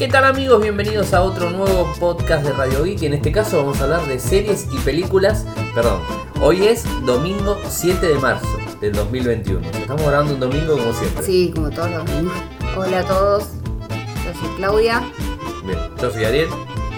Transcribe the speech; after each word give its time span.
¿Qué 0.00 0.08
tal 0.08 0.24
amigos? 0.24 0.62
Bienvenidos 0.62 1.12
a 1.12 1.20
otro 1.20 1.50
nuevo 1.50 1.86
podcast 2.00 2.42
de 2.42 2.54
Radio 2.54 2.84
Geek. 2.84 3.02
En 3.02 3.12
este 3.12 3.32
caso 3.32 3.58
vamos 3.58 3.82
a 3.82 3.84
hablar 3.84 4.06
de 4.08 4.18
series 4.18 4.66
y 4.72 4.78
películas. 4.78 5.44
Perdón, 5.74 6.00
hoy 6.40 6.66
es 6.68 6.86
domingo 7.04 7.58
7 7.68 8.06
de 8.06 8.14
marzo 8.14 8.48
del 8.80 8.94
2021. 8.94 9.60
Estamos 9.60 10.02
grabando 10.06 10.32
un 10.32 10.40
domingo 10.40 10.78
como 10.78 10.94
siempre. 10.94 11.22
Sí, 11.22 11.52
como 11.54 11.68
todos 11.68 11.90
los 11.90 12.06
domingos. 12.06 12.32
Hola 12.78 13.00
a 13.00 13.04
todos, 13.04 13.48
yo 14.24 14.40
soy 14.40 14.56
Claudia 14.56 15.02
Bien, 15.66 15.78
yo 16.00 16.10
soy 16.10 16.24
Ariel. 16.24 16.48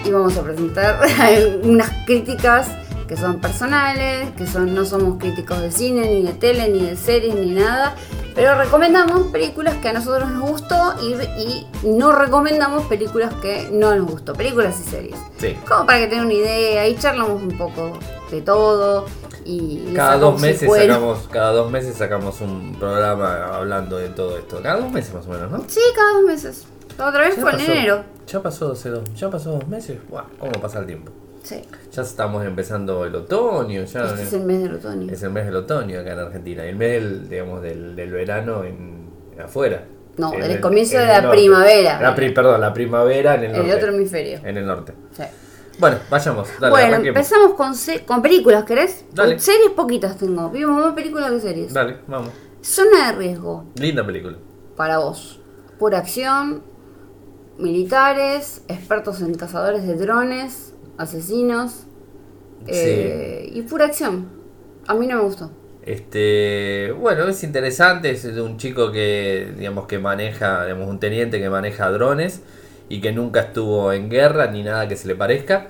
y 0.05 0.09
vamos 0.09 0.37
a 0.37 0.41
presentar 0.41 1.01
unas 1.63 1.91
críticas 2.05 2.69
que 3.09 3.17
son 3.17 3.41
personales, 3.41 4.31
que 4.37 4.47
son 4.47 4.73
no 4.73 4.85
somos 4.85 5.17
críticos 5.19 5.59
de 5.59 5.73
cine, 5.73 6.07
ni 6.07 6.23
de 6.23 6.31
tele, 6.31 6.69
ni 6.69 6.85
de 6.85 6.95
series, 6.95 7.35
ni 7.35 7.51
nada, 7.51 7.95
pero 8.35 8.55
recomendamos 8.57 9.27
películas 9.27 9.75
que 9.77 9.89
a 9.89 9.93
nosotros 9.93 10.29
nos 10.31 10.49
gustó 10.49 10.95
y, 11.01 11.13
y 11.41 11.67
no 11.83 12.11
recomendamos 12.11 12.85
películas 12.85 13.33
que 13.35 13.69
no 13.71 13.95
nos 13.95 14.09
gustó, 14.09 14.33
películas 14.33 14.79
y 14.79 14.89
series. 14.89 15.17
Sí. 15.37 15.57
Como 15.67 15.85
para 15.85 15.99
que 15.99 16.07
tengan 16.07 16.25
una 16.25 16.33
idea 16.35 16.87
y 16.87 16.95
charlamos 16.97 17.41
un 17.41 17.57
poco 17.57 17.97
de 18.31 18.41
todo 18.41 19.05
y 19.45 19.93
Cada 19.95 20.17
dos 20.17 20.39
meses 20.39 20.69
sacamos, 20.71 21.27
cada 21.29 21.51
dos 21.51 21.71
meses 21.71 21.95
sacamos 21.95 22.41
un 22.41 22.75
programa 22.79 23.55
hablando 23.55 23.97
de 23.97 24.09
todo 24.09 24.37
esto. 24.37 24.61
Cada 24.61 24.79
dos 24.79 24.91
meses 24.91 25.13
más 25.13 25.25
o 25.27 25.29
menos, 25.29 25.51
¿no? 25.51 25.63
Sí, 25.67 25.81
cada 25.95 26.13
dos 26.13 26.23
meses. 26.23 26.65
La 26.97 27.07
otra 27.07 27.21
vez 27.21 27.35
fue 27.35 27.51
en 27.53 27.59
enero. 27.59 28.03
Ya 28.27 28.41
pasó 28.41 28.71
hace 28.71 28.89
dos, 28.89 29.03
ya 29.15 29.29
pasó 29.29 29.51
dos 29.51 29.67
meses. 29.67 29.97
Buah, 30.09 30.25
¿Cómo 30.39 30.51
pasa 30.53 30.79
el 30.79 30.85
tiempo? 30.85 31.11
Sí. 31.43 31.61
Ya 31.91 32.01
estamos 32.01 32.45
empezando 32.45 33.05
el 33.05 33.13
otoño, 33.15 33.83
ya 33.83 34.05
Este 34.05 34.23
es 34.23 34.33
el 34.33 34.43
mes 34.43 34.63
del 34.63 34.75
otoño. 34.75 35.11
es 35.11 35.21
el 35.23 35.29
mes 35.29 35.45
del 35.45 35.55
otoño 35.57 35.99
acá 35.99 36.13
en 36.13 36.19
Argentina. 36.19 36.63
El 36.63 36.75
mes 36.77 36.91
del, 37.01 37.29
digamos, 37.29 37.61
del, 37.61 37.95
del 37.95 38.11
verano 38.11 38.63
en, 38.63 39.09
afuera. 39.43 39.83
No, 40.17 40.31
En 40.33 40.43
el 40.43 40.61
comienzo 40.61 40.99
en 40.99 41.07
de 41.07 41.21
la 41.21 41.29
primavera. 41.31 41.99
La 42.01 42.15
pri- 42.15 42.29
perdón, 42.33 42.61
la 42.61 42.73
primavera 42.73 43.35
en 43.35 43.41
el 43.41 43.45
En 43.51 43.57
norte. 43.57 43.71
el 43.71 43.77
otro 43.77 43.91
hemisferio. 43.93 44.39
En 44.43 44.57
el 44.57 44.65
norte. 44.65 44.93
Sí. 45.11 45.23
Bueno, 45.79 45.97
vayamos. 46.09 46.47
Dale, 46.59 46.69
bueno, 46.71 46.87
arranquemos. 46.87 47.17
empezamos 47.17 47.53
con, 47.55 47.75
se- 47.75 48.05
con 48.05 48.21
películas, 48.21 48.63
¿querés? 48.63 49.05
Dale. 49.11 49.39
Series 49.39 49.71
poquitas 49.71 50.17
tengo. 50.17 50.49
Vimos 50.51 50.77
más 50.85 50.93
películas 50.93 51.31
que 51.31 51.39
series. 51.39 51.73
Dale, 51.73 51.97
vamos. 52.07 52.29
Zona 52.61 53.11
de 53.11 53.17
riesgo 53.17 53.65
Linda 53.75 54.05
película. 54.05 54.37
para 54.77 54.99
vos. 54.99 55.41
Pura 55.79 55.97
acción, 55.97 56.61
militares, 57.57 58.61
expertos 58.67 59.21
en 59.21 59.33
cazadores 59.35 59.85
de 59.85 59.95
drones, 59.95 60.72
asesinos. 60.97 61.87
eh, 62.67 63.49
Y 63.53 63.63
pura 63.63 63.85
acción. 63.85 64.29
A 64.87 64.95
mí 64.95 65.07
no 65.07 65.17
me 65.17 65.23
gustó. 65.23 65.51
Este, 65.81 66.91
bueno, 66.93 67.27
es 67.27 67.43
interesante, 67.43 68.11
es 68.11 68.23
de 68.23 68.41
un 68.41 68.57
chico 68.57 68.91
que, 68.91 69.53
digamos, 69.57 69.85
que 69.87 69.99
maneja, 69.99 70.63
digamos, 70.65 70.87
un 70.87 70.99
teniente 70.99 71.39
que 71.41 71.49
maneja 71.49 71.89
drones 71.91 72.41
y 72.87 73.01
que 73.01 73.11
nunca 73.11 73.41
estuvo 73.41 73.91
en 73.91 74.09
guerra 74.09 74.47
ni 74.47 74.63
nada 74.63 74.87
que 74.87 74.95
se 74.95 75.07
le 75.09 75.15
parezca. 75.15 75.67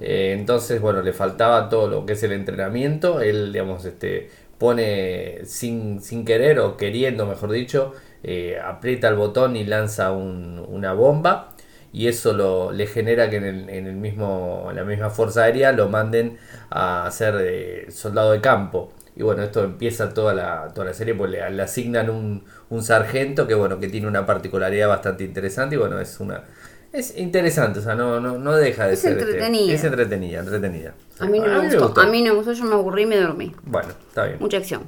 Eh, 0.00 0.34
entonces, 0.38 0.80
bueno, 0.80 1.02
le 1.02 1.12
faltaba 1.12 1.68
todo 1.68 1.88
lo 1.88 2.06
que 2.06 2.14
es 2.14 2.22
el 2.22 2.32
entrenamiento. 2.32 3.20
Él, 3.20 3.52
digamos, 3.52 3.84
este, 3.84 4.30
pone 4.58 5.44
sin, 5.44 6.00
sin 6.00 6.24
querer 6.24 6.58
o 6.60 6.76
queriendo, 6.78 7.26
mejor 7.26 7.50
dicho, 7.52 7.92
eh, 8.22 8.58
aprieta 8.62 9.08
el 9.08 9.16
botón 9.16 9.56
y 9.56 9.64
lanza 9.64 10.12
un- 10.12 10.58
una 10.68 10.94
bomba. 10.94 11.54
Y 11.92 12.06
eso 12.08 12.32
lo, 12.32 12.72
le 12.72 12.86
genera 12.86 13.28
que 13.30 13.36
en, 13.36 13.44
el, 13.44 13.68
en 13.70 13.86
el 13.86 13.96
mismo, 13.96 14.66
en 14.70 14.76
la 14.76 14.84
misma 14.84 15.10
fuerza 15.10 15.42
aérea 15.44 15.72
lo 15.72 15.88
manden 15.88 16.38
a 16.70 17.08
ser 17.10 17.34
eh, 17.40 17.86
soldado 17.90 18.32
de 18.32 18.40
campo. 18.40 18.92
Y 19.16 19.22
bueno, 19.22 19.42
esto 19.42 19.64
empieza 19.64 20.14
toda 20.14 20.32
la, 20.34 20.68
toda 20.72 20.86
la 20.86 20.94
serie, 20.94 21.14
pues 21.14 21.30
le, 21.30 21.50
le 21.50 21.62
asignan 21.62 22.08
un, 22.10 22.44
un 22.70 22.82
sargento 22.82 23.46
que 23.46 23.54
bueno, 23.54 23.78
que 23.80 23.88
tiene 23.88 24.06
una 24.06 24.24
particularidad 24.24 24.88
bastante 24.88 25.24
interesante 25.24 25.74
y 25.74 25.78
bueno, 25.78 26.00
es 26.00 26.20
una 26.20 26.44
es 26.92 27.16
interesante, 27.16 27.78
o 27.78 27.82
sea, 27.82 27.94
no, 27.94 28.18
no, 28.18 28.38
no 28.38 28.56
deja 28.56 28.86
de 28.88 28.94
Es 28.94 29.00
ser 29.00 29.12
este, 29.12 29.24
entretenida. 29.24 29.72
es 29.74 29.84
entretenida, 29.84 30.40
entretenida. 30.40 30.94
A 31.20 31.26
mí 31.26 31.38
no 31.38 31.46
me 31.62 31.76
gustó. 31.76 32.00
A 32.00 32.06
mí 32.06 32.22
no 32.22 32.30
me 32.32 32.36
gustó, 32.38 32.52
yo 32.52 32.64
me 32.64 32.74
aburrí 32.74 33.02
y 33.02 33.06
me 33.06 33.16
dormí. 33.16 33.52
Bueno, 33.62 33.90
está 34.08 34.24
bien. 34.24 34.38
Mucha 34.40 34.56
acción. 34.56 34.82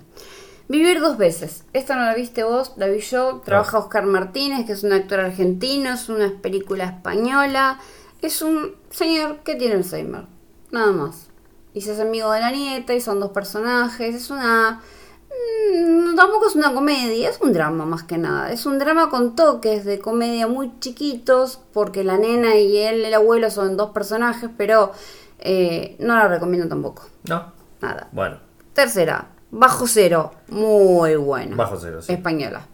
Vivir 0.73 1.01
dos 1.03 1.19
veces. 1.19 1.65
Esta 1.75 1.97
no 1.97 2.07
la 2.07 2.15
viste 2.15 2.45
vos, 2.45 2.73
la 2.79 2.87
vi 2.89 3.01
yo. 3.01 3.43
Trabaja 3.45 3.77
Oscar 3.77 4.07
Martínez, 4.07 4.65
que 4.65 4.73
es 4.73 4.83
un 4.83 4.95
actor 4.95 5.21
argentino, 5.21 5.93
es 5.93 6.09
una 6.09 6.33
película 6.41 6.85
española. 6.85 7.79
Es 8.23 8.41
un 8.41 8.75
señor 8.89 9.41
que 9.41 9.55
tiene 9.55 9.75
Alzheimer. 9.75 10.25
Nada 10.71 10.93
más. 10.93 11.29
Y 11.75 11.83
se 11.83 11.93
hace 11.93 12.01
amigo 12.01 12.31
de 12.33 12.41
la 12.41 12.51
nieta 12.51 12.95
y 12.95 13.03
son 13.03 13.21
dos 13.21 13.33
personajes. 13.33 14.15
Es 14.15 14.31
una... 14.31 14.81
mm, 15.75 16.15
Tampoco 16.17 16.49
es 16.49 16.55
una 16.57 16.73
comedia, 16.73 17.29
es 17.29 17.39
un 17.43 17.53
drama 17.53 17.85
más 17.85 18.05
que 18.05 18.17
nada. 18.17 18.51
Es 18.51 18.65
un 18.65 18.79
drama 18.79 19.11
con 19.11 19.37
toques 19.37 19.85
de 19.85 19.99
comedia 19.99 20.47
muy 20.47 20.73
chiquitos, 20.81 21.61
porque 21.75 22.03
la 22.03 22.17
nena 22.17 22.57
y 22.57 22.79
él, 22.79 23.05
el 23.05 23.13
abuelo, 23.13 23.51
son 23.51 23.77
dos 23.77 23.91
personajes, 23.91 24.49
pero 24.57 24.93
eh, 25.39 25.97
no 25.99 26.15
la 26.17 26.29
recomiendo 26.29 26.67
tampoco. 26.67 27.03
¿No? 27.25 27.53
Nada. 27.83 28.09
Bueno, 28.13 28.39
Tercera, 28.73 29.29
Bajo 29.53 29.87
Cero, 29.87 30.33
muy 30.49 31.15
buena. 31.17 31.55
bajo 31.57 31.77
cero, 31.79 32.01
sí. 32.03 32.13
Española. 32.15 32.67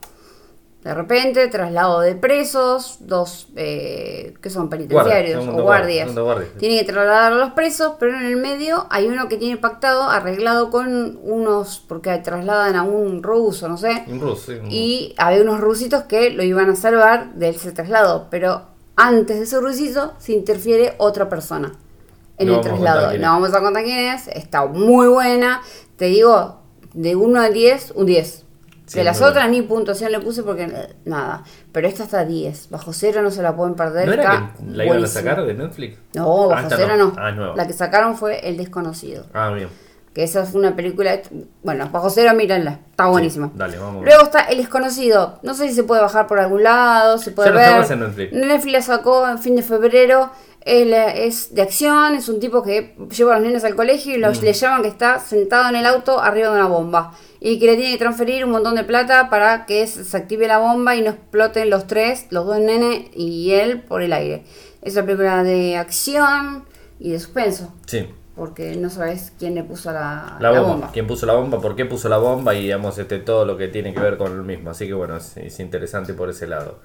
De 0.84 0.94
repente, 0.94 1.48
traslado 1.48 2.00
de 2.00 2.14
presos, 2.14 2.98
dos 3.00 3.48
eh, 3.56 4.32
que 4.40 4.48
son 4.48 4.70
penitenciarios 4.70 5.44
o 5.46 5.52
guardias. 5.62 6.08
sí. 6.08 6.58
Tienen 6.58 6.78
que 6.86 6.92
trasladar 6.92 7.32
a 7.32 7.34
los 7.36 7.50
presos, 7.52 7.94
pero 7.98 8.16
en 8.16 8.24
el 8.24 8.36
medio 8.36 8.86
hay 8.88 9.08
uno 9.08 9.28
que 9.28 9.36
tiene 9.36 9.56
pactado, 9.56 10.04
arreglado 10.04 10.70
con 10.70 11.18
unos, 11.20 11.84
porque 11.88 12.16
trasladan 12.18 12.76
a 12.76 12.84
un 12.84 13.24
ruso, 13.24 13.68
no 13.68 13.76
sé. 13.76 14.04
Un 14.06 14.20
ruso, 14.20 14.36
sí, 14.46 14.52
un- 14.52 14.70
Y 14.70 15.14
había 15.18 15.42
unos 15.42 15.60
rusitos 15.60 16.04
que 16.04 16.30
lo 16.30 16.44
iban 16.44 16.70
a 16.70 16.76
salvar 16.76 17.34
de 17.34 17.48
ese 17.48 17.72
traslado, 17.72 18.28
pero 18.30 18.62
antes 18.94 19.36
de 19.36 19.42
ese 19.42 19.58
rusito 19.58 20.14
se 20.18 20.32
interfiere 20.32 20.94
otra 20.98 21.28
persona 21.28 21.72
en 22.38 22.46
No 22.48 22.54
el 22.54 22.60
traslado. 22.60 23.12
No 23.18 23.32
vamos 23.32 23.52
a 23.52 23.60
contar 23.60 23.82
quién 23.82 24.14
es, 24.14 24.28
está 24.28 24.64
muy 24.64 25.08
buena. 25.08 25.60
Te 25.96 26.04
digo, 26.04 26.57
de 26.94 27.16
1 27.16 27.40
a 27.40 27.48
10, 27.50 27.92
un 27.96 28.06
10. 28.06 28.44
Sí, 28.86 28.96
de 28.98 29.04
las 29.04 29.20
otras 29.20 29.50
ni 29.50 29.60
puntuación 29.60 30.10
le 30.12 30.18
puse 30.20 30.42
porque 30.42 30.62
eh, 30.62 30.94
nada. 31.04 31.42
Pero 31.72 31.86
esta 31.86 32.04
está 32.04 32.24
10. 32.24 32.70
Bajo 32.70 32.94
cero 32.94 33.20
no 33.22 33.30
se 33.30 33.42
la 33.42 33.54
pueden 33.54 33.74
perder. 33.74 34.06
¿No 34.06 34.12
era 34.14 34.54
que 34.58 34.64
la 34.74 34.84
iban 34.86 35.04
a 35.04 35.06
sacar 35.06 35.44
de 35.44 35.52
Netflix? 35.52 35.98
No, 36.14 36.44
Ah, 36.44 36.46
bajo 36.54 36.62
esta 36.62 36.76
cero 36.78 36.94
no. 36.96 37.12
Ah. 37.18 37.52
La 37.54 37.66
que 37.66 37.74
sacaron 37.74 38.16
fue 38.16 38.48
El 38.48 38.56
Desconocido. 38.56 39.26
Ah, 39.34 39.50
bien. 39.50 39.68
Que 40.14 40.22
esa 40.22 40.46
fue 40.46 40.58
una 40.60 40.74
película. 40.74 41.20
Bueno, 41.62 41.90
bajo 41.92 42.08
cero, 42.08 42.32
mírenla. 42.34 42.80
Está 42.90 43.08
buenísima. 43.08 43.50
dale, 43.54 43.76
vamos. 43.78 44.06
Luego 44.06 44.22
está 44.22 44.40
El 44.44 44.56
Desconocido. 44.56 45.38
No 45.42 45.52
sé 45.52 45.68
si 45.68 45.74
se 45.74 45.82
puede 45.84 46.00
bajar 46.00 46.26
por 46.26 46.38
algún 46.40 46.62
lado, 46.62 47.18
se 47.18 47.30
puede 47.32 47.50
Ya 47.50 47.54
no 47.54 47.60
ver. 47.60 47.78
más 47.80 47.90
en 47.90 48.00
Netflix. 48.00 48.32
Netflix 48.32 48.72
la 48.72 48.82
sacó 48.82 49.28
en 49.28 49.38
fin 49.38 49.54
de 49.54 49.62
febrero. 49.62 50.30
Es, 50.70 50.86
la- 50.86 51.14
es 51.14 51.54
de 51.54 51.62
acción, 51.62 52.14
es 52.14 52.28
un 52.28 52.40
tipo 52.40 52.62
que 52.62 52.94
lleva 53.16 53.34
a 53.36 53.38
los 53.38 53.46
nenes 53.48 53.64
al 53.64 53.74
colegio 53.74 54.14
y 54.14 54.18
Mm. 54.18 54.20
los, 54.20 54.42
le 54.42 54.52
llaman 54.52 54.82
que 54.82 54.88
está 54.88 55.18
sentado 55.18 55.68
en 55.70 55.76
el 55.76 55.86
auto 55.86 56.20
arriba 56.20 56.48
de 56.48 56.54
una 56.54 56.66
bomba. 56.68 57.14
Y 57.40 57.58
que 57.58 57.66
le 57.66 57.76
tiene 57.76 57.92
que 57.92 57.98
transferir 57.98 58.44
un 58.44 58.50
montón 58.50 58.74
de 58.74 58.84
plata 58.84 59.30
para 59.30 59.64
que 59.64 59.86
se 59.86 60.14
active 60.16 60.46
la 60.46 60.58
bomba 60.58 60.94
y 60.96 61.02
no 61.02 61.10
exploten 61.10 61.70
los 61.70 61.86
tres, 61.86 62.26
los 62.30 62.44
dos 62.46 62.58
nenes 62.58 63.04
y 63.14 63.52
él 63.52 63.80
por 63.82 64.02
el 64.02 64.12
aire. 64.12 64.44
Es 64.82 64.94
una 64.94 65.06
película 65.06 65.42
de 65.42 65.76
acción 65.76 66.64
y 67.00 67.12
de 67.12 67.18
suspenso. 67.20 67.72
Sí. 67.86 68.06
Porque 68.36 68.76
no 68.76 68.90
sabes 68.90 69.32
quién 69.38 69.54
le 69.54 69.64
puso 69.64 69.90
la, 69.90 70.36
La 70.38 70.50
la 70.52 70.60
bomba. 70.60 70.72
bomba. 70.74 70.90
¿Quién 70.92 71.06
puso 71.06 71.26
la 71.26 71.32
bomba? 71.34 71.60
¿Por 71.60 71.74
qué 71.76 71.86
puso 71.86 72.08
la 72.08 72.18
bomba? 72.18 72.54
Y 72.54 72.62
digamos 72.64 72.98
este, 72.98 73.18
todo 73.18 73.44
lo 73.44 73.56
que 73.56 73.68
tiene 73.68 73.94
que 73.94 74.00
ver 74.00 74.16
con 74.18 74.32
el 74.32 74.42
mismo. 74.42 74.70
Así 74.70 74.86
que 74.86 74.92
bueno, 74.94 75.16
es, 75.16 75.36
es 75.38 75.58
interesante 75.60 76.12
por 76.14 76.28
ese 76.30 76.46
lado. 76.46 76.78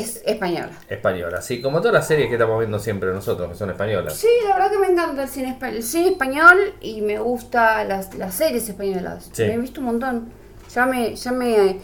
Es 0.00 0.22
española. 0.26 0.70
Española. 0.88 1.38
Así 1.38 1.60
como 1.62 1.78
todas 1.80 1.94
las 1.94 2.06
series 2.06 2.28
que 2.28 2.34
estamos 2.34 2.58
viendo 2.58 2.78
siempre 2.78 3.12
nosotros, 3.12 3.48
que 3.50 3.54
son 3.54 3.70
españolas. 3.70 4.14
Sí, 4.14 4.28
la 4.48 4.54
verdad 4.56 4.70
que 4.70 4.78
me 4.78 4.86
encanta 4.88 5.22
el 5.22 5.28
cine, 5.28 5.56
espa- 5.58 5.68
el 5.68 5.82
cine 5.82 6.08
español 6.10 6.58
y 6.80 7.00
me 7.02 7.18
gusta 7.18 7.84
las, 7.84 8.14
las 8.14 8.34
series 8.34 8.68
españolas. 8.68 9.28
Sí. 9.32 9.42
Me 9.44 9.54
he 9.54 9.58
visto 9.58 9.80
un 9.80 9.86
montón. 9.86 10.28
Ya 10.74 10.86
me... 10.86 11.14
Ya 11.14 11.32
me 11.32 11.78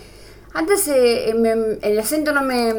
antes 0.55 0.87
eh, 0.89 1.33
me- 1.35 1.79
el 1.81 1.99
acento 1.99 2.33
no 2.35 2.43
me, 2.43 2.75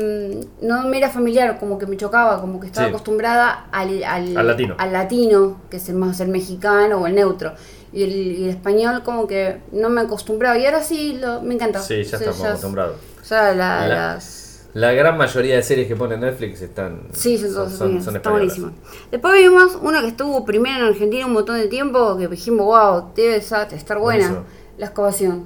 no 0.62 0.83
me 0.83 0.97
era 1.00 1.09
familiar, 1.09 1.57
como 1.59 1.80
que 1.80 1.88
me 1.88 1.97
chocaba, 1.97 2.39
como 2.39 2.59
que 2.59 2.68
estaba 2.68 2.85
Sí. 2.85 2.89
acostumbrada 2.91 3.65
al, 3.71 4.03
al, 4.03 4.38
Al 4.38 4.45
latino. 4.47 4.75
al 4.77 4.94
latino, 4.94 5.59
que 5.71 5.77
es 5.77 5.89
el 5.89 5.95
más 5.95 6.19
el 6.19 6.27
mexicano 6.27 6.97
o 7.01 7.07
el 7.07 7.15
neutro. 7.15 7.53
Y 7.91 8.03
el, 8.03 8.12
y 8.12 8.44
el 8.44 8.50
español 8.51 9.01
como 9.03 9.25
que 9.25 9.57
no 9.71 9.89
me 9.89 10.01
acostumbraba. 10.01 10.56
Y 10.59 10.65
ahora 10.68 10.83
sí, 10.83 11.18
lo, 11.19 11.41
me 11.41 11.56
encanta. 11.56 11.80
Sí, 11.81 12.03
ya 12.03 12.18
O 12.18 12.19
sea, 12.19 12.30
estamos 12.30 12.41
acostumbrados. 12.47 12.95
Ya 13.27 13.41
la- 13.53 13.53
La- 13.53 13.88
las... 13.88 14.43
La 14.73 14.91
gran 14.91 15.17
mayoría 15.17 15.55
de 15.55 15.63
series 15.63 15.87
que 15.87 15.95
pone 15.95 16.17
Netflix 16.17 16.61
están. 16.61 17.03
Sí, 17.11 17.37
son, 17.37 17.69
son, 17.69 18.01
son 18.03 18.15
está 18.15 18.31
buenísimo. 18.31 18.71
Después 19.11 19.33
vimos 19.35 19.77
una 19.81 20.01
que 20.01 20.07
estuvo 20.07 20.43
primero 20.45 20.77
en 20.87 20.91
Argentina 20.93 21.25
un 21.27 21.33
montón 21.33 21.57
de 21.57 21.67
tiempo, 21.67 22.17
que 22.17 22.27
dijimos, 22.27 22.65
wow, 22.65 23.11
debe 23.15 23.35
estar 23.37 23.99
buena. 23.99 24.43
La 24.77 24.87
excavación. 24.87 25.45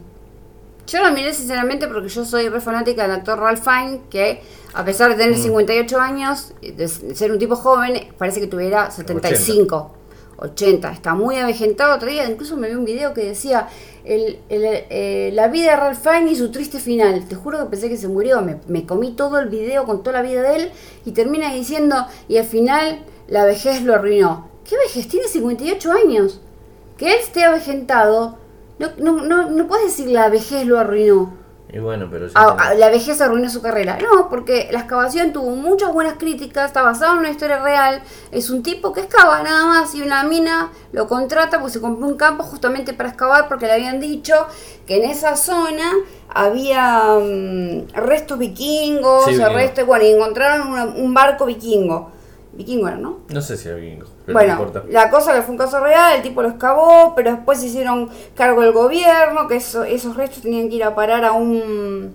Yo 0.87 1.01
la 1.01 1.11
miré 1.11 1.33
sinceramente 1.33 1.87
porque 1.89 2.07
yo 2.07 2.23
soy 2.23 2.47
re 2.47 2.61
fanática 2.61 3.01
del 3.01 3.11
actor 3.11 3.37
Ralph 3.37 3.61
Fiennes, 3.61 3.99
que 4.09 4.41
a 4.73 4.85
pesar 4.85 5.09
de 5.09 5.15
Mm. 5.15 5.19
tener 5.19 5.37
58 5.37 5.99
años, 5.99 6.53
de 6.61 6.87
ser 6.87 7.33
un 7.33 7.39
tipo 7.39 7.57
joven, 7.57 8.07
parece 8.17 8.39
que 8.39 8.47
tuviera 8.47 8.89
75. 8.89 9.93
80, 10.39 10.91
está 10.91 11.13
muy 11.15 11.35
avejentado. 11.37 11.95
Otro 11.95 12.07
día 12.07 12.29
incluso 12.29 12.55
me 12.55 12.69
vi 12.69 12.75
un 12.75 12.85
video 12.85 13.13
que 13.13 13.25
decía, 13.25 13.67
el- 14.07 14.39
el- 14.49 14.83
eh, 14.89 15.31
la 15.33 15.47
vida 15.47 15.71
de 15.71 15.75
Ralph 15.77 15.99
Fiennes 16.01 16.33
y 16.33 16.35
su 16.35 16.51
triste 16.51 16.79
final. 16.79 17.25
Te 17.27 17.35
juro 17.35 17.59
que 17.59 17.65
pensé 17.69 17.89
que 17.89 17.97
se 17.97 18.07
murió. 18.07 18.41
Me, 18.41 18.57
me 18.67 18.85
comí 18.85 19.11
todo 19.11 19.39
el 19.39 19.49
video 19.49 19.85
con 19.85 20.03
toda 20.03 20.21
la 20.21 20.27
vida 20.27 20.41
de 20.43 20.55
él 20.55 20.71
y 21.05 21.11
termina 21.11 21.53
diciendo, 21.53 21.95
y 22.27 22.37
al 22.37 22.45
final 22.45 22.99
la 23.27 23.45
vejez 23.45 23.83
lo 23.83 23.93
arruinó. 23.95 24.49
¿Qué 24.67 24.75
vejez? 24.77 25.07
Tiene 25.07 25.27
58 25.27 25.91
años. 25.91 26.41
Que 26.97 27.13
él 27.13 27.19
esté 27.21 27.43
avejentado, 27.43 28.37
no, 28.79 28.89
no, 28.97 29.21
no, 29.23 29.49
no 29.49 29.67
puedes 29.67 29.85
decir 29.87 30.07
la 30.09 30.29
vejez 30.29 30.65
lo 30.65 30.79
arruinó. 30.79 31.33
Y 31.69 31.79
bueno, 31.79 32.07
pero 32.09 32.27
Ah, 32.33 32.55
ah, 32.57 32.73
la 32.75 32.89
vejez 32.89 33.19
arruinó 33.19 33.49
su 33.49 33.61
carrera. 33.61 33.97
No, 34.01 34.29
porque 34.29 34.69
la 34.71 34.79
excavación 34.79 35.33
tuvo 35.33 35.51
muchas 35.51 35.91
buenas 35.91 36.13
críticas, 36.17 36.67
está 36.67 36.81
basado 36.81 37.13
en 37.13 37.19
una 37.19 37.29
historia 37.29 37.59
real. 37.61 38.01
Es 38.31 38.49
un 38.49 38.63
tipo 38.63 38.93
que 38.93 39.01
excava 39.01 39.43
nada 39.43 39.65
más 39.65 39.93
y 39.93 40.01
una 40.01 40.23
mina 40.23 40.71
lo 40.93 41.07
contrata 41.07 41.59
porque 41.59 41.73
se 41.73 41.81
compró 41.81 42.07
un 42.07 42.15
campo 42.15 42.43
justamente 42.43 42.93
para 42.93 43.09
excavar 43.09 43.49
porque 43.49 43.65
le 43.65 43.73
habían 43.73 43.99
dicho 43.99 44.33
que 44.85 45.03
en 45.03 45.09
esa 45.09 45.35
zona 45.35 45.91
había 46.29 47.03
mm, 47.19 47.89
restos 47.95 48.37
vikingos, 48.39 49.25
Sí, 49.25 49.31
vikingo. 49.31 49.49
restos, 49.53 49.85
bueno, 49.85 50.05
y 50.05 50.11
encontraron 50.11 50.67
una- 50.67 50.85
un 50.85 51.13
barco 51.13 51.45
vikingo. 51.45 52.11
Vikingo 52.53 52.87
era, 52.87 52.97
¿no? 52.97 53.19
No 53.29 53.41
sé 53.41 53.57
si 53.57 53.67
alguien. 53.69 54.03
Pero 54.27 54.37
Bueno, 54.39 54.55
la 54.89 55.09
cosa 55.09 55.33
que 55.33 55.41
fue 55.41 55.53
un 55.53 55.57
caso 55.57 55.79
real, 55.79 56.17
el 56.17 56.21
tipo 56.21 56.41
lo 56.41 56.49
excavó, 56.49 57.13
pero 57.15 57.31
después 57.31 57.59
se 57.59 57.67
hicieron 57.67 58.09
cargo 58.35 58.61
del 58.61 58.73
gobierno, 58.73 59.47
que 59.47 59.55
eso- 59.55 59.85
esos 59.85 60.15
restos 60.17 60.43
tenían 60.43 60.67
que 60.69 60.75
ir 60.75 60.83
a 60.83 60.93
parar 60.93 61.23
a 61.25 61.31
un, 61.31 62.13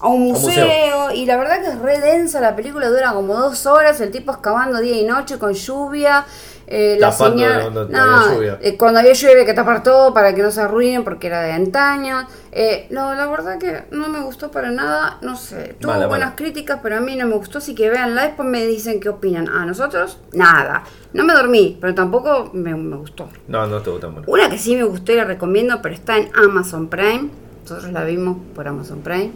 a 0.00 0.08
un 0.08 0.22
museo, 0.22 0.64
museo. 0.66 1.10
y 1.14 1.26
la 1.26 1.36
verdad 1.36 1.60
que 1.62 1.68
es 1.68 1.78
re 1.78 2.00
densa, 2.00 2.40
la 2.40 2.54
película 2.56 2.88
dura 2.88 3.12
como 3.12 3.34
dos 3.34 3.66
horas, 3.66 4.00
el 4.00 4.10
tipo 4.10 4.32
excavando 4.32 4.80
día 4.80 5.00
y 5.00 5.04
noche 5.04 5.38
con 5.38 5.52
lluvia. 5.52 6.24
Eh, 6.68 6.96
la 6.98 7.10
Tapando 7.10 7.38
señal, 7.38 7.60
cuando 7.62 7.88
no, 7.88 7.98
había 8.00 8.34
lluvia. 8.34 8.58
eh, 8.60 8.76
cuando 8.76 8.98
había 8.98 9.12
lluvia 9.12 9.44
que 9.46 9.54
tapar 9.54 9.84
todo 9.84 10.12
para 10.12 10.34
que 10.34 10.42
no 10.42 10.50
se 10.50 10.60
arruinen 10.60 11.04
porque 11.04 11.28
era 11.28 11.40
de 11.42 11.52
antaño. 11.52 12.26
Eh, 12.50 12.88
no, 12.90 13.14
la 13.14 13.26
verdad 13.28 13.56
que 13.58 13.84
no 13.92 14.08
me 14.08 14.20
gustó 14.20 14.50
para 14.50 14.72
nada, 14.72 15.18
no 15.22 15.36
sé, 15.36 15.76
tuvo 15.78 15.92
Mala, 15.92 16.08
buenas 16.08 16.26
mala. 16.30 16.36
críticas, 16.36 16.80
pero 16.82 16.96
a 16.96 17.00
mí 17.00 17.14
no 17.14 17.24
me 17.28 17.36
gustó, 17.36 17.58
así 17.58 17.76
que 17.76 17.88
véanla, 17.88 18.24
después 18.24 18.48
me 18.48 18.66
dicen 18.66 18.98
qué 18.98 19.08
opinan. 19.10 19.48
A 19.48 19.64
nosotros, 19.64 20.18
nada. 20.32 20.82
No 21.12 21.22
me 21.22 21.34
dormí, 21.34 21.78
pero 21.80 21.94
tampoco 21.94 22.50
me, 22.52 22.74
me 22.74 22.96
gustó. 22.96 23.28
No, 23.46 23.64
no 23.68 23.76
estuvo 23.78 23.98
tan 24.00 24.14
bueno. 24.14 24.26
Una 24.28 24.50
que 24.50 24.58
sí 24.58 24.74
me 24.74 24.82
gustó 24.82 25.12
y 25.12 25.16
la 25.16 25.24
recomiendo, 25.24 25.80
pero 25.82 25.94
está 25.94 26.16
en 26.16 26.30
Amazon 26.34 26.88
Prime. 26.88 27.30
Nosotros 27.62 27.92
la 27.92 28.02
vimos 28.02 28.38
por 28.56 28.66
Amazon 28.66 29.02
Prime. 29.02 29.30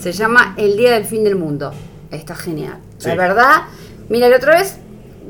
Se 0.00 0.12
llama 0.12 0.54
El 0.56 0.76
Día 0.76 0.92
del 0.92 1.04
Fin 1.04 1.24
del 1.24 1.36
Mundo. 1.36 1.72
Está 2.10 2.34
genial. 2.34 2.78
La 3.04 3.12
Sí. 3.12 3.16
verdad, 3.16 3.62
mira, 4.08 4.28
la 4.28 4.36
otra 4.36 4.58
vez 4.58 4.78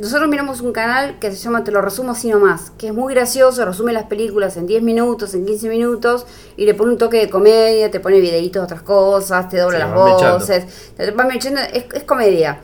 nosotros 0.00 0.28
miramos 0.30 0.60
un 0.62 0.72
canal 0.72 1.18
que 1.18 1.30
se 1.30 1.36
llama 1.36 1.62
Te 1.64 1.70
lo 1.72 1.82
resumo 1.82 2.12
así 2.12 2.28
nomás, 2.30 2.70
que 2.78 2.86
es 2.88 2.94
muy 2.94 3.12
gracioso, 3.12 3.64
resume 3.66 3.92
las 3.92 4.04
películas 4.04 4.56
en 4.56 4.66
10 4.66 4.82
minutos, 4.82 5.34
en 5.34 5.44
15 5.44 5.68
minutos, 5.68 6.24
y 6.56 6.64
le 6.64 6.72
pone 6.74 6.92
un 6.92 6.98
toque 6.98 7.18
de 7.18 7.28
comedia, 7.28 7.90
te 7.90 8.00
pone 8.00 8.18
videitos 8.20 8.60
de 8.62 8.64
otras 8.64 8.82
cosas, 8.82 9.48
te 9.50 9.58
dobla 9.58 9.78
las 9.80 9.92
voces, 9.94 10.92
te 10.96 11.10
va 11.10 11.24
mechando, 11.24 11.60
es, 11.60 11.84
es 11.92 12.04
comedia. 12.04 12.60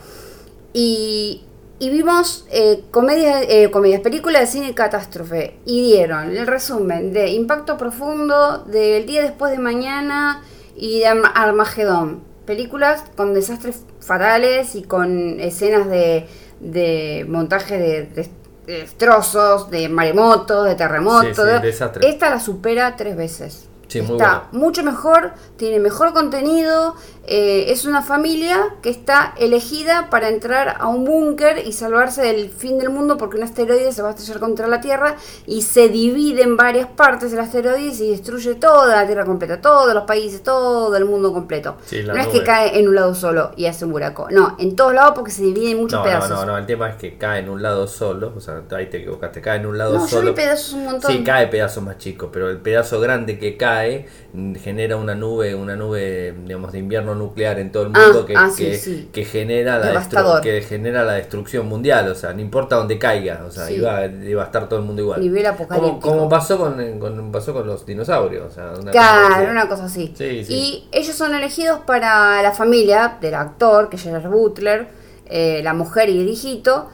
Y, 0.72 1.42
y 1.78 1.90
vimos 1.90 2.46
eh, 2.50 2.84
comedias, 2.90 3.44
eh, 3.48 3.70
comedias, 3.70 4.00
películas 4.00 4.42
de 4.42 4.46
cine 4.46 4.74
catástrofe. 4.74 5.58
Y 5.66 5.82
dieron 5.82 6.34
el 6.36 6.46
resumen 6.46 7.12
de 7.12 7.28
Impacto 7.30 7.76
Profundo, 7.76 8.64
del 8.66 9.04
Día 9.06 9.22
Después 9.22 9.52
de 9.52 9.58
Mañana 9.58 10.42
y 10.76 11.02
Armagedón. 11.04 12.22
Películas 12.44 13.02
con 13.16 13.34
desastres 13.34 13.82
fatales 14.00 14.74
y 14.76 14.82
con 14.82 15.40
escenas 15.40 15.88
de, 15.88 16.28
de 16.60 17.26
montaje 17.28 17.78
de, 17.78 18.02
de 18.06 18.30
destrozos, 18.66 19.70
de 19.70 19.88
maremotos, 19.88 20.66
de 20.66 20.74
terremotos. 20.74 21.36
Sí, 21.36 21.72
sí. 21.72 22.00
Esta 22.02 22.30
la 22.30 22.40
supera 22.40 22.94
tres 22.96 23.16
veces. 23.16 23.68
Sí, 23.88 24.00
muy 24.02 24.16
está 24.16 24.48
buena. 24.50 24.64
mucho 24.66 24.82
mejor, 24.82 25.32
tiene 25.56 25.78
mejor 25.78 26.12
contenido, 26.12 26.96
eh, 27.28 27.72
es 27.72 27.84
una 27.84 28.02
familia 28.02 28.74
que 28.82 28.90
está 28.90 29.34
elegida 29.38 30.08
para 30.10 30.28
entrar 30.28 30.76
a 30.78 30.86
un 30.88 31.04
búnker 31.04 31.66
y 31.66 31.72
salvarse 31.72 32.22
del 32.22 32.50
fin 32.50 32.78
del 32.78 32.90
mundo 32.90 33.16
porque 33.18 33.36
un 33.36 33.42
asteroide 33.42 33.90
se 33.92 34.02
va 34.02 34.08
a 34.08 34.10
estrellar 34.12 34.38
contra 34.38 34.66
la 34.68 34.80
Tierra 34.80 35.16
y 35.46 35.62
se 35.62 35.88
divide 35.88 36.42
en 36.42 36.56
varias 36.56 36.86
partes 36.88 37.32
el 37.32 37.40
asteroide 37.40 37.88
y 38.04 38.10
destruye 38.10 38.54
toda 38.54 38.94
la 38.96 39.06
Tierra 39.06 39.24
completa, 39.24 39.60
todos 39.60 39.92
los 39.92 40.04
países, 40.04 40.42
todo 40.42 40.94
el 40.96 41.04
mundo 41.04 41.32
completo. 41.32 41.76
Sí, 41.84 42.02
no 42.04 42.14
es 42.14 42.28
que 42.28 42.42
cae 42.44 42.78
en 42.78 42.88
un 42.88 42.94
lado 42.94 43.14
solo 43.14 43.50
y 43.56 43.66
hace 43.66 43.84
un 43.84 43.92
buraco, 43.92 44.28
no, 44.30 44.54
en 44.58 44.76
todos 44.76 44.94
lados 44.94 45.12
porque 45.16 45.30
se 45.32 45.42
divide 45.42 45.72
en 45.72 45.78
muchos 45.78 45.98
No, 45.98 46.04
pedazos. 46.04 46.30
no, 46.30 46.36
no, 46.46 46.52
no, 46.52 46.58
el 46.58 46.66
tema 46.66 46.88
es 46.90 46.96
que 46.96 47.18
cae 47.18 47.40
en 47.40 47.48
un 47.48 47.60
lado 47.62 47.88
solo, 47.88 48.32
o 48.36 48.40
sea, 48.40 48.62
ahí 48.70 48.86
te 48.86 48.98
equivocaste, 48.98 49.40
cae 49.40 49.58
en 49.58 49.66
un 49.66 49.76
lado 49.78 49.94
No, 49.94 50.00
yo 50.02 50.06
solo. 50.18 50.30
vi 50.30 50.36
pedazos 50.36 50.74
un 50.74 50.84
montón. 50.84 51.10
Sí, 51.10 51.24
cae 51.24 51.48
pedazos 51.48 51.82
más 51.82 51.98
chicos, 51.98 52.30
pero 52.32 52.48
el 52.50 52.58
pedazo 52.58 53.00
grande 53.00 53.38
que 53.38 53.56
cae 53.56 54.06
mm, 54.32 54.54
genera 54.56 54.96
una 54.96 55.14
nube, 55.16 55.54
una 55.54 55.74
nube, 55.74 56.34
digamos, 56.44 56.70
de 56.72 56.78
invierno 56.78 57.15
nuclear 57.16 57.58
en 57.58 57.72
todo 57.72 57.84
el 57.84 57.92
Ah, 57.94 58.00
mundo 58.06 58.26
que, 58.26 58.34
ah, 58.36 58.48
sí, 58.54 58.64
que, 58.64 58.76
sí. 58.78 59.08
que 59.12 59.24
genera 59.24 59.78
la 59.78 60.40
que 60.42 60.60
genera 60.62 61.02
la 61.04 61.14
destrucción 61.14 61.66
mundial, 61.66 62.08
o 62.10 62.14
sea, 62.14 62.32
no 62.32 62.40
importa 62.40 62.76
dónde 62.76 62.98
caiga, 62.98 63.42
o 63.46 63.50
sea, 63.50 63.66
Sí. 63.66 63.74
iba, 63.74 64.04
iba 64.06 64.42
a 64.42 64.46
estar 64.46 64.68
todo 64.68 64.78
el 64.78 64.84
mundo 64.86 65.02
igual. 65.02 65.20
Nivel 65.20 65.42
como, 65.44 65.54
apocalíptico. 65.54 66.08
como 66.08 66.28
pasó 66.28 66.58
con, 66.58 66.98
con- 66.98 67.32
pasó 67.32 67.52
con 67.52 67.66
los 67.66 67.84
dinosaurios, 67.86 68.46
o 68.50 68.54
sea, 68.54 68.72
una 68.80 68.90
Claro, 68.92 69.50
una 69.50 69.68
cosa 69.68 69.84
así. 69.86 70.14
Sí, 70.16 70.44
sí. 70.44 70.52
Y 70.54 70.88
ellos 70.92 71.14
son 71.16 71.34
elegidos 71.34 71.80
para 71.80 72.42
la 72.42 72.52
familia 72.52 73.16
del 73.20 73.34
actor, 73.34 73.88
que 73.88 73.96
es 73.96 74.02
Gerard 74.02 74.28
Butler, 74.30 74.86
eh, 75.28 75.60
la 75.64 75.74
mujer 75.74 76.08
y 76.08 76.20
el 76.20 76.28
hijito, 76.28 76.88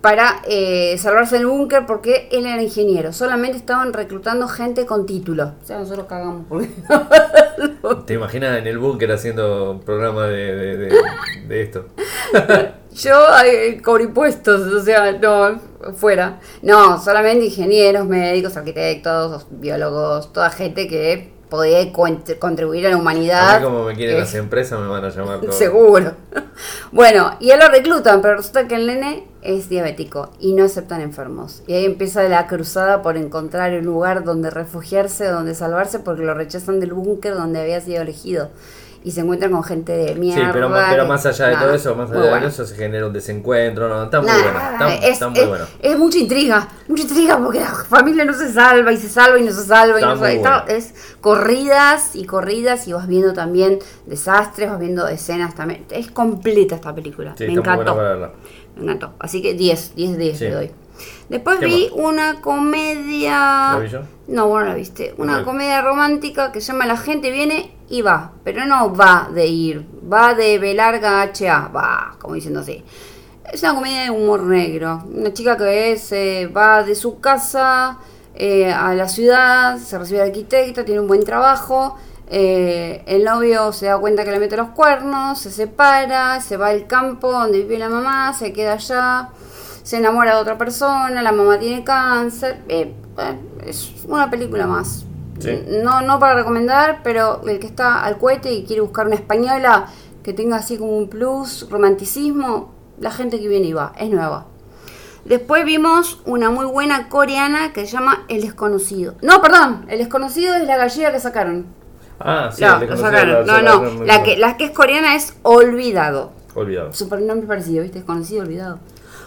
para 0.00 0.40
eh, 0.48 0.96
salvarse 0.98 1.36
del 1.36 1.46
búnker 1.46 1.84
porque 1.86 2.28
él 2.30 2.46
era 2.46 2.62
ingeniero. 2.62 3.12
Solamente 3.12 3.56
estaban 3.58 3.92
reclutando 3.92 4.46
gente 4.48 4.86
con 4.86 5.04
título. 5.06 5.52
O 5.62 5.66
sea, 5.66 5.78
nosotros 5.78 6.06
cagamos 6.06 6.44
porque... 6.48 6.68
¿Te 8.06 8.14
imaginas 8.14 8.58
en 8.58 8.66
el 8.66 8.78
búnker 8.78 9.10
haciendo 9.12 9.72
un 9.72 9.80
programa 9.80 10.26
de, 10.26 10.54
de, 10.54 10.76
de- 10.76 10.94
de 11.48 11.62
esto? 11.62 11.86
Yo 12.94 13.14
eh, 13.44 13.80
cobro 13.82 14.04
impuestos, 14.04 14.60
o 14.72 14.80
sea, 14.82 15.12
no, 15.12 15.60
fuera. 15.94 16.40
No, 16.62 16.98
solamente 17.02 17.44
ingenieros, 17.46 18.06
médicos, 18.06 18.56
arquitectos, 18.56 19.46
biólogos, 19.50 20.32
toda 20.32 20.48
gente 20.50 20.88
que 20.88 21.35
cont- 21.50 22.38
contribuir 22.38 22.86
a 22.86 22.90
la 22.90 22.96
A 22.96 22.98
humanidad. 22.98 23.58
mí 23.60 23.64
como 23.64 23.84
me 23.84 23.94
quieren 23.94 24.16
que- 24.16 24.20
las 24.20 24.34
empresas 24.34 24.78
me 24.80 24.86
van 24.88 25.04
a 25.04 25.08
llamar 25.10 25.40
todos. 25.40 25.54
Seguro. 25.54 26.12
Bueno, 26.92 27.36
y 27.40 27.50
él 27.50 27.60
lo 27.60 27.68
reclutan, 27.68 28.22
pero 28.22 28.36
resulta 28.36 28.66
que 28.66 28.76
el 28.76 28.86
nene 28.86 29.26
es 29.42 29.68
diabético 29.68 30.30
y 30.40 30.54
no 30.54 30.64
aceptan 30.64 31.00
enfermos. 31.02 31.62
Y 31.66 31.74
ahí 31.74 31.84
empieza 31.84 32.22
la 32.24 32.46
cruzada 32.46 33.02
por 33.02 33.16
encontrar 33.18 33.72
un 33.74 33.84
lugar 33.84 34.24
donde 34.24 34.48
refugiarse, 34.50 35.26
donde 35.26 35.54
salvarse, 35.54 35.98
porque 35.98 36.22
lo 36.22 36.32
rechazan 36.32 36.80
del 36.80 36.94
búnker 36.94 37.34
donde 37.34 37.60
había 37.60 37.80
sido 37.82 38.00
elegido. 38.02 38.48
Y 39.06 39.12
se 39.12 39.20
encuentran 39.20 39.52
con 39.52 39.62
gente 39.62 39.92
de 39.92 40.14
Sí, 40.14 40.18
mierda. 40.18 40.50
pero, 40.52 40.68
ma- 40.68 40.88
pero 40.90 41.04
que- 41.04 41.08
más 41.10 41.24
allá 41.26 41.46
de 41.46 41.52
nada, 41.54 41.66
todo 41.66 41.74
eso, 41.76 41.94
más 41.94 42.10
allá 42.10 42.18
bueno. 42.28 42.40
de 42.40 42.46
eso 42.48 42.66
se 42.66 42.74
genera 42.74 43.06
un 43.06 43.12
desencuentro, 43.12 43.88
no, 43.88 44.02
está 44.02 44.18
muy 44.20 44.26
Nada, 44.26 44.42
bueno, 44.42 44.58
está, 44.90 44.94
es, 45.06 45.12
está 45.12 45.28
muy 45.28 45.38
es- 45.38 45.48
bueno. 45.48 45.64
es 45.80 45.96
mucha 45.98 46.18
intriga, 46.18 46.68
mucha 46.88 47.02
intriga 47.04 47.38
porque 47.38 47.60
la 47.60 47.68
familia 47.68 48.24
no 48.24 48.32
se 48.34 48.52
salva 48.52 48.90
y 48.90 48.96
se 48.96 49.08
salva 49.08 49.38
y 49.38 49.44
no 49.44 49.52
se 49.52 49.62
salva. 49.64 50.00
y 50.00 50.02
no 50.02 50.14
se- 50.14 50.38
bueno. 50.38 50.64
es 50.66 50.92
corridas 51.20 52.16
y 52.16 52.24
corridas 52.24 52.88
y 52.88 52.94
vas 52.94 53.06
viendo 53.06 53.32
también 53.32 53.78
desastres, 54.06 54.68
vas 54.70 54.80
viendo 54.80 55.06
escenas 55.06 55.54
también. 55.54 55.84
Es 55.90 56.10
completa 56.10 56.74
esta 56.74 56.92
película. 56.92 57.34
Sí, 57.38 57.46
Me 57.46 57.52
encantó. 57.52 57.94
Me 58.74 58.82
encantó. 58.82 59.12
Así 59.20 59.40
que 59.40 59.54
10, 59.54 59.94
10 59.94 60.12
de 60.12 60.18
10 60.18 60.38
Sí. 60.38 60.44
le 60.46 60.50
doy. 60.54 60.70
Después 61.28 61.58
¿Qué 61.60 61.66
vi 61.66 61.90
una 61.94 62.40
comedia. 62.40 63.72
¿La 63.74 63.78
vi 63.80 63.88
yo? 63.88 64.00
No, 64.28 64.48
vos 64.48 64.62
no 64.62 64.68
la 64.70 64.74
viste. 64.74 65.14
Una 65.18 65.44
comedia 65.44 65.80
romántica 65.82 66.50
que 66.50 66.60
se 66.60 66.72
llama 66.72 66.86
La 66.86 66.96
gente 66.96 67.30
viene 67.30 67.75
y 67.88 68.02
va. 68.02 68.32
Pero 68.44 68.66
no 68.66 68.94
va 68.94 69.28
de 69.32 69.46
ir, 69.46 69.86
va 70.12 70.34
de 70.34 70.58
B 70.58 70.74
larga. 70.74 71.30
Va, 71.74 72.16
como 72.18 72.34
diciendo 72.34 72.60
así. 72.60 72.84
Es 73.52 73.62
una 73.62 73.74
comedia 73.74 74.02
de 74.04 74.10
humor 74.10 74.42
negro. 74.42 75.04
Una 75.12 75.32
chica 75.32 75.56
que 75.56 75.92
es, 75.92 76.12
va 76.56 76.82
de 76.82 76.94
su 76.94 77.20
casa 77.20 77.98
eh, 78.34 78.72
a 78.72 78.92
la 78.94 79.08
ciudad, 79.08 79.78
se 79.78 79.98
recibe 79.98 80.18
de 80.20 80.26
arquitecta, 80.26 80.84
tiene 80.84 81.00
un 81.00 81.06
buen 81.08 81.24
trabajo. 81.24 81.96
eh, 82.28 83.02
el 83.06 83.24
novio 83.24 83.72
se 83.72 83.86
da 83.86 83.98
cuenta 83.98 84.24
que 84.24 84.32
le 84.32 84.40
mete 84.40 84.56
los 84.56 84.70
cuernos, 84.70 85.38
se 85.38 85.50
separa, 85.50 86.40
se 86.40 86.56
va 86.56 86.68
al 86.68 86.86
campo 86.88 87.30
donde 87.30 87.58
vive 87.62 87.78
la 87.78 87.88
mamá, 87.88 88.34
se 88.34 88.52
queda 88.52 88.74
allá, 88.74 89.30
se 89.84 89.98
enamora 89.98 90.34
de 90.34 90.40
otra 90.40 90.58
persona, 90.58 91.22
la 91.22 91.32
mamá 91.32 91.58
tiene 91.58 91.84
cáncer. 91.84 92.62
eh, 92.68 92.92
es 93.64 93.92
una 94.08 94.28
película 94.28 94.66
más. 94.66 95.05
Sí. 95.38 95.62
No, 95.82 96.00
no 96.02 96.18
para 96.18 96.34
recomendar, 96.34 97.00
pero 97.04 97.42
el 97.46 97.58
que 97.58 97.66
está 97.66 98.02
al 98.04 98.18
cohete 98.18 98.52
y 98.52 98.64
quiere 98.64 98.82
buscar 98.82 99.06
una 99.06 99.16
española 99.16 99.86
que 100.22 100.32
tenga 100.32 100.56
así 100.56 100.76
como 100.78 100.96
un 100.96 101.08
plus, 101.08 101.68
romanticismo, 101.70 102.72
la 102.98 103.10
gente 103.10 103.38
que 103.40 103.48
viene 103.48 103.66
y 103.68 103.72
va, 103.72 103.92
es 103.98 104.08
nueva. 104.10 104.46
Después 105.24 105.64
vimos 105.64 106.20
una 106.24 106.50
muy 106.50 106.66
buena 106.66 107.08
coreana 107.08 107.72
que 107.72 107.84
se 107.86 107.92
llama 107.92 108.24
El 108.28 108.42
Desconocido. 108.42 109.14
No, 109.22 109.42
perdón, 109.42 109.84
El 109.88 109.98
Desconocido 109.98 110.54
es 110.54 110.64
la 110.66 110.76
gallega 110.76 111.10
que 111.12 111.20
sacaron. 111.20 111.66
Ah, 112.20 112.50
sí, 112.52 112.62
no, 112.64 112.80
el 112.80 112.96
sacaron. 112.96 113.46
la- 113.46 113.60
No, 113.62 113.80
no, 113.82 114.04
la 114.04 114.22
que, 114.22 114.36
la 114.36 114.56
que 114.56 114.66
es 114.66 114.70
coreana 114.70 115.16
es 115.16 115.34
Olvidado. 115.42 116.32
Olvidado. 116.54 116.92
Supernombre 116.92 117.46
parecido, 117.46 117.82
¿viste? 117.82 117.98
Desconocido, 117.98 118.42
olvidado. 118.42 118.78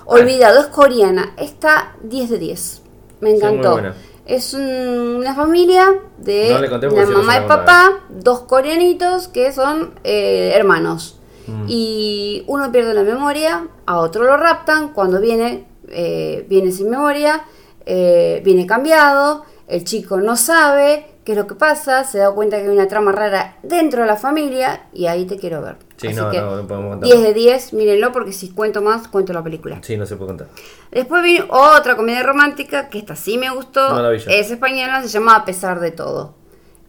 Olvidado, 0.05 0.59
es 0.61 0.67
coreana. 0.67 1.33
Está 1.37 1.93
10 2.01 2.29
de 2.31 2.39
10. 2.39 2.81
Me 3.21 3.29
Sí, 3.31 3.35
muy 3.35 3.43
encantó. 3.43 3.71
buena. 3.73 3.93
Es 4.29 4.53
un- 4.53 5.15
una 5.17 5.33
familia 5.35 5.87
de 6.17 6.49
No 6.51 6.59
le 6.59 6.69
conté 6.69 6.87
porque 6.87 7.01
la 7.01 7.07
si 7.07 7.13
no 7.13 7.19
se 7.19 7.25
mamá 7.25 7.45
y 7.45 7.47
papá, 7.47 7.91
dos 8.09 8.41
coreanitos 8.41 9.27
que 9.27 9.51
son 9.51 9.93
eh, 10.03 10.51
hermanos. 10.55 11.19
Mm. 11.47 11.65
Y 11.67 12.43
uno 12.47 12.71
pierde 12.71 12.93
la 12.93 13.03
memoria, 13.03 13.67
a 13.85 13.97
otro 13.99 14.23
lo 14.23 14.37
raptan, 14.37 14.89
cuando 14.93 15.19
viene, 15.19 15.65
eh, 15.87 16.45
viene 16.47 16.71
sin 16.71 16.89
memoria, 16.91 17.43
eh, 17.85 18.41
viene 18.45 18.67
cambiado, 18.67 19.45
el 19.67 19.83
chico 19.83 20.17
no 20.17 20.35
sabe 20.35 21.05
qué 21.23 21.31
es 21.31 21.37
lo 21.37 21.47
que 21.47 21.55
pasa, 21.55 22.03
se 22.03 22.19
da 22.19 22.31
cuenta 22.31 22.57
que 22.57 22.63
hay 22.63 22.69
una 22.69 22.87
trama 22.87 23.11
rara 23.11 23.57
dentro 23.63 24.01
de 24.01 24.07
la 24.07 24.15
familia 24.15 24.87
y 24.93 25.07
ahí 25.07 25.25
te 25.25 25.37
quiero 25.37 25.61
ver. 25.61 25.77
Sí, 25.99 26.07
Así 26.07 26.15
no, 26.15 26.31
que 26.31 26.39
no, 26.39 26.55
no 26.55 26.65
podemos 26.65 26.91
contar. 26.91 27.09
10 27.09 27.21
de 27.23 27.33
10, 27.33 27.73
mírenlo 27.73 28.13
porque 28.13 28.31
si 28.31 28.51
cuento 28.51 28.81
más, 28.81 29.09
cuento 29.09 29.33
la 29.33 29.43
película. 29.43 29.79
Sí, 29.81 29.97
no 29.97 30.05
se 30.05 30.15
puede 30.15 30.29
contar. 30.29 30.47
Después 30.91 31.21
vino 31.23 31.45
otra 31.49 31.97
comedia 31.97 32.23
romántica 32.23 32.87
que 32.87 32.99
esta 32.99 33.17
sí 33.17 33.37
me 33.37 33.49
gustó. 33.49 34.09
Es 34.13 34.49
española, 34.49 35.01
se 35.01 35.09
llama 35.09 35.35
A 35.35 35.43
pesar 35.43 35.81
de 35.81 35.91
todo. 35.91 36.35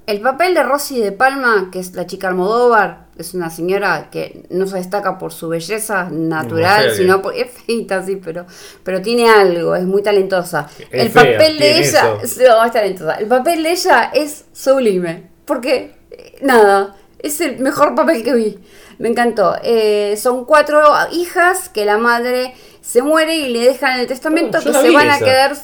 El 0.07 0.21
papel 0.21 0.55
de 0.55 0.63
Rosy 0.63 1.01
de 1.01 1.13
Palma, 1.13 1.71
que 1.73 1.81
es 1.81 1.95
la 1.95 2.07
chica 2.07 2.29
Almodóvar, 2.29 3.07
es 3.17 3.35
una 3.35 3.51
señora 3.51 4.11
que 4.11 4.45
no 4.51 4.67
se 4.67 4.77
destaca 4.77 5.19
por 5.19 5.33
su 5.33 5.49
belleza 5.49 6.09
natural, 6.11 6.93
sino 6.93 7.21
por... 7.21 7.35
Es 7.41 7.51
feita, 7.51 8.05
sí, 8.05 8.17
pero, 8.17 8.47
pero 8.83 9.03
tiene 9.03 9.29
algo, 9.29 9.75
es 9.75 9.85
muy 9.85 10.03
talentosa. 10.03 10.69
Es 10.91 11.03
el 11.05 11.11
fea, 11.11 11.39
papel 11.39 11.59
de 11.59 11.79
ella... 11.79 12.17
eso. 12.23 12.41
No, 12.43 12.65
es 12.65 12.73
talentosa. 12.73 13.15
El 13.15 13.27
papel 13.27 13.63
de 13.63 13.71
ella 13.73 14.11
es 14.13 14.47
sublime. 14.53 15.31
Porque, 15.45 15.95
eh, 16.11 16.39
nada, 16.43 16.97
es 17.19 17.41
el 17.41 17.59
mejor 17.59 17.95
papel 17.95 18.23
que 18.23 18.35
vi. 18.35 18.59
Me 19.01 19.09
encantó. 19.09 19.57
Eh, 19.63 20.17
son 20.17 20.45
cuatro 20.45 20.83
hijas 21.13 21.69
que 21.69 21.85
la 21.85 21.99
madre 21.99 22.55
se 22.83 23.03
muere 23.03 23.35
y 23.37 23.49
le 23.49 23.61
dejan 23.65 23.95
en 23.95 24.01
el 24.01 24.07
testamento 24.07 24.59
Oh, 24.59 24.63
que 24.63 24.73
se 24.73 24.91
van 24.91 25.11
a 25.11 25.19
quedar. 25.19 25.57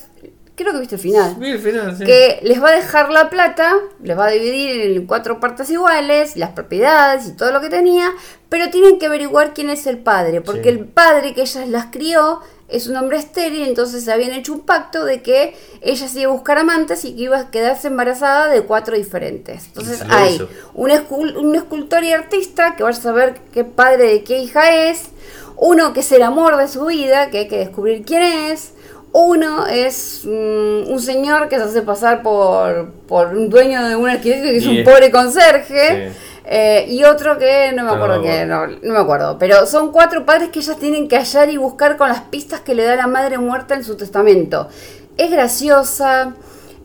Creo 0.55 0.73
que 0.73 0.78
viste 0.78 0.95
el 0.95 1.00
final. 1.02 1.35
Vi 1.38 1.50
el 1.50 1.59
final, 1.59 1.95
sí. 1.99 2.05
Que 2.05 2.40
les 2.43 2.62
va 2.62 2.71
a 2.71 2.73
dejar 2.73 3.11
la 3.11 3.28
plata, 3.28 3.75
les 4.02 4.19
va 4.19 4.25
a 4.25 4.31
dividir 4.31 4.97
en 4.97 5.07
cuatro 5.07 5.38
partes 5.38 5.69
iguales, 5.69 6.35
las 6.38 6.50
propiedades 6.52 7.26
y 7.28 7.33
todo 7.37 7.52
lo 7.52 7.61
que 7.61 7.69
tenía, 7.69 8.11
pero 8.49 8.71
tienen 8.71 8.99
que 8.99 9.05
averiguar 9.05 9.52
quién 9.52 9.69
es 9.69 9.87
el 9.87 9.99
padre, 9.99 10.40
porque 10.40 10.62
Sí. 10.62 10.69
el 10.71 10.87
padre 10.87 11.35
que 11.35 11.43
ellas 11.43 11.69
las 11.69 11.87
crió 11.87 12.40
es 12.68 12.88
un 12.88 12.96
hombre 12.96 13.18
estéril, 13.18 13.68
entonces 13.68 14.08
habían 14.08 14.32
hecho 14.32 14.52
un 14.52 14.61
pacto 14.61 15.04
de 15.04 15.23
que 15.23 15.54
ella 15.82 16.08
se 16.08 16.20
iba 16.20 16.30
a 16.30 16.35
buscar 16.35 16.58
amantes 16.58 17.04
y 17.04 17.14
que 17.14 17.23
iba 17.23 17.38
a 17.38 17.50
quedarse 17.50 17.87
embarazada 17.88 18.49
de 18.49 18.62
cuatro 18.62 18.96
diferentes. 18.96 19.66
Entonces 19.66 20.02
hay 20.11 20.40
un, 20.75 20.90
escul- 20.90 21.37
un 21.37 21.54
escultor 21.54 22.02
y 22.02 22.12
artista 22.12 22.75
que 22.76 22.82
vaya 22.82 22.99
a 22.99 23.00
saber 23.00 23.35
qué 23.52 23.62
padre 23.64 24.08
de 24.12 24.25
qué 24.25 24.38
hija 24.38 24.88
es, 24.88 25.11
uno 25.56 25.92
que 25.92 26.00
es 26.00 26.11
el 26.12 26.23
amor 26.23 26.56
de 26.56 26.66
su 26.68 26.87
vida, 26.87 27.30
que 27.30 27.38
hay 27.38 27.49
que 27.49 27.58
descubrir 27.58 28.04
quién 28.04 28.23
es, 28.23 28.73
uno 29.12 29.66
es 29.66 30.23
mm, 30.25 30.90
un 30.92 31.00
señor 31.00 31.49
que 31.49 31.56
se 31.56 31.62
hace 31.62 31.82
pasar 31.82 32.23
por, 32.23 32.90
por 33.08 33.28
un 33.28 33.49
dueño 33.49 33.87
de 33.88 33.96
un 33.96 34.08
arquitecto 34.11 34.42
que 34.49 34.56
es 34.58 34.64
Y 34.64 34.68
un 34.68 34.76
es- 34.78 34.85
pobre 34.88 35.11
conserje. 35.11 36.11
Sí. 36.11 36.18
Eh, 36.49 36.87
y 36.88 37.03
otro 37.03 37.38
que 37.38 37.73
no 37.75 37.83
me 37.83 37.91
acuerdo 37.91 38.19
no, 38.19 38.23
que 38.23 38.47
no 38.47 38.93
me 38.93 38.99
acuerdo, 38.99 39.37
pero 39.37 39.67
son 39.67 39.91
cuatro 39.91 40.25
padres 40.25 40.50
que 40.50 40.61
ellas 40.61 40.79
tienen 40.79 41.09
que 41.09 41.17
hallar 41.17 41.50
y 41.50 41.57
buscar 41.57 41.97
con 41.97 42.09
las 42.09 42.21
pistas 42.21 42.61
que 42.61 42.75
le 42.75 42.85
da 42.85 42.95
la 42.95 43.09
madre 43.09 43.37
muerta 43.37 43.75
en 43.75 43.83
su 43.83 43.97
testamento. 43.97 44.69
Es 45.17 45.31
graciosa, 45.31 46.35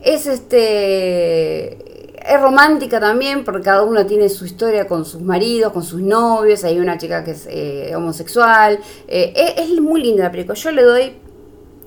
es 0.02 0.26
este 0.26 1.78
es 2.24 2.40
romántica 2.40 3.00
también 3.00 3.44
porque 3.44 3.62
cada 3.62 3.82
uno 3.82 4.06
tiene 4.06 4.28
su 4.28 4.44
historia 4.44 4.86
con 4.86 5.04
sus 5.04 5.20
maridos, 5.20 5.72
con 5.72 5.82
sus 5.82 6.00
novios, 6.00 6.64
hay 6.64 6.78
una 6.78 6.98
chica 6.98 7.22
que 7.24 7.32
es 7.32 7.46
eh, 7.48 7.92
homosexual, 7.94 8.78
eh, 9.08 9.32
es, 9.34 9.70
es 9.70 9.80
muy 9.80 10.02
linda 10.02 10.24
la 10.24 10.30
película, 10.30 10.54
yo 10.54 10.70
le 10.72 10.82
doy 10.82 11.12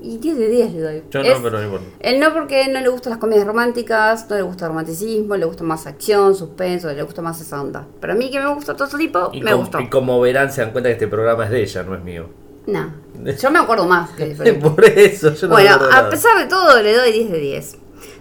y 0.00 0.18
10 0.18 0.38
de 0.38 0.48
10 0.48 0.72
le 0.74 0.80
doy. 0.80 1.02
Yo 1.10 1.20
Es- 1.20 1.36
no, 1.36 1.42
pero 1.42 1.58
no 1.58 1.64
importa. 1.64 1.86
él 2.00 2.20
no 2.20 2.32
porque 2.32 2.68
no 2.68 2.80
le 2.80 2.88
gustan 2.88 3.10
las 3.10 3.18
comedias 3.18 3.46
románticas, 3.46 4.28
no 4.30 4.36
le 4.36 4.42
gusta 4.42 4.64
el 4.66 4.68
romanticismo, 4.70 5.36
le 5.36 5.44
gusta 5.46 5.64
más 5.64 5.86
acción, 5.86 6.34
suspenso, 6.34 6.92
le 6.92 7.02
gusta 7.02 7.22
más 7.22 7.40
esa 7.40 7.60
onda. 7.60 7.86
Pero 8.00 8.12
a 8.12 8.16
mí 8.16 8.30
que 8.30 8.38
me 8.40 8.52
gusta 8.54 8.74
todo 8.74 8.86
ese 8.88 8.98
tipo, 8.98 9.30
Y, 9.32 9.42
me 9.42 9.54
gustó. 9.54 9.80
y 9.80 9.88
como 9.88 10.20
verán, 10.20 10.52
se 10.52 10.60
dan 10.62 10.70
cuenta 10.72 10.88
que 10.88 10.94
este 10.94 11.08
programa 11.08 11.44
es 11.44 11.50
de 11.50 11.62
ella, 11.62 11.82
no 11.82 11.94
es 11.94 12.02
mío. 12.02 12.26
No, 12.66 12.92
yo 13.40 13.50
me 13.52 13.60
acuerdo 13.60 13.86
más 13.86 14.10
que. 14.10 14.26
Por 14.62 14.84
eso, 14.84 15.32
yo 15.34 15.46
no 15.46 15.54
Bueno, 15.54 15.78
me 15.88 15.96
a 15.96 16.10
pesar 16.10 16.36
de 16.38 16.46
todo, 16.46 16.82
le 16.82 16.94
doy 16.96 17.12
10 17.12 17.30
de 17.30 17.38
10. 17.38 17.76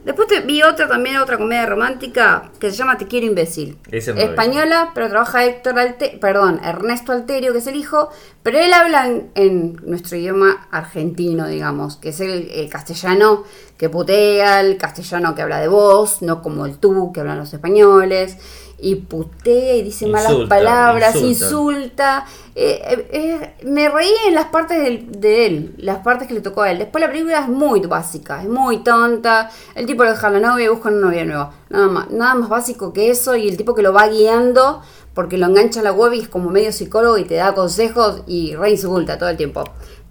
Después 0.06 0.28
te 0.28 0.42
vi 0.42 0.62
otra 0.62 0.88
también, 0.88 1.18
otra 1.18 1.38
comedia 1.38 1.66
romántica 1.66 2.52
que 2.60 2.70
se 2.70 2.78
llama 2.78 2.98
Te 2.98 3.08
quiero 3.08 3.26
imbécil. 3.26 3.80
Vi. 3.90 3.98
Española, 3.98 4.92
pero 4.94 5.10
trabaja 5.10 5.44
Héctor 5.46 5.80
Alte 5.80 6.18
perdón, 6.22 6.62
Ernesto 6.64 7.12
Alterio, 7.12 7.52
que 7.52 7.58
es 7.58 7.68
el 7.68 7.76
hijo, 7.76 8.10
pero 8.44 8.60
él 8.60 8.72
habla 8.72 9.08
en, 9.08 9.32
en 9.34 9.82
nuestro 9.84 10.16
idioma 10.16 10.68
argentino, 10.70 11.48
digamos, 11.48 11.98
que 11.98 12.10
es 12.10 12.20
el, 12.20 12.50
el 12.52 12.70
castellano 12.70 13.44
que 13.78 13.90
putea, 13.90 14.62
el 14.62 14.78
castellano 14.78 15.34
que 15.34 15.42
habla 15.42 15.60
de 15.60 15.68
vos, 15.68 16.22
no 16.22 16.44
como 16.44 16.68
el 16.68 16.78
tú 16.78 17.12
que 17.12 17.22
hablan 17.22 17.40
los 17.40 17.52
españoles, 17.52 18.38
y 18.86 18.94
putea 18.94 19.78
y 19.78 19.82
dice 19.82 20.06
malas 20.06 20.36
palabras, 20.48 21.16
insulta. 21.16 21.28
insulta. 21.28 22.26
Eh, 22.54 22.82
eh, 22.88 23.08
eh, 23.12 23.66
me 23.66 23.90
reí 23.90 24.12
en 24.28 24.36
las 24.36 24.46
partes 24.46 24.78
de 25.10 25.46
él, 25.48 25.74
las 25.78 26.04
partes 26.04 26.28
que 26.28 26.36
le 26.36 26.42
tocó 26.42 26.62
a 26.62 26.70
él. 26.70 26.78
Después 26.78 27.02
la 27.02 27.10
película 27.10 27.40
es 27.40 27.48
muy 27.48 27.80
básica, 27.80 28.44
es 28.44 28.48
muy 28.48 28.84
tonta. 28.84 29.50
El 29.74 29.88
tipo 29.88 30.04
le 30.04 30.12
deja 30.12 30.28
a 30.28 30.30
la 30.30 30.40
novia 30.40 30.66
y 30.66 30.68
busca 30.68 30.90
una 30.90 31.08
novia 31.08 31.26
nueva. 31.26 31.52
Nada 31.68 31.88
más, 31.88 32.12
nada 32.12 32.36
más 32.36 32.48
básico 32.48 32.94
que 32.94 33.10
eso. 33.10 33.36
Y 33.36 33.50
el 33.50 33.58
tipo 33.58 33.74
que 33.74 33.82
lo 33.82 33.92
va 33.92 34.08
guiando 34.08 34.84
porque 35.16 35.40
lo 35.40 35.48
engancha 35.48 35.80
a 35.80 35.84
la 35.84 35.92
web 35.92 36.14
y 36.14 36.20
es 36.20 36.28
como 36.28 36.52
medio 36.52 36.72
psicólogo 36.72 37.18
y 37.18 37.24
te 37.24 37.36
da 37.36 37.56
consejos 37.56 38.22
y 38.28 38.56
re 38.56 38.70
insulta 38.70 39.18
todo 39.18 39.30
el 39.30 39.38
tiempo. 39.38 39.64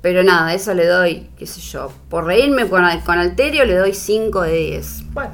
Pero 0.03 0.25
nada, 0.25 0.53
eso 0.53 0.75
le 0.75 0.87
doy, 0.87 1.31
qué 1.39 1.47
sé 1.47 1.61
yo. 1.61 1.93
Por 2.11 2.25
reírme 2.25 2.69
con, 2.69 2.83
con 3.07 3.19
Alterio 3.19 3.65
le 3.67 3.77
doy 3.77 3.95
5 3.95 4.43
de 4.43 4.53
10. 4.53 5.13
Bueno, 5.13 5.31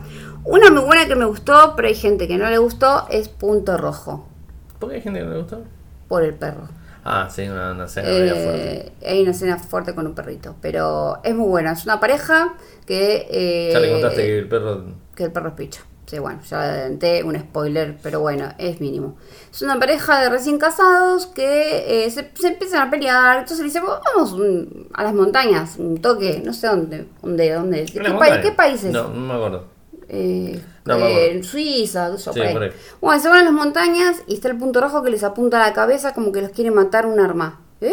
Una 0.51 0.71
muy 0.71 0.83
buena 0.85 1.07
que 1.07 1.15
me 1.15 1.25
gustó, 1.27 1.75
pero 1.77 1.89
hay 1.89 1.95
gente 1.95 2.27
que 2.29 2.37
no 2.39 2.49
le 2.51 2.59
gustó, 2.59 3.07
es 3.11 3.29
Punto 3.29 3.77
Rojo, 3.77 4.27
¿por 4.79 4.89
qué 4.91 4.97
hay 4.97 5.03
gente 5.03 5.21
que 5.21 5.27
no 5.27 5.33
le 5.33 5.39
gustó? 5.43 5.63
por 6.09 6.25
el 6.25 6.35
perro. 6.35 6.69
Ah, 7.05 7.29
sí, 7.31 7.49
una, 7.49 7.71
una 7.73 7.85
escena 7.85 8.09
media 8.09 8.35
fuerte. 8.35 8.77
Eh, 9.01 9.09
hay 9.09 9.23
una 9.23 9.31
escena 9.31 9.59
fuerte 9.59 9.95
con 9.95 10.07
un 10.07 10.15
perrito, 10.15 10.57
pero 10.61 11.19
es 11.23 11.35
muy 11.35 11.49
buena. 11.49 11.73
Es 11.73 11.85
una 11.85 11.99
pareja 12.01 12.55
que... 12.85 13.27
eh, 13.31 13.71
Ya 13.73 13.79
le 13.81 13.93
contaste 13.93 14.23
que 14.27 14.39
el 14.39 14.49
perro. 14.49 14.85
que 15.15 15.25
el 15.25 15.33
perro 15.33 15.49
es 15.51 15.55
picho. 15.55 15.83
Sí, 16.07 16.19
bueno, 16.19 16.41
ya 16.43 16.61
adelanté 16.61 17.23
un 17.23 17.39
spoiler, 17.39 17.97
pero 18.03 18.19
bueno, 18.21 18.49
es 18.59 18.81
mínimo. 18.81 19.17
Es 19.53 19.63
una 19.63 19.79
pareja 19.79 20.21
de 20.21 20.29
recién 20.29 20.59
casados 20.59 21.27
que 21.29 22.05
eh, 22.05 22.11
se, 22.11 22.29
se 22.35 22.49
empiezan 22.49 22.89
a 22.89 22.91
pelear. 22.91 23.39
Entonces 23.39 23.61
le 23.61 23.65
dicen, 23.67 23.85
vamos 23.87 24.37
a 24.93 25.03
las 25.05 25.15
montañas, 25.15 25.77
un 25.79 26.03
toque, 26.03 26.43
no 26.45 26.53
sé 26.53 26.67
dónde, 26.67 27.07
dónde, 27.23 27.53
dónde. 27.53 27.77
¿De 27.77 27.83
¿En 27.83 27.87
qué, 27.87 28.01
país, 28.01 28.13
montaña? 28.13 28.41
¿Qué 28.43 28.51
país 28.53 28.83
es? 28.85 28.93
No, 28.93 29.05
no 29.09 29.21
me 29.21 29.35
acuerdo. 29.35 29.65
Eh, 30.13 30.61
No, 30.85 30.97
eh, 30.97 31.31
en 31.33 31.45
Suiza, 31.45 32.11
yo, 32.17 32.33
Sí, 32.33 32.41
por 32.41 32.41
ahí. 32.41 32.53
por 32.53 32.63
ahí. 32.65 32.71
Bueno, 33.01 33.23
se 33.23 33.29
van 33.29 33.39
a 33.43 33.45
las 33.45 33.53
montañas 33.53 34.23
y 34.27 34.35
está 34.35 34.49
el 34.49 34.59
punto 34.59 34.81
rojo 34.81 35.03
que 35.05 35.11
les 35.11 35.23
apunta 35.23 35.63
a 35.63 35.69
la 35.69 35.73
cabeza 35.73 36.15
como 36.15 36.33
que 36.33 36.43
los 36.43 36.51
quiere 36.51 36.71
matar 36.73 37.07
un 37.07 37.21
arma. 37.21 37.61
¿Eh? 37.81 37.93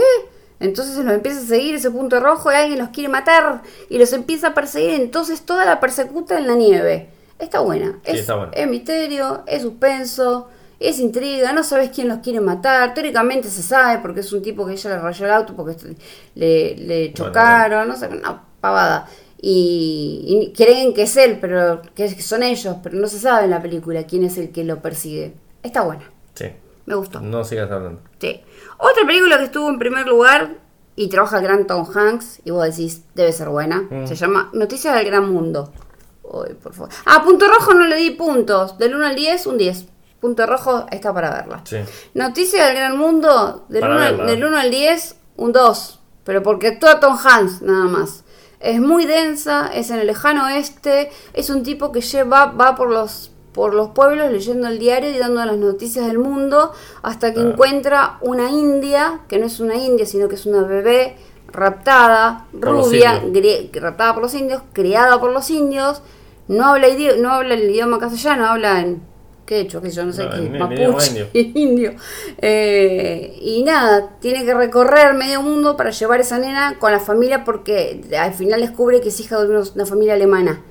Entonces 0.60 0.98
los 0.98 1.14
empieza 1.14 1.40
a 1.40 1.44
seguir 1.44 1.76
ese 1.76 1.92
punto 1.92 2.20
rojo 2.20 2.52
y 2.52 2.56
alguien 2.56 2.80
los 2.80 2.90
quiere 2.90 3.10
matar 3.10 3.62
y 3.90 4.00
los 4.00 4.12
empieza 4.14 4.48
a 4.48 4.54
perseguir. 4.56 5.00
Entonces 5.00 5.42
toda 5.46 5.66
la 5.66 5.80
persecuta 5.80 6.38
en 6.40 6.48
la 6.48 6.56
nieve. 6.56 7.10
Está 7.38 7.60
buena. 7.60 8.00
Sí, 8.04 8.12
es, 8.14 8.20
está 8.22 8.36
buena. 8.36 8.52
es 8.54 8.68
misterio, 8.68 9.44
es 9.46 9.62
suspenso, 9.62 10.48
es 10.80 10.98
intriga, 10.98 11.54
no 11.54 11.64
sabes 11.64 11.92
quién 11.94 12.08
los 12.08 12.20
quiere 12.20 12.40
matar. 12.42 12.96
Teóricamente 12.96 13.50
se 13.52 13.62
sabe 13.62 14.00
porque 14.02 14.22
es 14.22 14.34
un 14.34 14.42
tipo 14.42 14.66
que 14.66 14.74
ella 14.74 14.90
le 14.90 15.00
rayó 15.00 15.26
el 15.26 15.32
auto 15.32 15.56
porque 15.56 15.76
le, 16.34 16.76
le 16.78 17.14
chocaron, 17.14 17.88
no 17.88 17.96
sé, 17.96 18.08
una 18.08 18.42
pavada. 18.60 19.08
Y, 19.40 20.24
y 20.28 20.54
creen 20.54 20.94
que 20.94 21.04
es 21.04 21.16
él, 21.18 21.38
pero 21.40 21.82
que 21.96 22.10
son 22.22 22.44
ellos, 22.44 22.78
pero 22.82 22.96
no 22.98 23.08
se 23.08 23.20
sabe 23.20 23.46
en 23.46 23.52
la 23.52 23.62
película 23.62 24.04
quién 24.06 24.24
es 24.24 24.38
el 24.38 24.52
que 24.52 24.64
lo 24.64 24.82
persigue. 24.82 25.34
Está 25.64 25.82
buena, 25.84 26.10
Sí. 26.34 26.46
me 26.86 26.96
gustó. 26.96 27.20
No 27.22 27.44
sigas 27.44 27.70
hablando. 27.72 28.02
Sí. 28.20 28.42
Otra 28.80 29.06
película 29.06 29.38
que 29.38 29.46
estuvo 29.46 29.70
en 29.70 29.78
primer 29.80 30.08
lugar 30.08 30.56
y 30.96 31.08
trabaja 31.10 31.38
el 31.38 31.44
gran 31.44 31.68
Tom 31.68 31.88
Hanks, 31.96 32.42
y 32.46 32.52
vos 32.52 32.64
decís, 32.66 33.04
debe 33.14 33.32
ser 33.32 33.50
buena, 33.50 33.88
Mm. 33.90 34.08
se 34.08 34.16
llama 34.16 34.50
Noticias 34.54 34.96
del 34.96 35.06
Gran 35.06 35.32
Mundo. 35.32 35.72
Ay, 36.26 36.56
por 36.56 36.74
favor. 36.74 36.90
Ah, 37.06 37.24
punto 37.24 37.48
rojo 37.48 37.74
no 37.76 37.86
le 37.86 37.96
di 37.96 38.10
puntos. 38.12 38.78
Del 38.80 38.96
1 38.96 39.06
al 39.06 39.16
10, 39.16 39.46
un 39.48 39.58
10. 39.58 39.86
Punto 40.20 40.46
rojo 40.48 40.88
está 40.92 41.14
para 41.14 41.30
verla. 41.30 41.62
Sí. 41.64 41.78
Noticias 42.16 42.66
del 42.68 42.76
Gran 42.76 42.98
Mundo, 42.98 43.66
del 43.70 43.82
Para 43.82 43.96
1, 43.96 44.04
al- 44.04 44.18
verla. 44.18 44.32
del 44.32 44.44
1 44.44 44.58
al 44.58 44.72
10, 44.72 45.16
un 45.38 45.52
2. 45.54 46.00
Pero 46.24 46.42
porque 46.44 46.68
actúa 46.70 47.00
Tom 47.00 47.16
Hanks, 47.24 47.62
nada 47.62 47.86
más. 47.86 48.24
Es 48.60 48.80
muy 48.80 49.06
densa, 49.06 49.70
es 49.74 49.90
en 49.92 50.00
el 50.00 50.08
lejano 50.08 50.46
oeste, 50.46 51.12
es 51.34 51.50
un 51.50 51.64
tipo 51.64 51.92
que 51.92 52.02
lleva, 52.02 52.46
va 52.48 52.76
por 52.76 52.90
los, 52.90 53.32
por 53.54 53.74
los 53.74 53.90
pueblos 53.90 54.32
leyendo 54.32 54.68
el 54.68 54.80
diario 54.80 55.12
y 55.12 55.18
dando 55.18 55.46
las 55.46 55.58
noticias 55.58 56.08
del 56.08 56.18
mundo 56.20 56.72
hasta 57.04 57.34
que 57.34 57.40
Ah. 57.40 57.44
encuentra 57.44 58.18
una 58.22 58.50
india, 58.50 59.22
que 59.28 59.38
no 59.38 59.46
es 59.46 59.60
una 59.60 59.76
india, 59.76 60.06
sino 60.06 60.28
que 60.28 60.36
es 60.36 60.46
una 60.46 60.64
bebé 60.64 61.18
raptada, 61.52 62.46
Por 62.52 62.62
rubia, 62.86 63.24
raptada 63.74 64.14
por 64.14 64.24
los 64.24 64.34
indios, 64.34 64.62
criada 64.74 65.20
por 65.20 65.32
los 65.32 65.50
indios, 65.50 66.02
no 66.48 66.66
habla, 66.66 66.88
no 67.20 67.32
habla 67.34 67.54
el 67.54 67.70
idioma 67.70 68.00
castellano, 68.00 68.48
habla 68.48 68.80
en 68.82 69.02
qué 69.48 69.60
hecho, 69.62 69.82
que 69.82 69.90
yo 69.90 70.06
no 70.06 70.14
sé 70.14 70.26
No, 70.26 70.30
qué, 70.30 70.38
el 70.38 70.60
mapuche, 70.60 71.08
indio. 71.10 71.30
indio. 71.34 71.96
Eh, 72.40 73.38
y 73.42 73.64
nada, 73.64 74.18
tiene 74.20 74.46
que 74.46 74.54
recorrer 74.54 75.16
medio 75.16 75.42
mundo 75.42 75.76
para 75.78 75.90
llevar 75.92 76.20
esa 76.20 76.38
nena 76.38 76.78
con 76.80 76.92
la 76.92 77.00
familia 77.00 77.44
porque 77.44 78.02
al 78.20 78.34
final 78.36 78.62
descubre 78.62 79.02
que 79.02 79.10
es 79.10 79.20
hija 79.20 79.42
de 79.44 79.64
una 79.76 79.86
familia 79.88 80.14
alemana. 80.14 80.64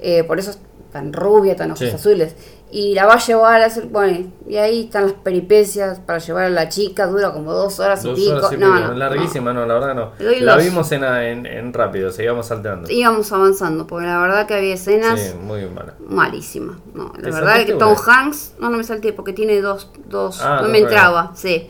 eh, 0.00 0.22
por 0.24 0.38
eso 0.38 0.50
es 0.52 0.60
tan 0.92 1.12
rubia, 1.12 1.54
tan 1.56 1.70
ojos 1.72 1.80
Sí. 1.80 1.94
azules. 1.94 2.34
Y 2.70 2.92
la 2.94 3.06
va 3.06 3.14
a 3.14 3.18
llevar 3.18 3.62
a 3.62 3.64
hacer, 3.64 3.86
bueno, 3.86 4.30
y 4.46 4.56
ahí 4.56 4.84
están 4.84 5.04
las 5.04 5.12
peripecias 5.14 6.00
para 6.00 6.18
llevar 6.18 6.44
a 6.44 6.50
la 6.50 6.68
chica, 6.68 7.06
dura 7.06 7.32
como 7.32 7.54
dos 7.54 7.80
horas 7.80 8.02
Dos 8.02 8.18
y 8.18 8.24
pico. 8.26 8.36
horas 8.36 8.52
y 8.52 8.56
no, 8.58 8.78
no, 8.78 8.94
Larguísima, 8.94 9.54
no. 9.54 9.64
la 9.64 9.72
verdad 9.74 9.94
no. 9.94 10.12
Doy 10.22 10.40
La 10.40 10.56
vimos 10.58 10.92
en, 10.92 11.02
en, 11.04 11.46
en 11.46 11.72
rápido, 11.72 12.12
seguíamos 12.12 12.46
salteando. 12.46 12.90
Íbamos 12.90 13.32
avanzando, 13.32 13.86
porque 13.86 14.06
la 14.06 14.20
verdad 14.20 14.46
que 14.46 14.54
había 14.54 14.74
escenas 14.74 15.18
Sí, 15.18 15.32
muy 15.42 15.64
mala. 15.66 15.94
malísimas. 15.98 16.76
No, 16.92 17.12
la 17.16 17.22
¿Te 17.22 17.30
verdad 17.30 17.64
que 17.64 17.72
Tom 17.72 17.92
una? 17.92 18.12
Hanks, 18.20 18.54
no, 18.58 18.68
no 18.68 18.76
me 18.76 18.84
salté 18.84 19.14
porque 19.14 19.32
tiene 19.32 19.62
dos, 19.62 19.90
dos, 20.06 20.38
Ah, 20.42 20.60
no 20.62 20.68
me 20.68 20.80
entraba, 20.80 21.32
sí. 21.34 21.68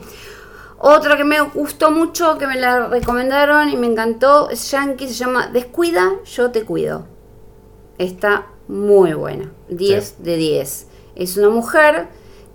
Otra 0.81 1.15
que 1.15 1.23
me 1.23 1.39
gustó 1.41 1.91
mucho, 1.91 2.37
que 2.37 2.45
me 2.47 2.59
la 2.59 2.87
recomendaron 2.87 3.69
y 3.69 3.77
me 3.77 3.87
encantó, 3.87 4.49
es 4.49 4.69
Yankee, 4.71 5.07
se 5.07 5.13
llama 5.13 5.47
Descuida, 5.47 6.11
yo 6.25 6.51
te 6.51 6.63
cuido. 6.65 7.05
Está 7.97 8.47
muy 8.69 9.13
buena, 9.13 9.51
10 9.67 10.05
Sí. 10.05 10.23
de 10.23 10.37
10. 10.37 10.85
Es 11.15 11.35
una 11.35 11.49
mujer 11.49 12.07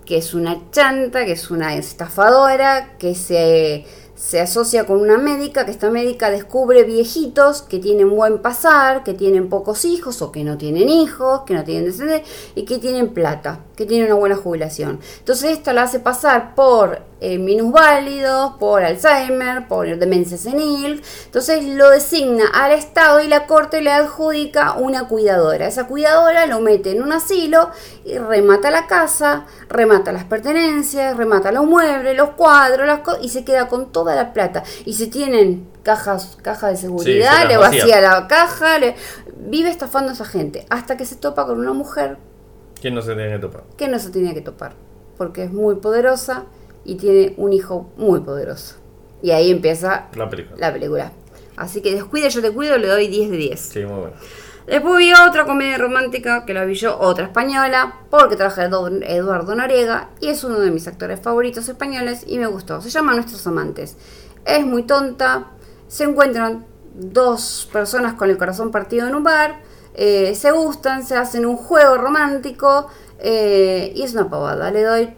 que 0.07 0.17
es 0.17 0.33
una 0.33 0.71
chanta, 0.71 1.25
que 1.25 1.33
es 1.33 1.51
una 1.51 1.75
estafadora, 1.77 2.97
que 2.99 3.15
se, 3.15 3.85
se 4.15 4.41
asocia 4.41 4.87
con 4.87 5.01
una 5.01 5.19
médica, 5.19 5.65
que 5.65 5.71
esta 5.73 5.91
médica 5.91 6.31
descubre 6.31 6.85
viejitos 6.85 7.63
que 7.63 7.79
tienen 7.79 8.11
buen 8.11 8.39
pasar, 8.39 9.03
que 9.03 9.15
tienen 9.15 9.49
pocos 9.49 9.85
hijos 9.85 10.23
o 10.23 10.31
que 10.31 10.45
no 10.45 10.57
tienen 10.57 10.89
hijos, 10.89 11.43
que 11.47 11.55
no 11.55 11.65
tienen 11.65 11.87
descendencia 11.87 12.25
y 12.55 12.65
que 12.65 12.79
tienen 12.79 13.09
plata, 13.09 13.61
que 13.77 13.87
tienen 13.87 14.07
una 14.07 14.17
buena 14.21 14.37
jubilación. 14.37 15.01
Entonces 15.19 15.51
esta 15.51 15.73
la 15.73 15.83
hace 15.83 15.99
pasar 16.01 16.55
por 16.55 17.01
eh, 17.25 17.39
minusválidos, 17.39 18.55
por 18.59 18.83
Alzheimer, 18.85 19.67
por 19.69 19.87
demencia 19.99 20.37
senil. 20.37 21.03
Entonces 21.27 21.65
lo 21.65 21.91
designa 21.91 22.45
al 22.53 22.73
Estado 22.73 23.21
y 23.23 23.29
la 23.29 23.47
Corte 23.47 23.81
le 23.81 23.91
adjudica 23.93 24.75
una 24.75 25.09
cuidadora. 25.09 25.67
Esa 25.67 25.87
cuidadora 25.87 26.47
lo 26.47 26.61
mete 26.61 26.91
en 26.91 27.03
un 27.03 27.13
asilo 27.13 27.71
y 28.05 28.19
remata 28.19 28.71
la 28.71 28.87
casa, 28.87 29.47
remata 29.69 30.13
las 30.13 30.25
pertenencias, 30.25 31.17
remata 31.17 31.51
los 31.53 31.65
muebles, 31.67 32.17
los 32.17 32.31
cuadros, 32.31 32.87
las 32.87 33.01
y 33.23 33.29
se 33.31 33.45
queda 33.45 33.69
con 33.69 33.91
toda 33.93 34.15
la 34.15 34.33
plata. 34.33 34.63
Y 34.85 34.95
si 34.95 35.07
tienen 35.09 35.69
cajas, 35.83 36.37
caja 36.43 36.69
de 36.69 36.77
seguridad, 36.77 37.49
le 37.49 37.57
vacía. 37.57 37.81
vacía 37.85 38.01
la 38.01 38.27
caja, 38.29 38.79
le- 38.79 38.95
vive 39.37 39.71
estafando 39.71 40.11
a 40.11 40.15
esa 40.15 40.25
gente 40.25 40.67
hasta 40.71 40.97
que 40.97 41.05
se 41.05 41.17
topa 41.17 41.45
con 41.47 41.59
una 41.59 41.73
mujer 41.73 42.17
¿Quién 42.81 42.95
no 42.95 43.03
se 43.03 43.15
tiene 43.15 43.33
que 43.33 43.39
topar? 43.39 43.63
que 43.77 43.89
no 43.89 43.99
se 43.99 44.11
tenía 44.11 44.33
que 44.35 44.41
topar, 44.41 44.73
porque 45.17 45.45
es 45.45 45.53
muy 45.53 45.77
poderosa 45.77 46.45
y 46.85 46.97
tiene 46.97 47.35
un 47.37 47.53
hijo 47.53 47.91
muy 47.97 48.21
poderoso. 48.21 48.77
Y 49.23 49.31
ahí 49.31 49.51
empieza 49.51 50.09
La 50.15 50.29
película. 50.29 50.57
la 50.59 50.73
película. 50.73 51.13
Así 51.57 51.81
que 51.81 51.95
descuida, 51.95 52.29
yo 52.29 52.43
te 52.43 52.51
cuido, 52.51 52.77
le 52.79 52.89
doy 52.89 53.09
10 53.09 53.31
de 53.31 53.37
10. 53.37 53.61
Sí, 53.61 53.81
muy 53.85 54.01
bueno. 54.01 54.17
Después 54.67 54.97
vi 54.99 55.13
otra 55.13 55.45
comedia 55.45 55.77
romántica 55.77 56.45
que 56.47 56.55
la 56.55 56.65
vi 56.65 56.75
yo, 56.75 56.99
otra 56.99 57.27
española, 57.27 58.01
porque 58.11 58.35
traje 58.37 58.63
a 58.63 58.71
Edu- 58.71 59.05
Eduardo 59.07 59.55
Noriega 59.55 60.09
y 60.21 60.29
es 60.29 60.43
uno 60.43 60.59
de 60.59 60.71
mis 60.71 60.89
actores 60.89 61.21
favoritos 61.21 61.69
españoles 61.69 62.25
y 62.27 62.39
me 62.39 62.47
gustó. 62.47 62.81
Se 62.81 62.89
llama 62.89 63.15
Nuestros 63.15 63.47
Amantes. 63.47 63.97
Es 64.47 64.65
muy 64.65 64.83
tonta, 64.85 65.51
se 65.87 66.05
encuentran 66.05 66.65
dos 66.95 67.69
personas 67.73 68.15
con 68.15 68.31
el 68.31 68.39
corazón 68.39 68.71
partido 68.71 69.07
en 69.07 69.15
un 69.15 69.23
bar, 69.25 69.61
eh, 69.95 70.35
se 70.35 70.51
gustan, 70.51 71.05
se 71.07 71.15
hacen 71.17 71.45
un 71.45 71.57
juego 71.57 71.97
romántico 71.99 72.89
eh, 73.19 73.93
y 73.95 74.03
es 74.03 74.15
una 74.15 74.29
pavada. 74.31 74.71
Le 74.71 74.83
doy 74.83 75.15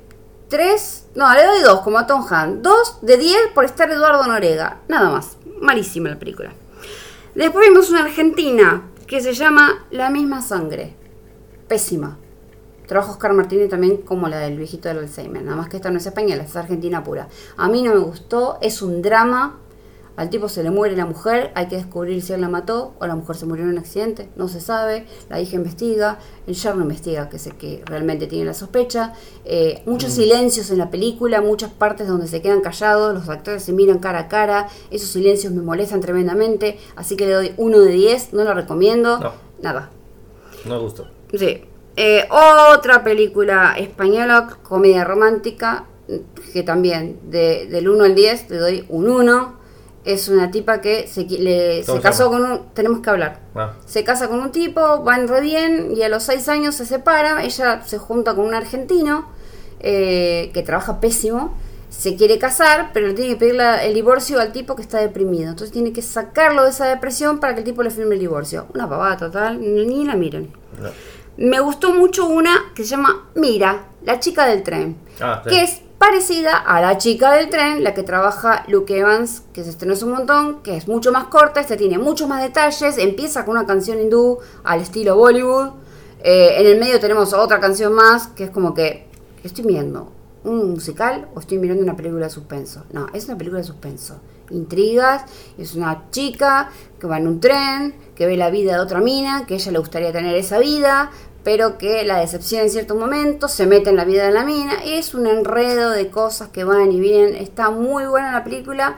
3, 0.48 1.08
no, 1.16 1.34
le 1.34 1.44
doy 1.44 1.62
2 1.62 1.80
como 1.80 1.98
a 1.98 2.06
Tom 2.06 2.24
Hanks. 2.28 2.62
2 2.62 2.98
de 3.02 3.16
10 3.16 3.36
por 3.54 3.64
estar 3.64 3.90
Eduardo 3.90 4.26
Noriega, 4.26 4.80
nada 4.88 5.10
más. 5.10 5.36
Malísima 5.60 6.08
la 6.08 6.18
película. 6.18 6.52
Después 7.34 7.68
vimos 7.68 7.90
una 7.90 8.04
argentina 8.04 8.82
que 9.06 9.20
se 9.20 9.32
llama 9.34 9.86
La 9.90 10.10
misma 10.10 10.42
sangre. 10.42 10.94
Pésima. 11.68 12.18
Trabaja 12.86 13.10
Oscar 13.10 13.32
Martínez 13.32 13.68
también 13.68 13.98
como 13.98 14.28
la 14.28 14.38
del 14.38 14.56
viejito 14.56 14.88
del 14.88 14.98
Alzheimer. 14.98 15.42
Nada 15.42 15.56
más 15.56 15.68
que 15.68 15.76
esta 15.76 15.90
no 15.90 15.98
es 15.98 16.06
española, 16.06 16.44
es 16.44 16.54
argentina 16.54 17.02
pura. 17.02 17.28
A 17.56 17.68
mí 17.68 17.82
no 17.82 17.92
me 17.92 18.00
gustó, 18.00 18.58
es 18.62 18.80
un 18.82 19.02
drama. 19.02 19.58
Al 20.16 20.30
tipo 20.30 20.48
se 20.48 20.62
le 20.62 20.70
muere 20.70 20.96
la 20.96 21.04
mujer, 21.04 21.52
hay 21.54 21.68
que 21.68 21.76
descubrir 21.76 22.22
si 22.22 22.32
él 22.32 22.40
la 22.40 22.48
mató 22.48 22.94
o 22.98 23.06
la 23.06 23.14
mujer 23.14 23.36
se 23.36 23.44
murió 23.44 23.64
en 23.64 23.72
un 23.72 23.78
accidente, 23.78 24.30
no 24.36 24.48
se 24.48 24.60
sabe. 24.62 25.06
La 25.28 25.40
hija 25.40 25.56
investiga, 25.56 26.18
el 26.46 26.54
yerno 26.54 26.82
investiga, 26.82 27.28
que 27.28 27.36
es 27.36 27.46
el 27.46 27.54
que 27.56 27.82
realmente 27.84 28.26
tiene 28.26 28.46
la 28.46 28.54
sospecha. 28.54 29.12
Eh, 29.44 29.82
muchos 29.84 30.12
silencios 30.12 30.70
en 30.70 30.78
la 30.78 30.88
película, 30.90 31.42
muchas 31.42 31.70
partes 31.70 32.08
donde 32.08 32.28
se 32.28 32.40
quedan 32.40 32.62
callados, 32.62 33.12
los 33.12 33.28
actores 33.28 33.62
se 33.62 33.72
miran 33.74 33.98
cara 33.98 34.20
a 34.20 34.28
cara. 34.28 34.68
Esos 34.90 35.10
silencios 35.10 35.52
me 35.52 35.60
molestan 35.62 36.00
tremendamente, 36.00 36.78
así 36.96 37.16
que 37.16 37.26
le 37.26 37.32
doy 37.34 37.52
1 37.58 37.78
de 37.80 37.92
10, 37.92 38.32
no 38.32 38.42
lo 38.44 38.54
recomiendo. 38.54 39.18
No. 39.20 39.32
Nada. 39.60 39.90
No 40.64 40.80
gustó. 40.80 41.06
Sí. 41.34 41.62
Eh, 41.96 42.26
otra 42.74 43.04
película 43.04 43.74
española, 43.78 44.48
comedia 44.62 45.04
romántica, 45.04 45.84
que 46.52 46.62
también 46.62 47.18
de- 47.30 47.66
del 47.66 47.88
1 47.88 48.04
al 48.04 48.14
10 48.14 48.48
le 48.50 48.56
doy 48.58 48.84
un 48.88 49.08
1. 49.08 49.55
Es 50.06 50.28
una 50.28 50.50
tipa 50.52 50.80
que 50.80 51.06
se, 51.08 51.26
qui- 51.26 51.38
le- 51.40 51.80
se 51.82 51.86
¿Cómo 51.86 51.98
se 51.98 52.02
casó 52.02 52.30
llama? 52.32 52.44
con 52.48 52.52
un... 52.60 52.66
Tenemos 52.74 53.00
que 53.00 53.10
hablar. 53.10 53.40
Ah, 53.56 53.72
Se 53.84 54.04
casa 54.04 54.28
con 54.28 54.38
un 54.40 54.52
tipo, 54.52 55.02
van 55.02 55.26
re 55.28 55.40
bien 55.40 55.92
y 55.96 56.02
a 56.02 56.08
los 56.08 56.22
6 56.22 56.48
años 56.48 56.76
se 56.76 56.86
separa. 56.86 57.42
Ella 57.42 57.82
se 57.84 57.98
junta 57.98 58.34
con 58.34 58.46
un 58.46 58.54
argentino 58.54 59.28
eh, 59.80 60.50
que 60.54 60.62
trabaja 60.62 61.00
pésimo. 61.00 61.54
Se 61.90 62.14
quiere 62.16 62.38
casar, 62.38 62.90
pero 62.92 63.08
le 63.08 63.14
tiene 63.14 63.30
que 63.32 63.36
pedir 63.36 63.54
la- 63.56 63.82
el 63.84 63.94
divorcio 63.94 64.38
al 64.40 64.52
tipo 64.52 64.76
que 64.76 64.82
está 64.82 64.98
deprimido. 64.98 65.50
Entonces 65.50 65.72
tiene 65.72 65.92
que 65.92 66.02
sacarlo 66.02 66.62
de 66.64 66.70
esa 66.70 66.86
depresión 66.86 67.40
para 67.40 67.54
que 67.54 67.60
el 67.60 67.64
tipo 67.64 67.82
le 67.82 67.90
firme 67.90 68.14
el 68.14 68.20
divorcio. 68.20 68.66
Una 68.74 68.88
pavada 68.88 69.16
total, 69.16 69.60
ni 69.60 69.86
ni 69.86 70.04
la 70.04 70.14
miren. 70.14 70.52
no. 70.80 70.88
Me 71.38 71.60
gustó 71.60 71.92
mucho 71.92 72.26
una 72.26 72.72
que 72.74 72.82
se 72.82 72.88
llama 72.90 73.28
Mira, 73.34 73.88
la 74.04 74.18
chica 74.20 74.46
del 74.46 74.62
tren. 74.62 74.96
Ah, 75.20 75.42
sí. 75.44 75.50
Que 75.50 75.62
es 75.64 75.80
parecida 76.06 76.56
a 76.56 76.80
la 76.80 76.98
chica 76.98 77.32
del 77.32 77.50
tren, 77.50 77.82
la 77.82 77.92
que 77.92 78.04
trabaja 78.04 78.64
Luke 78.68 78.96
Evans, 78.96 79.42
que 79.52 79.64
se 79.64 79.70
estrenó 79.70 79.94
un 80.02 80.10
montón, 80.12 80.62
que 80.62 80.76
es 80.76 80.86
mucho 80.86 81.10
más 81.10 81.24
corta, 81.24 81.60
esta 81.60 81.76
tiene 81.76 81.98
muchos 81.98 82.28
más 82.28 82.40
detalles, 82.40 82.96
empieza 82.98 83.44
con 83.44 83.56
una 83.56 83.66
canción 83.66 83.98
hindú 84.00 84.38
al 84.62 84.82
estilo 84.82 85.16
Bollywood. 85.16 85.70
Eh, 86.22 86.60
en 86.60 86.66
el 86.66 86.78
medio 86.78 87.00
tenemos 87.00 87.32
otra 87.32 87.58
canción 87.58 87.92
más, 87.92 88.28
que 88.28 88.44
es 88.44 88.50
como 88.50 88.72
que 88.72 89.08
estoy 89.42 89.64
viendo 89.64 90.12
un 90.44 90.70
musical 90.70 91.26
o 91.34 91.40
estoy 91.40 91.58
mirando 91.58 91.82
una 91.82 91.96
película 91.96 92.26
de 92.26 92.30
suspenso. 92.30 92.84
No, 92.92 93.08
es 93.12 93.24
una 93.24 93.36
película 93.36 93.60
de 93.60 93.66
suspenso. 93.66 94.20
Intrigas, 94.50 95.24
es 95.58 95.74
una 95.74 96.04
chica 96.12 96.70
que 97.00 97.08
va 97.08 97.18
en 97.18 97.26
un 97.26 97.40
tren, 97.40 97.96
que 98.14 98.26
ve 98.26 98.36
la 98.36 98.50
vida 98.50 98.74
de 98.74 98.78
otra 98.78 99.00
mina, 99.00 99.44
que 99.44 99.56
ella 99.56 99.72
le 99.72 99.78
gustaría 99.80 100.12
tener 100.12 100.36
esa 100.36 100.60
vida, 100.60 101.10
pero 101.46 101.78
que 101.78 102.02
la 102.04 102.18
decepciona 102.18 102.64
en 102.64 102.70
cierto 102.70 102.96
momento, 102.96 103.46
se 103.46 103.66
mete 103.66 103.90
en 103.90 103.94
la 103.96 104.04
vida 104.04 104.26
de 104.26 104.32
la 104.32 104.42
mina, 104.42 104.72
es 104.84 105.14
un 105.14 105.28
enredo 105.28 105.90
de 105.90 106.10
cosas 106.10 106.48
que 106.48 106.64
van 106.64 106.90
y 106.90 106.98
vienen. 106.98 107.36
Está 107.36 107.70
muy 107.70 108.04
buena 108.06 108.32
la 108.32 108.42
película, 108.42 108.96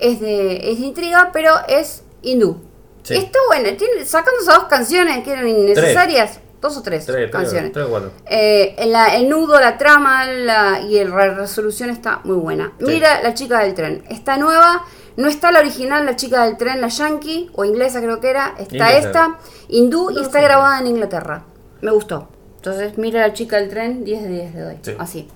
es 0.00 0.18
de, 0.18 0.70
es 0.70 0.80
de 0.80 0.86
intriga, 0.86 1.28
pero 1.34 1.52
es 1.68 2.02
hindú. 2.22 2.56
Sí. 3.02 3.14
Está 3.14 3.38
buena, 3.46 3.76
tiene, 3.76 4.06
sacando 4.06 4.40
esas 4.40 4.54
dos 4.54 4.64
canciones 4.68 5.22
que 5.22 5.32
eran 5.32 5.46
innecesarias, 5.46 6.40
dos 6.62 6.78
o 6.78 6.82
tres, 6.82 7.04
Tres, 7.04 7.30
canciones. 7.30 7.72
tres 7.72 7.86
cuatro. 7.90 8.10
Eh, 8.24 8.74
la- 8.86 9.14
el 9.14 9.28
nudo, 9.28 9.60
la 9.60 9.76
trama 9.76 10.24
la- 10.26 10.80
y 10.80 11.04
la 11.04 11.28
resolución 11.34 11.90
está 11.90 12.20
muy 12.24 12.36
buena. 12.36 12.72
Sí. 12.78 12.86
Mira 12.86 13.20
la 13.22 13.34
chica 13.34 13.58
del 13.58 13.74
tren. 13.74 14.02
Está 14.08 14.38
nueva. 14.38 14.82
No 15.18 15.28
está 15.28 15.52
la 15.52 15.58
original, 15.60 16.06
la 16.06 16.16
chica 16.16 16.44
del 16.46 16.56
tren, 16.56 16.80
la 16.80 16.88
yankee 16.88 17.50
o 17.54 17.66
inglesa 17.66 18.00
creo 18.00 18.18
que 18.18 18.30
era. 18.30 18.54
Está 18.58 18.76
Inglesa. 18.76 18.96
esta, 19.08 19.38
hindú, 19.68 20.10
y 20.10 20.22
está 20.22 20.38
sí. 20.38 20.44
grabada 20.44 20.78
en 20.80 20.86
Inglaterra. 20.86 21.44
Me 21.82 21.90
gustó. 21.90 22.28
Entonces, 22.56 22.96
mira 22.96 23.20
la 23.20 23.32
chica 23.32 23.56
del 23.56 23.68
tren, 23.68 24.04
10 24.04 24.22
de 24.22 24.28
10 24.28 24.54
le 24.54 24.60
doy. 24.60 24.78
Sí. 24.82 24.92
Así. 24.98 25.28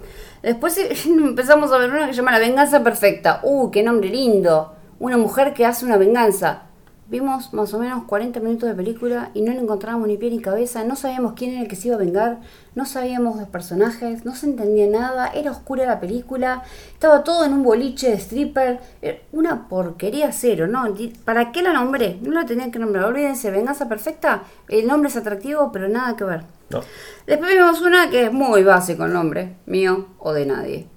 Después 0.42 0.78
empezamos 1.06 1.72
a 1.72 1.78
ver 1.78 1.90
una 1.90 2.06
que 2.06 2.12
se 2.12 2.18
llama 2.18 2.32
La 2.32 2.38
Venganza 2.38 2.82
Perfecta. 2.82 3.40
¡Uh, 3.42 3.70
qué 3.70 3.82
nombre 3.82 4.09
lindo! 4.09 4.72
Una 4.98 5.18
mujer 5.18 5.52
que 5.52 5.66
hace 5.66 5.85
una 5.85 5.98
venganza. 5.98 6.65
Vimos 7.08 7.52
más 7.52 7.72
o 7.72 7.78
menos 7.78 8.02
40 8.04 8.40
minutos 8.40 8.68
de 8.68 8.74
película 8.74 9.30
y 9.32 9.42
no 9.42 9.52
le 9.52 9.60
encontrábamos 9.60 10.08
ni 10.08 10.16
pie 10.16 10.28
ni 10.28 10.40
cabeza, 10.40 10.82
no 10.82 10.96
sabíamos 10.96 11.34
quién 11.34 11.52
era 11.52 11.62
el 11.62 11.68
que 11.68 11.76
se 11.76 11.86
iba 11.86 11.94
a 11.96 12.00
vengar, 12.00 12.38
no 12.74 12.84
sabíamos 12.84 13.36
los 13.38 13.48
personajes, 13.48 14.24
no 14.24 14.34
se 14.34 14.46
entendía 14.46 14.88
nada, 14.88 15.28
era 15.28 15.52
oscura 15.52 15.86
la 15.86 16.00
película, 16.00 16.64
estaba 16.92 17.22
todo 17.22 17.44
en 17.44 17.52
un 17.52 17.62
boliche 17.62 18.10
de 18.10 18.16
stripper, 18.16 18.80
era 19.02 19.18
una 19.30 19.68
porquería 19.68 20.32
cero, 20.32 20.66
¿no? 20.66 20.82
¿Para 21.24 21.52
qué 21.52 21.62
la 21.62 21.72
nombré? 21.72 22.18
No 22.22 22.32
la 22.32 22.44
tenía 22.44 22.72
que 22.72 22.80
nombrar, 22.80 23.04
olvídense, 23.04 23.52
Venganza 23.52 23.88
Perfecta, 23.88 24.42
el 24.68 24.88
nombre 24.88 25.08
es 25.08 25.16
atractivo, 25.16 25.70
pero 25.70 25.88
nada 25.88 26.16
que 26.16 26.24
ver. 26.24 26.42
No. 26.70 26.80
Después 27.24 27.52
vimos 27.52 27.80
una 27.82 28.10
que 28.10 28.24
es 28.24 28.32
muy 28.32 28.64
básico 28.64 29.04
el 29.04 29.12
nombre, 29.12 29.54
mío 29.66 30.08
o 30.18 30.32
de 30.32 30.44
nadie. 30.46 30.88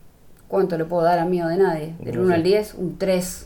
¿Cuánto 0.48 0.76
le 0.76 0.86
puedo 0.86 1.04
dar 1.04 1.20
a 1.20 1.26
mío 1.26 1.46
o 1.46 1.50
de 1.50 1.58
nadie? 1.58 1.96
Del 2.00 2.16
No 2.16 2.22
1 2.24 2.30
sé. 2.30 2.36
al 2.36 2.44
10, 2.44 2.74
un 2.74 2.98
3. 2.98 3.46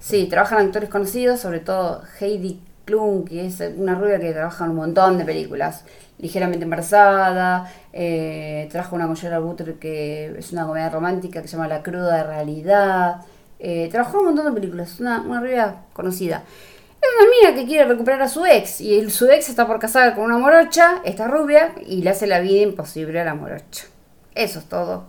¿Sí? 0.00 0.26
Trabajan 0.26 0.66
actores 0.66 0.88
conocidos, 0.88 1.40
sobre 1.40 1.60
todo 1.60 2.02
Heidi 2.20 2.60
Klum, 2.84 3.24
que 3.24 3.46
es 3.46 3.60
una 3.76 3.94
rubia 3.94 4.18
que 4.20 4.32
trabaja 4.32 4.64
en 4.64 4.70
un 4.70 4.76
montón 4.76 5.18
de 5.18 5.24
películas. 5.24 5.84
Ligeramente 6.18 6.64
embarazada, 6.64 7.70
eh, 7.92 8.68
trajo 8.70 8.96
una 8.96 9.06
Mollera 9.06 9.38
Butter 9.38 9.74
que 9.74 10.34
es 10.38 10.52
una 10.52 10.66
comedia 10.66 10.88
romántica 10.88 11.42
que 11.42 11.48
se 11.48 11.56
llama 11.56 11.68
La 11.68 11.82
cruda 11.82 12.22
realidad. 12.22 13.22
Eh, 13.58 13.88
trabajó 13.90 14.14
en 14.14 14.18
un 14.20 14.24
montón 14.26 14.46
de 14.46 14.60
películas, 14.60 15.00
una, 15.00 15.20
una 15.20 15.40
rubia 15.40 15.82
conocida. 15.92 16.42
Es 17.00 17.08
una 17.18 17.30
mina 17.30 17.60
que 17.60 17.66
quiere 17.66 17.84
recuperar 17.84 18.22
a 18.22 18.28
su 18.28 18.46
ex 18.46 18.80
y 18.80 19.10
su 19.10 19.28
ex 19.28 19.48
está 19.48 19.66
por 19.66 19.78
casar 19.78 20.14
con 20.14 20.24
una 20.24 20.38
morocha, 20.38 21.00
esta 21.04 21.28
rubia, 21.28 21.72
y 21.86 22.02
le 22.02 22.10
hace 22.10 22.26
la 22.26 22.40
vida 22.40 22.62
imposible 22.62 23.20
a 23.20 23.24
la 23.24 23.34
morocha. 23.34 23.86
Eso 24.34 24.58
es 24.58 24.64
todo. 24.66 25.04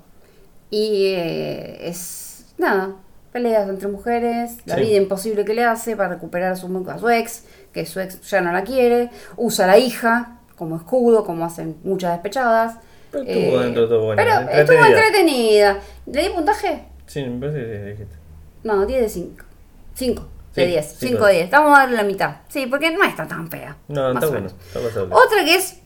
Y 0.70 1.14
eh, 1.14 1.88
es 1.88 2.46
nada, 2.58 2.96
peleas 3.38 3.70
entre 3.70 3.88
mujeres, 3.88 4.58
la 4.66 4.76
Sí. 4.76 4.82
vida 4.82 4.98
imposible 4.98 5.46
que 5.46 5.54
le 5.54 5.64
hace 5.64 5.96
para 5.96 6.10
recuperar 6.10 6.54
a 6.54 6.56
su, 6.56 6.86
a 6.90 6.98
su 6.98 7.10
ex, 7.10 7.44
que 7.72 7.86
su 7.86 8.00
ex 8.00 8.22
ya 8.30 8.42
no 8.42 8.52
la 8.52 8.64
quiere, 8.64 9.10
usa 9.36 9.66
a 9.66 9.68
la 9.68 9.78
hija 9.78 10.40
como 10.58 10.76
escudo, 10.76 11.24
como 11.24 11.46
hacen 11.46 11.78
muchas 11.84 12.14
despechadas. 12.14 12.76
Pero 13.12 13.24
estuvo 13.24 13.60
dentro 13.60 13.82
de 13.84 13.88
todo 13.88 14.06
bueno, 14.06 14.22
Pero 14.22 14.32
entretenida. 14.40 14.62
estuvo 14.62 14.86
entretenida. 14.86 15.80
¿Le 16.08 16.22
di 16.24 16.30
puntaje? 16.30 16.86
Sí, 17.06 17.24
me 17.24 17.40
parece 17.40 17.60
que 17.72 17.84
dijiste. 17.92 18.16
No, 18.64 18.86
10 18.86 19.02
de 19.02 19.10
5. 19.10 19.46
5 19.94 20.28
de 20.56 20.64
Sí, 20.64 20.68
10. 20.72 20.86
cinco. 20.86 21.00
5 21.12 21.26
de 21.28 21.34
10. 21.34 21.44
Estamos 21.46 21.78
a 21.78 21.82
darle 21.82 21.96
la 21.98 22.04
mitad. 22.04 22.36
Sí, 22.50 22.66
porque 22.66 22.90
no 22.92 23.04
está 23.04 23.28
tan 23.28 23.48
fea. 23.50 23.78
No, 23.88 24.12
está 24.12 24.28
bueno, 24.28 24.48
está 24.48 24.80
pasable. 24.80 25.14
Otra 25.14 25.46
que 25.46 25.56
es, 25.56 25.80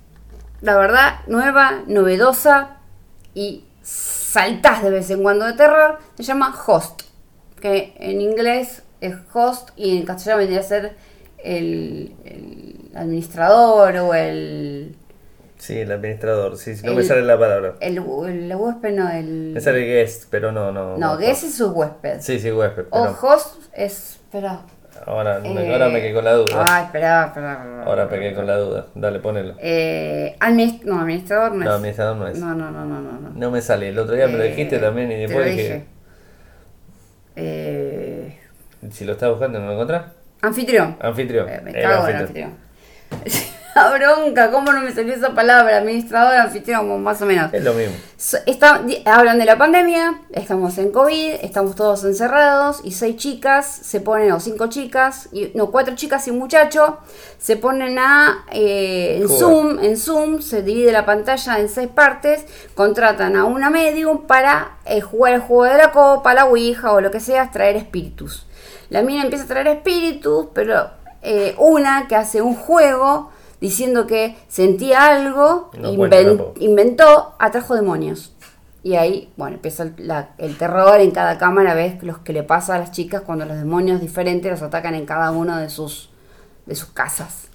la 0.62 0.78
verdad, 0.78 1.16
nueva, 1.28 1.84
novedosa 1.88 2.78
y 3.34 3.66
saltás 3.84 4.82
de 4.84 4.90
vez 4.90 5.10
en 5.10 5.22
cuando 5.22 5.46
de 5.46 5.54
terror, 5.54 6.00
se 6.16 6.24
llama 6.24 6.56
Host. 6.66 7.02
Que 7.62 7.94
en 8.00 8.20
inglés 8.22 8.84
es 9.02 9.16
Host 9.34 9.70
y 9.76 9.98
en 9.98 10.06
castellano 10.06 10.40
vendría 10.40 10.60
a 10.60 10.64
ser 10.64 10.94
el, 11.44 12.14
el 12.26 12.92
administrador 12.96 13.96
o 13.98 14.14
el, 14.14 14.96
Sí, 15.58 15.78
el 15.80 15.92
administrador, 15.92 16.58
sí, 16.58 16.74
no 16.84 16.90
El- 16.92 16.98
me 16.98 17.04
sale 17.04 17.22
la 17.22 17.38
palabra. 17.38 17.76
el, 17.82 17.98
el 18.00 18.56
huésped, 18.56 18.94
no, 18.96 19.10
el... 19.12 19.52
Me 19.54 19.62
sale 19.62 19.82
guest, 19.86 20.26
pero 20.32 20.52
no, 20.52 20.72
no. 20.72 20.98
no, 20.98 21.18
guest 21.18 21.44
es 21.44 21.54
su 21.56 21.70
huésped. 21.70 22.20
Sí, 22.22 22.40
sí, 22.40 22.52
huésped. 22.52 22.86
O 22.90 23.04
host 23.22 23.62
es... 23.74 24.20
Espera. 24.34 24.62
ahora, 25.06 25.40
me, 25.40 25.68
Eh, 25.68 25.72
ahora 25.74 25.90
me 25.90 26.02
quedé 26.02 26.14
con 26.16 26.24
la 26.26 26.34
duda. 26.34 26.66
Ay, 26.68 26.86
espera, 26.86 27.26
espera. 27.28 27.84
Ahora 27.86 28.06
me 28.08 28.18
quedé 28.20 28.34
con 28.34 28.48
la 28.48 28.58
duda. 28.58 28.88
Dale, 28.96 29.20
ponelo. 29.20 29.56
Eh, 29.60 30.36
administ- 30.40 30.82
no, 30.84 31.00
administrador 31.02 31.52
no, 31.52 31.58
No, 31.66 31.70
es. 31.70 31.76
administrador 31.76 32.16
no 32.18 32.28
es. 32.28 32.40
No, 32.40 32.56
no, 32.56 32.72
no, 32.72 32.86
no, 32.86 33.02
no. 33.02 33.12
no. 33.20 33.30
No 33.30 33.52
me 33.52 33.62
sale. 33.62 33.90
El 33.90 34.00
otro 34.00 34.16
día 34.16 34.28
me 34.28 34.38
lo 34.38 34.44
Eh, 34.46 34.50
dijiste 34.50 34.80
también 34.80 35.12
y 35.12 35.16
después 35.18 35.46
dije. 35.56 35.84
Eh, 37.36 38.38
Si 38.92 39.06
lo 39.06 39.14
estás 39.14 39.30
buscando, 39.30 39.60
¿no 39.60 39.68
lo 39.68 39.74
encontrás? 39.74 40.06
anfitrión. 40.42 40.98
Anfitrión. 41.00 41.48
Eh, 41.50 41.62
me 41.64 41.72
cago 41.74 42.08
en 42.08 42.16
anfitrión. 42.18 42.54
anfitrión. 43.12 43.42
La 43.76 43.90
bronca, 43.98 44.52
¿cómo 44.52 44.72
no 44.74 44.82
me 44.82 44.94
salió 44.94 45.14
esa 45.14 45.34
palabra? 45.34 45.78
Administrador, 45.78 46.36
anfitrión, 46.36 47.02
más 47.02 47.22
o 47.22 47.26
menos. 47.26 47.54
Es 47.54 47.64
lo 47.64 47.74
mismo. 47.74 47.96
Está- 48.46 48.82
hablan 49.06 49.40
de 49.40 49.46
la 49.46 49.58
pandemia, 49.58 50.22
estamos 50.32 50.78
en 50.78 50.92
COVID, 50.92 51.36
estamos 51.42 51.76
todos 51.76 52.04
encerrados 52.04 52.82
y 52.84 52.92
seis 52.92 53.16
chicas 53.18 53.66
se 53.68 54.02
ponen, 54.02 54.32
o 54.34 54.40
cinco 54.40 54.68
chicas, 54.68 55.30
y, 55.32 55.52
no, 55.56 55.72
cuatro 55.72 55.96
chicas 55.96 56.28
y 56.28 56.32
un 56.32 56.40
muchacho, 56.40 56.98
se 57.38 57.56
ponen 57.58 57.98
a, 57.98 58.46
eh, 58.52 59.20
en. 59.22 59.30
Zoom, 59.30 59.80
en 59.80 59.98
Zoom, 59.98 60.42
se 60.42 60.62
divide 60.64 60.92
la 60.92 61.06
pantalla 61.06 61.60
en 61.60 61.70
seis 61.70 61.90
partes, 61.90 62.46
contratan 62.76 63.36
a 63.36 63.46
una 63.46 63.70
medium 63.70 64.28
para 64.28 64.78
eh, 64.86 65.02
jugar 65.02 65.34
el 65.34 65.42
juego 65.42 65.64
de 65.72 65.78
la 65.78 65.92
copa, 65.92 66.34
la 66.34 66.46
ouija 66.46 66.92
o 66.92 67.02
lo 67.02 67.10
que 67.10 67.20
sea, 67.20 67.50
traer 67.52 67.78
espíritus. 67.78 68.46
La 68.90 69.02
mina 69.02 69.24
empieza 69.24 69.46
a 69.46 69.48
traer 69.48 69.68
espíritus, 69.68 70.48
pero 70.54 70.90
eh, 71.22 71.56
una 71.58 72.08
que 72.08 72.16
hace 72.16 72.42
un 72.42 72.56
juego 72.56 73.32
diciendo 73.62 74.08
que 74.08 74.36
sentía 74.50 75.06
algo, 75.06 75.72
No 75.78 75.96
cuenta 75.96 76.18
inventó, 76.60 77.36
atrajo 77.40 77.76
demonios. 77.76 78.36
Y 78.84 78.96
ahí, 78.96 79.32
bueno, 79.38 79.56
empieza 79.58 79.84
el, 79.84 79.94
la- 79.98 80.32
el 80.40 80.58
terror 80.58 81.00
en 81.00 81.12
cada 81.12 81.38
cámara, 81.38 81.76
ves 81.76 82.02
los 82.04 82.18
que 82.18 82.34
le 82.34 82.42
pasa 82.44 82.76
a 82.76 82.80
las 82.80 82.92
chicas 82.92 83.22
cuando 83.22 83.46
los 83.46 83.56
demonios 83.56 84.02
diferentes 84.02 84.50
los 84.52 84.62
atacan 84.64 84.96
en 84.96 85.06
cada 85.06 85.30
uno 85.32 85.58
de 85.58 85.70
sus, 85.70 86.10
de 86.66 86.76
sus 86.76 86.90
casas. 86.90 87.48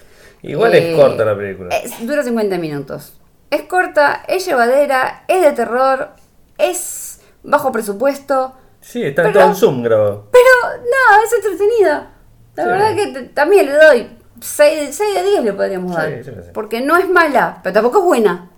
Igual 0.43 0.75
Eh, 0.75 0.93
es 0.93 0.97
corta 0.97 1.25
la 1.25 1.37
película. 1.37 1.77
es- 1.77 2.07
dura 2.07 2.23
50 2.23 2.57
minutos. 2.59 3.15
Es 3.51 3.63
corta, 3.63 4.23
es 4.29 4.47
llevadera, 4.47 5.25
es 5.27 5.43
de 5.43 5.53
terror, 5.53 6.11
es 6.59 7.21
bajo 7.43 7.73
presupuesto, 7.73 8.55
sí, 8.81 9.03
está 9.03 9.23
pero- 9.23 9.41
todo 9.41 9.49
en 9.51 9.55
Zoom 9.57 9.83
grabado. 9.83 10.29
pero 10.31 10.77
no, 10.79 11.25
es 11.25 11.33
entretenida. 11.33 12.13
La 12.55 12.63
Sí. 12.63 12.69
verdad 12.71 12.95
que 12.95 13.23
también 13.35 13.67
le 13.67 13.73
doy 13.73 14.16
6, 14.41 14.99
de 14.99 15.23
10 15.23 15.45
le 15.45 15.53
podríamos 15.53 15.91
Sí, 15.93 15.97
dar. 15.97 16.25
sí, 16.25 16.31
sí. 16.31 16.51
Porque 16.53 16.81
no 16.81 16.97
es 16.97 17.09
mala, 17.09 17.61
pero 17.63 17.73
tampoco 17.75 17.99
es 18.01 18.05
buena. 18.05 18.51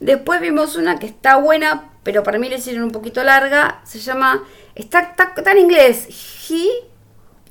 Después 0.00 0.40
vimos 0.40 0.76
una 0.76 0.98
que 0.98 1.06
está 1.06 1.36
buena, 1.36 1.90
pero 2.02 2.22
para 2.22 2.38
mí 2.38 2.48
le 2.48 2.56
hicieron 2.56 2.84
un 2.84 2.90
poquito 2.90 3.22
larga. 3.22 3.80
Se 3.84 3.98
llama. 3.98 4.42
Está, 4.74 5.00
está- 5.00 5.32
está 5.36 5.52
en 5.52 5.58
inglés. 5.58 6.08
He 6.50 6.68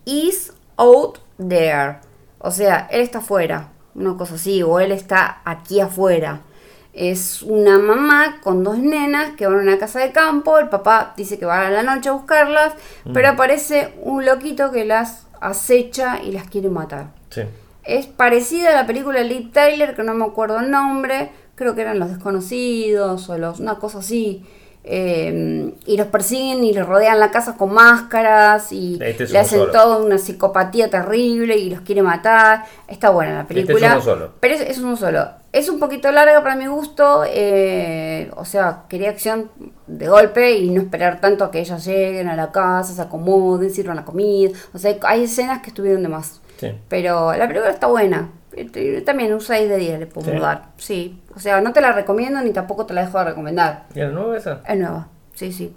is 0.05 0.53
out 0.77 1.19
there. 1.37 1.97
O 2.39 2.51
sea, 2.51 2.87
él 2.91 3.01
está 3.01 3.19
afuera. 3.19 3.69
Una 3.95 4.15
cosa 4.17 4.35
así. 4.35 4.61
O 4.63 4.79
él 4.79 4.91
está 4.91 5.41
aquí 5.45 5.79
afuera. 5.79 6.41
Es 6.93 7.41
una 7.41 7.77
mamá 7.77 8.39
con 8.41 8.63
dos 8.63 8.77
nenas 8.77 9.31
que 9.35 9.47
van 9.47 9.59
a 9.59 9.61
una 9.61 9.77
casa 9.77 9.99
de 9.99 10.11
campo. 10.11 10.59
El 10.59 10.69
papá 10.69 11.13
dice 11.17 11.37
que 11.39 11.45
va 11.45 11.67
a 11.67 11.69
la 11.71 11.83
noche 11.83 12.09
a 12.09 12.13
buscarlas. 12.13 12.73
Pero 13.13 13.29
aparece 13.29 13.93
un 14.01 14.23
loquito 14.25 14.71
que 14.71 14.85
las 14.85 15.25
acecha 15.41 16.21
y 16.23 16.31
las 16.31 16.47
quiere 16.47 16.69
matar. 16.69 17.07
Sí. 17.35 17.41
Es 17.83 18.07
parecida 18.07 18.69
a 18.71 18.73
la 18.81 18.87
película 18.87 19.19
de 19.19 19.25
Liv 19.25 19.51
Tyler, 19.51 19.95
que 19.95 20.03
no 20.03 20.13
me 20.15 20.25
acuerdo 20.25 20.59
el 20.59 20.71
nombre, 20.71 21.29
creo 21.55 21.75
que 21.75 21.81
eran 21.81 21.99
Los 21.99 22.09
Desconocidos 22.09 23.29
o 23.29 23.37
los, 23.37 23.59
una 23.59 23.75
cosa 23.75 23.99
así. 23.99 24.43
eh, 24.87 25.73
y 25.87 25.97
los 25.97 26.07
persiguen 26.07 26.63
y 26.63 26.71
les 26.71 26.85
rodean 26.85 27.19
la 27.19 27.31
casa 27.31 27.57
con 27.57 27.73
máscaras 27.73 28.71
y 28.71 28.99
Este 29.01 29.23
es 29.23 29.31
le 29.31 29.39
hacen 29.39 29.59
solo. 29.61 29.71
toda 29.71 29.97
una 29.97 30.17
psicopatía 30.19 30.89
terrible 30.91 31.57
y 31.57 31.71
los 31.71 31.81
quiere 31.81 32.03
matar. 32.03 32.65
Está 32.87 33.09
buena 33.09 33.33
la 33.33 33.41
Este 33.41 33.59
es 33.61 33.65
película. 33.65 33.93
uno 33.93 34.01
solo. 34.03 34.31
Pero 34.39 34.53
es, 34.55 34.61
es 34.61 34.77
uno 34.77 34.95
solo. 34.95 35.27
Es 35.51 35.69
un 35.69 35.79
poquito 35.79 36.11
larga 36.11 36.41
para 36.43 36.55
mi 36.55 36.67
gusto. 36.67 37.23
eh, 37.27 38.29
o 38.35 38.45
sea, 38.45 38.83
quería 38.89 39.09
acción 39.09 39.49
de 39.87 40.07
golpe 40.07 40.51
y 40.57 40.69
no 40.69 40.81
esperar 40.81 41.19
tanto 41.19 41.45
a 41.45 41.49
que 41.51 41.59
ellas 41.61 41.83
lleguen 41.85 42.27
a 42.27 42.35
la 42.35 42.51
casa, 42.51 42.93
se 42.93 43.01
acomoden, 43.01 43.71
sirvan 43.71 43.95
la 43.95 44.05
comida. 44.05 44.51
O 44.73 44.77
sea, 44.77 44.95
hay 45.03 45.23
escenas 45.23 45.61
que 45.63 45.69
estuvieron 45.69 46.03
de 46.03 46.09
más. 46.09 46.41
Sí. 46.57 46.71
Pero 46.89 47.33
la 47.35 47.47
película 47.47 47.71
está 47.71 47.87
buena. 47.87 48.29
Este, 48.53 49.01
También 49.01 49.33
un 49.33 49.41
6 49.41 49.67
de 49.69 49.77
10 49.77 49.99
le 49.99 50.07
puedo 50.07 50.31
¿Sí? 50.31 50.39
dar. 50.39 50.69
Sí. 50.77 51.21
O 51.35 51.39
sea, 51.39 51.59
no 51.61 51.73
te 51.73 51.81
la 51.81 51.91
recomiendo 51.91 52.41
ni 52.41 52.51
tampoco 52.51 52.85
te 52.85 52.93
la 52.93 53.05
dejo 53.05 53.19
de 53.19 53.25
recomendar. 53.25 53.85
¿Y 53.93 53.99
la 53.99 54.09
nueva 54.09 54.37
esa? 54.37 54.61
Es 54.67 54.77
nueva. 54.77 55.07
Sí, 55.33 55.51
sí. 55.51 55.75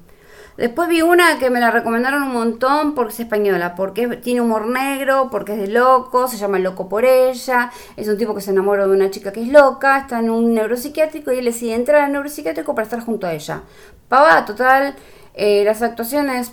Después 0.56 0.88
vi 0.88 1.02
una 1.02 1.38
que 1.38 1.50
me 1.50 1.60
la 1.60 1.70
recomendaron 1.70 2.22
un 2.24 2.32
montón 2.32 2.94
porque 2.96 3.12
es 3.12 3.20
española, 3.20 3.76
porque 3.76 4.02
es- 4.04 4.20
tiene 4.22 4.40
humor 4.40 4.66
negro, 4.66 5.28
porque 5.30 5.52
es 5.52 5.58
de 5.60 5.68
loco, 5.68 6.26
se 6.26 6.36
llama 6.36 6.58
Loco 6.58 6.88
por 6.88 7.04
ella, 7.04 7.70
es 7.96 8.08
un 8.08 8.18
tipo 8.18 8.34
que 8.34 8.40
se 8.40 8.50
enamora 8.50 8.84
de 8.86 8.92
una 8.92 9.08
chica 9.10 9.30
que 9.32 9.42
es 9.42 9.48
loca, 9.48 9.98
está 9.98 10.18
en 10.18 10.30
un 10.30 10.54
neuropsiquiátrico 10.54 11.30
y 11.32 11.38
él 11.38 11.44
decide 11.44 11.74
entrar 11.74 12.02
al 12.02 12.12
neuropsiquiátrico 12.12 12.74
para 12.74 12.84
estar 12.84 13.00
junto 13.00 13.28
a 13.28 13.34
ella. 13.34 13.62
Pava, 14.08 14.44
total, 14.44 14.96
eh, 15.34 15.62
las 15.64 15.80
actuaciones, 15.82 16.52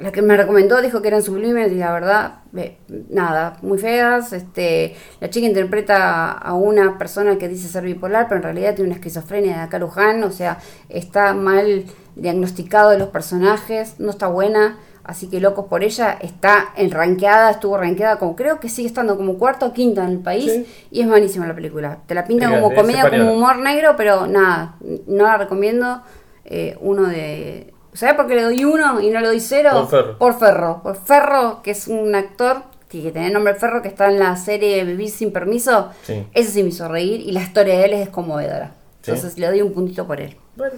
la 0.00 0.12
que 0.12 0.22
me 0.22 0.36
recomendó 0.36 0.80
dijo 0.80 1.02
que 1.02 1.08
eran 1.08 1.22
sublimes 1.22 1.72
y 1.72 1.76
la 1.76 1.92
verdad, 1.92 2.34
eh, 2.56 2.78
nada, 3.10 3.56
muy 3.62 3.78
feas. 3.78 4.32
Este, 4.32 4.94
la 5.20 5.28
chica 5.30 5.46
interpreta 5.46 6.30
a 6.32 6.54
una 6.54 6.96
persona 6.98 7.36
que 7.36 7.48
dice 7.48 7.68
ser 7.68 7.84
bipolar, 7.84 8.28
pero 8.28 8.36
en 8.38 8.42
realidad 8.44 8.74
tiene 8.74 8.90
una 8.90 8.96
esquizofrenia 8.96 9.56
de 9.56 9.62
acá 9.62 9.78
Luján, 9.78 10.22
o 10.22 10.30
sea, 10.30 10.58
está 10.88 11.34
mal 11.34 11.84
diagnosticado 12.14 12.90
de 12.90 12.98
los 12.98 13.08
personajes, 13.08 13.96
no 13.98 14.10
está 14.10 14.28
buena. 14.28 14.78
Así 15.02 15.28
que 15.28 15.38
locos 15.38 15.66
por 15.66 15.84
ella, 15.84 16.18
está 16.20 16.70
en 16.76 16.90
ranqueada, 16.90 17.52
estuvo 17.52 17.78
ranqueada 17.78 18.18
como 18.18 18.34
creo 18.34 18.58
que 18.58 18.68
sigue 18.68 18.88
estando 18.88 19.16
como 19.16 19.38
cuarta 19.38 19.66
o 19.66 19.72
quinta 19.72 20.02
en 20.02 20.10
el 20.10 20.18
país 20.18 20.50
Sí. 20.50 20.66
y 20.90 21.00
es 21.00 21.08
buenísima 21.08 21.46
la 21.46 21.54
película. 21.54 21.98
Te 22.06 22.14
la 22.16 22.24
pintan 22.24 22.48
Fíjate, 22.48 22.62
como 22.64 22.74
comedia, 22.74 23.08
como 23.08 23.32
humor 23.34 23.58
negro, 23.58 23.94
pero 23.96 24.26
nada, 24.26 24.74
no 25.06 25.24
la 25.24 25.38
recomiendo. 25.38 26.02
Eh, 26.44 26.76
uno 26.80 27.04
de... 27.04 27.72
¿Sabes 27.96 28.14
por 28.14 28.26
qué 28.26 28.34
le 28.34 28.42
doy 28.42 28.64
uno 28.64 29.00
y 29.00 29.10
no 29.10 29.20
le 29.20 29.26
doy 29.26 29.40
cero? 29.40 29.70
Por 29.72 29.88
Ferro. 29.88 30.18
Por 30.18 30.38
Ferro. 30.38 30.80
Por 30.82 30.96
Ferro, 30.96 31.60
que 31.62 31.70
es 31.72 31.88
un 31.88 32.14
actor 32.14 32.62
que 32.88 33.10
tiene 33.10 33.28
el 33.28 33.32
nombre 33.32 33.54
Ferro, 33.54 33.82
que 33.82 33.88
está 33.88 34.08
en 34.08 34.18
la 34.18 34.36
serie 34.36 34.84
Vivir 34.84 35.10
sin 35.10 35.32
permiso. 35.32 35.90
Sí. 36.02 36.26
Ese 36.32 36.50
sí 36.50 36.62
me 36.62 36.68
hizo 36.68 36.88
reír 36.88 37.20
y 37.20 37.32
la 37.32 37.42
historia 37.42 37.78
de 37.78 37.84
él 37.86 37.92
es 37.94 38.08
conmovedora. 38.10 38.74
Sí. 39.02 39.10
Entonces 39.12 39.38
le 39.38 39.46
doy 39.46 39.62
un 39.62 39.72
puntito 39.72 40.06
por 40.06 40.20
él. 40.20 40.36
Bueno. 40.56 40.74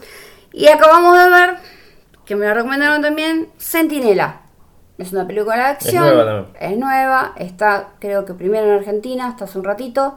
Y 0.53 0.69
acabamos 0.69 1.19
de 1.19 1.29
ver, 1.29 1.57
que 2.25 2.37
me 2.37 2.47
lo 2.47 2.55
recomendaron 2.55 3.03
también, 3.03 3.49
Sentinela. 3.59 4.43
Es 4.97 5.13
una 5.13 5.27
película 5.27 5.57
de 5.57 5.63
acción. 5.63 6.05
nueva 6.05 6.25
también. 6.25 6.73
Es 6.73 6.79
nueva, 6.79 7.33
está 7.37 7.91
creo 8.01 8.25
que 8.25 8.35
primero 8.35 8.67
en 8.67 8.79
Argentina, 8.79 9.29
hasta 9.29 9.45
hace 9.45 9.59
un 9.59 9.65
ratito. 9.65 10.17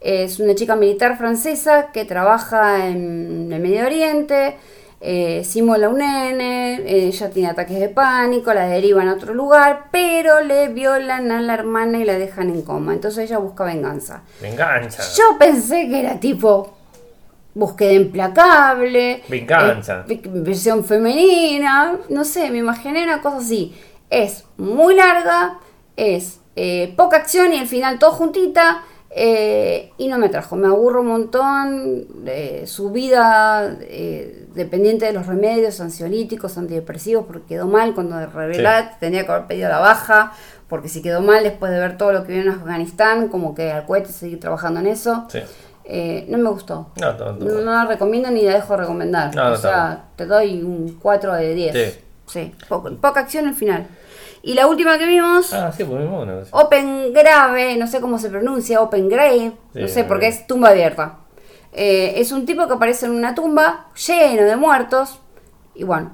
Es 0.00 0.40
una 0.40 0.54
chica 0.54 0.74
militar 0.74 1.16
francesa 1.16 1.92
que 1.92 2.04
trabaja 2.04 2.88
en 2.88 3.52
el 3.52 3.60
Medio 3.60 3.86
Oriente. 3.86 4.56
Eh, 5.04 5.42
simula 5.44 5.88
un 5.88 5.98
nene, 5.98 6.80
ella 6.86 7.28
tiene 7.30 7.48
ataques 7.50 7.78
de 7.80 7.88
pánico, 7.88 8.54
la 8.54 8.68
derivan 8.68 9.08
a 9.08 9.14
otro 9.14 9.34
lugar, 9.34 9.88
pero 9.90 10.40
le 10.40 10.68
violan 10.68 11.32
a 11.32 11.42
la 11.42 11.54
hermana 11.54 11.98
y 11.98 12.04
la 12.04 12.16
dejan 12.18 12.50
en 12.50 12.62
coma. 12.62 12.92
Entonces 12.92 13.28
ella 13.28 13.38
busca 13.38 13.64
venganza. 13.64 14.22
Me 14.40 14.50
engancha. 14.50 15.02
Yo 15.16 15.36
pensé 15.38 15.88
que 15.88 16.00
era 16.00 16.20
tipo 16.20 16.72
búsqueda 17.54 17.92
implacable, 17.92 19.24
Venganza. 19.28 20.04
eh, 20.08 20.22
versión 20.24 20.84
femenina, 20.84 21.96
no 22.08 22.24
sé, 22.24 22.50
me 22.50 22.58
imaginé 22.58 23.02
una 23.02 23.20
cosa 23.20 23.38
así. 23.38 23.74
Es 24.08 24.44
muy 24.56 24.94
larga, 24.94 25.58
es 25.96 26.38
eh, 26.54 26.94
poca 26.96 27.16
acción 27.16 27.52
y 27.52 27.58
al 27.58 27.66
final 27.66 27.98
todo 27.98 28.12
juntita. 28.12 28.84
Eh, 29.14 29.92
y 29.98 30.08
no 30.08 30.18
me 30.18 30.26
atrajo, 30.26 30.56
me 30.56 30.66
aburro 30.66 31.00
un 31.02 31.08
montón. 31.08 32.06
eh, 32.26 32.64
su 32.66 32.90
vida 32.90 33.76
eh, 33.82 34.46
dependiente 34.54 35.06
de 35.06 35.12
los 35.12 35.26
remedios 35.26 35.80
ansiolíticos, 35.80 36.56
antidepresivos, 36.56 37.26
porque 37.26 37.46
quedó 37.46 37.66
mal 37.66 37.94
cuando 37.94 38.16
de 38.16 38.26
revelar 38.26 38.96
tenía 39.00 39.24
que 39.26 39.32
haber 39.32 39.46
pedido 39.46 39.68
la 39.68 39.78
baja. 39.78 40.32
Porque 40.68 40.88
si 40.88 41.02
quedó 41.02 41.20
mal 41.20 41.44
después 41.44 41.70
de 41.70 41.78
ver 41.78 41.98
todo 41.98 42.12
lo 42.12 42.24
que 42.24 42.32
vio 42.32 42.40
en 42.42 42.48
Afganistán, 42.48 43.28
como 43.28 43.54
que 43.54 43.70
al 43.70 43.84
cohete 43.84 44.10
seguir 44.10 44.40
trabajando 44.40 44.80
en 44.80 44.86
eso. 44.86 45.26
Sí. 45.28 45.40
Eh, 45.84 46.24
no 46.30 46.38
me 46.38 46.48
gustó. 46.48 46.90
No, 46.98 47.12
no, 47.12 47.32
no. 47.32 47.60
No, 47.60 47.72
la 47.72 47.84
recomiendo 47.84 48.30
ni 48.30 48.42
la 48.42 48.54
dejo 48.54 48.76
recomendar. 48.76 49.38
O 49.38 49.56
sea, 49.56 50.04
te 50.16 50.24
doy 50.24 50.62
un 50.62 50.98
4 51.02 51.34
de 51.34 51.54
10. 51.54 51.74
Sí. 51.74 52.00
Sí, 52.26 52.54
poca 52.68 53.20
acción 53.20 53.46
al 53.46 53.54
final. 53.54 53.86
Y 54.42 54.54
la 54.54 54.66
última 54.66 54.98
que 54.98 55.06
vimos, 55.06 55.52
Ah, 55.52 55.70
sí, 55.70 55.84
pues 55.84 56.00
mismo 56.00 56.20
una 56.22 56.40
cosa. 56.40 56.56
Open 56.56 57.12
Grave, 57.12 57.76
no 57.76 57.86
sé 57.86 58.00
cómo 58.00 58.18
se 58.18 58.28
pronuncia, 58.28 58.80
Open 58.80 59.08
Grave, 59.08 59.52
no 59.74 59.88
sé, 59.88 60.04
porque 60.04 60.26
es 60.28 60.46
tumba 60.46 60.70
abierta. 60.70 61.18
Eh, 61.72 62.14
es 62.20 62.32
un 62.32 62.44
tipo 62.44 62.66
que 62.66 62.74
aparece 62.74 63.06
en 63.06 63.12
una 63.12 63.34
tumba 63.34 63.86
lleno 64.06 64.42
de 64.42 64.56
muertos 64.56 65.20
y 65.74 65.84
bueno, 65.84 66.12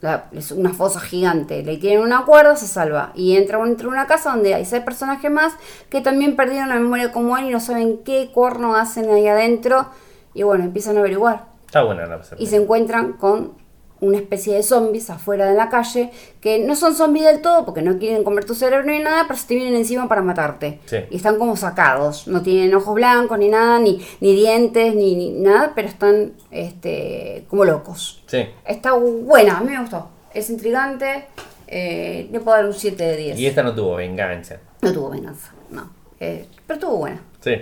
la- 0.00 0.26
es 0.32 0.50
una 0.52 0.74
fosa 0.74 1.00
gigante, 1.00 1.62
le 1.62 1.76
tienen 1.78 2.00
una 2.02 2.24
cuerda, 2.24 2.56
se 2.56 2.66
salva. 2.66 3.12
Y 3.14 3.36
entra 3.36 3.58
entre 3.64 3.86
una 3.88 4.06
casa 4.06 4.30
donde 4.32 4.54
hay 4.54 4.64
seis 4.64 4.82
personajes 4.82 5.30
más 5.30 5.54
que 5.88 6.00
también 6.00 6.36
perdieron 6.36 6.68
la 6.68 6.74
memoria 6.76 7.10
como 7.12 7.36
él 7.38 7.46
y 7.46 7.50
no 7.50 7.60
saben 7.60 7.98
qué 8.04 8.30
corno 8.34 8.74
hacen 8.76 9.08
ahí 9.10 9.26
adentro 9.28 9.88
y 10.34 10.42
bueno, 10.42 10.64
empiezan 10.64 10.96
a 10.96 11.00
averiguar. 11.00 11.44
Está 11.66 11.82
buena 11.84 12.06
la 12.06 12.20
y 12.38 12.46
se 12.46 12.56
encuentran 12.56 13.14
con 13.14 13.54
una 14.00 14.18
especie 14.18 14.54
de 14.54 14.62
zombies 14.62 15.10
afuera 15.10 15.46
de 15.46 15.56
la 15.56 15.68
calle 15.68 16.10
que 16.40 16.60
no 16.60 16.76
son 16.76 16.94
zombies 16.94 17.26
del 17.26 17.40
todo 17.40 17.64
porque 17.64 17.82
no 17.82 17.98
quieren 17.98 18.24
comer 18.24 18.44
tu 18.44 18.54
cerebro 18.54 18.86
ni 18.86 19.00
nada, 19.00 19.24
pero 19.26 19.38
se 19.38 19.46
te 19.46 19.54
vienen 19.54 19.74
encima 19.74 20.08
para 20.08 20.22
matarte. 20.22 20.80
Sí. 20.86 20.98
Y 21.10 21.16
están 21.16 21.38
como 21.38 21.56
sacados, 21.56 22.28
no 22.28 22.42
tienen 22.42 22.74
ojos 22.74 22.94
blancos 22.94 23.38
ni 23.38 23.48
nada, 23.48 23.78
ni, 23.78 24.04
ni 24.20 24.34
dientes, 24.34 24.94
ni, 24.94 25.14
ni 25.16 25.30
nada, 25.30 25.72
pero 25.74 25.88
están 25.88 26.32
este, 26.50 27.44
como 27.48 27.64
locos. 27.64 28.22
Sí. 28.26 28.46
Está 28.64 28.92
buena, 28.92 29.58
a 29.58 29.60
mí 29.60 29.72
me 29.72 29.80
gustó. 29.80 30.08
Es 30.32 30.50
intrigante, 30.50 31.26
eh, 31.66 32.28
le 32.30 32.40
puedo 32.40 32.56
dar 32.56 32.66
un 32.66 32.74
7 32.74 33.02
de 33.02 33.16
10. 33.16 33.38
Y 33.38 33.46
esta 33.46 33.62
no 33.62 33.74
tuvo 33.74 33.96
venganza. 33.96 34.58
No 34.80 34.92
tuvo 34.92 35.10
venganza, 35.10 35.52
no. 35.70 35.90
Eh, 36.20 36.46
pero 36.66 36.78
estuvo 36.78 36.96
buena. 36.98 37.20
Sí. 37.40 37.52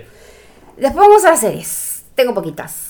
Después 0.77 1.07
vamos 1.07 1.25
a 1.25 1.31
las 1.31 1.39
series. 1.39 2.05
Tengo 2.13 2.33
poquitas. 2.33 2.86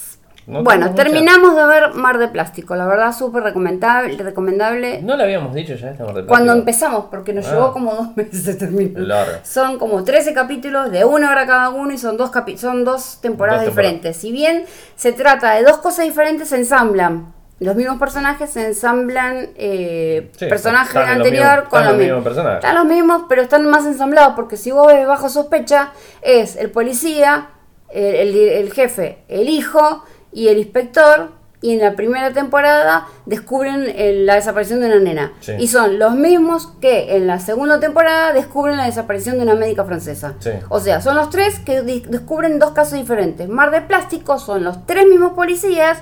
No 0.47 0.63
bueno, 0.63 0.95
terminamos 0.95 1.57
de 1.57 1.65
ver 1.65 1.93
Mar 1.93 2.17
de 2.19 2.29
Plástico. 2.29 2.73
La 2.75 2.85
verdad, 2.87 3.11
súper 3.13 3.43
recomendable. 3.43 4.17
recomendable. 4.17 5.01
No 5.01 5.17
le 5.17 5.23
habíamos 5.23 5.53
dicho 5.53 5.75
ya 5.75 5.89
esta 5.91 6.05
parte. 6.05 6.23
Cuando 6.25 6.53
empezamos, 6.53 7.05
porque 7.11 7.33
nos 7.33 7.45
Ah. 7.47 7.51
llevó 7.51 7.73
como 7.73 7.93
dos 7.93 8.07
meses 8.15 8.45
de 8.45 8.53
terminar. 8.55 9.41
Son 9.43 9.77
como 9.77 10.03
13 10.05 10.33
capítulos 10.33 10.89
de 10.89 11.03
una 11.03 11.31
hora 11.31 11.45
cada 11.45 11.69
uno 11.69 11.91
y 11.93 11.97
son 11.97 12.15
dos, 12.15 12.31
capi- 12.31 12.55
son 12.57 12.85
dos 12.85 13.19
temporadas 13.21 13.59
Dos 13.61 13.67
temporadas. 13.69 13.93
diferentes. 14.01 14.17
Si 14.17 14.31
bien 14.31 14.63
se 14.95 15.11
trata 15.11 15.53
de 15.55 15.63
dos 15.63 15.77
cosas 15.79 16.05
diferentes, 16.05 16.47
se 16.47 16.55
ensamblan. 16.55 17.33
Los 17.59 17.75
mismos 17.75 17.97
personajes 17.99 18.49
se 18.51 18.67
ensamblan 18.67 19.49
eh, 19.55 20.31
Sí, 20.37 20.45
personaje 20.45 20.97
anterior 20.99 21.63
mismos- 21.63 21.69
con 21.69 21.79
los 21.81 21.87
los 21.89 21.97
mismos. 21.97 22.17
mismos 22.19 22.23
personajes. 22.23 22.63
Están 22.63 22.75
los 22.75 22.85
mismos, 22.85 23.21
pero 23.27 23.41
están 23.41 23.65
más 23.65 23.85
ensamblados 23.85 24.33
porque 24.35 24.55
si 24.55 24.71
vos 24.71 24.87
ves 24.87 25.05
bajo 25.05 25.27
sospecha, 25.27 25.89
es 26.21 26.55
el 26.55 26.69
policía, 26.71 27.49
el, 27.89 28.05
el- 28.15 28.35
el 28.49 28.71
jefe, 28.73 29.23
el 29.27 29.49
hijo 29.49 30.05
y 30.31 30.47
el 30.49 30.57
inspector. 30.57 31.35
Y 31.59 31.73
en 31.73 31.79
la 31.79 31.95
primera 31.95 32.33
temporada 32.33 33.07
descubren 33.25 33.85
eh, 33.87 34.13
la 34.13 34.35
desaparición 34.35 34.79
de 34.79 34.85
una 34.85 34.99
nena. 34.99 35.33
Sí. 35.39 35.53
Y 35.57 35.67
son 35.67 35.97
los 35.97 36.13
mismos 36.13 36.67
que 36.79 37.15
en 37.15 37.25
la 37.25 37.39
segunda 37.39 37.79
temporada 37.79 38.31
descubren 38.31 38.77
la 38.77 38.85
desaparición 38.85 39.37
de 39.37 39.43
una 39.43 39.55
médica 39.55 39.83
francesa. 39.83 40.35
Sí. 40.37 40.51
O 40.69 40.79
sea, 40.79 41.01
son 41.01 41.15
los 41.15 41.31
tres 41.31 41.57
que 41.57 41.81
descubren 41.81 42.59
dos 42.59 42.73
casos 42.73 42.93
diferentes. 42.99 43.49
Mar 43.49 43.71
de 43.71 43.81
Plástico 43.81 44.37
son 44.37 44.63
los 44.63 44.85
tres 44.85 45.07
mismos 45.07 45.33
policías 45.33 45.97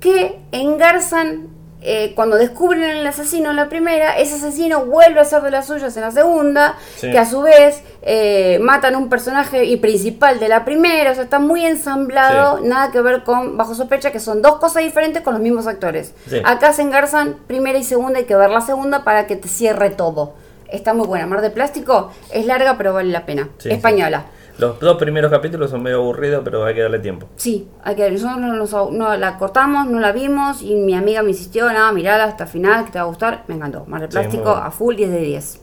que 0.00 0.40
engarzan 0.52 1.48
eh, 1.86 2.12
cuando 2.14 2.36
descubren 2.36 2.82
el 2.82 3.06
asesino 3.06 3.50
en 3.50 3.56
la 3.56 3.68
primera, 3.68 4.16
ese 4.18 4.36
asesino 4.36 4.86
vuelve 4.86 5.20
a 5.20 5.24
ser 5.24 5.42
de 5.42 5.50
las 5.50 5.66
suyas 5.66 5.94
en 5.96 6.02
la 6.02 6.10
segunda, 6.10 6.76
Sí. 6.96 7.10
que 7.10 7.18
a 7.18 7.26
su 7.26 7.42
vez 7.42 7.82
eh, 8.02 8.58
matan 8.62 8.94
a 8.94 8.98
un 8.98 9.08
personaje 9.08 9.64
y 9.64 9.76
principal 9.76 10.40
de 10.40 10.48
la 10.48 10.64
primera, 10.64 11.10
o 11.10 11.14
sea, 11.14 11.24
está 11.24 11.38
muy 11.38 11.64
ensamblado, 11.64 12.58
Sí. 12.58 12.64
nada 12.68 12.90
que 12.90 13.00
ver 13.00 13.22
con 13.22 13.56
Bajo 13.56 13.74
Sospecha, 13.74 14.10
que 14.12 14.20
son 14.20 14.40
dos 14.42 14.56
cosas 14.56 14.82
diferentes 14.82 15.22
con 15.22 15.34
los 15.34 15.42
mismos 15.42 15.66
actores. 15.66 16.14
Sí. 16.28 16.40
Acá 16.44 16.72
se 16.72 16.82
engarzan 16.82 17.36
primera 17.46 17.78
y 17.78 17.84
segunda, 17.84 18.18
hay 18.18 18.24
que 18.24 18.36
ver 18.36 18.50
la 18.50 18.60
segunda 18.62 19.04
para 19.04 19.26
que 19.26 19.36
te 19.36 19.48
cierre 19.48 19.90
todo. 19.90 20.34
Está 20.68 20.92
muy 20.94 21.06
buena. 21.06 21.26
Mar 21.26 21.40
de 21.40 21.50
Plástico 21.50 22.10
es 22.32 22.46
larga, 22.46 22.76
pero 22.76 22.92
vale 22.94 23.10
la 23.12 23.26
pena. 23.26 23.48
Española. 23.64 24.24
Los 24.58 24.78
dos 24.78 24.96
primeros 24.98 25.32
capítulos 25.32 25.70
son 25.70 25.82
medio 25.82 25.96
aburridos, 25.96 26.42
pero 26.44 26.64
hay 26.64 26.74
que 26.74 26.82
darle 26.82 27.00
tiempo. 27.00 27.26
Sí, 27.36 27.68
hay 27.82 27.96
que 27.96 28.02
ver. 28.02 28.12
Nosotros 28.12 28.72
no, 28.72 28.90
no 28.90 29.16
la 29.16 29.36
cortamos, 29.36 29.88
no 29.88 29.98
la 29.98 30.12
vimos 30.12 30.62
y 30.62 30.76
mi 30.76 30.94
amiga 30.94 31.22
me 31.22 31.30
insistió, 31.30 31.66
nada, 31.72 31.90
mirala 31.92 32.24
hasta 32.24 32.44
el 32.44 32.50
final, 32.50 32.84
que 32.84 32.92
te 32.92 32.98
va 32.98 33.04
a 33.04 33.08
gustar. 33.08 33.44
Me 33.48 33.56
encantó. 33.56 33.84
Mar 33.86 34.02
de 34.02 34.06
Sí, 34.06 34.12
Plástico 34.12 34.50
a 34.50 34.70
full 34.70 34.94
10 34.94 35.10
de 35.10 35.20
10. 35.20 35.60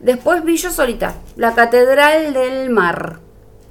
Después 0.00 0.44
vi 0.44 0.56
yo 0.56 0.70
solita, 0.70 1.14
La 1.36 1.54
Catedral 1.54 2.32
del 2.32 2.70
Mar. 2.70 3.20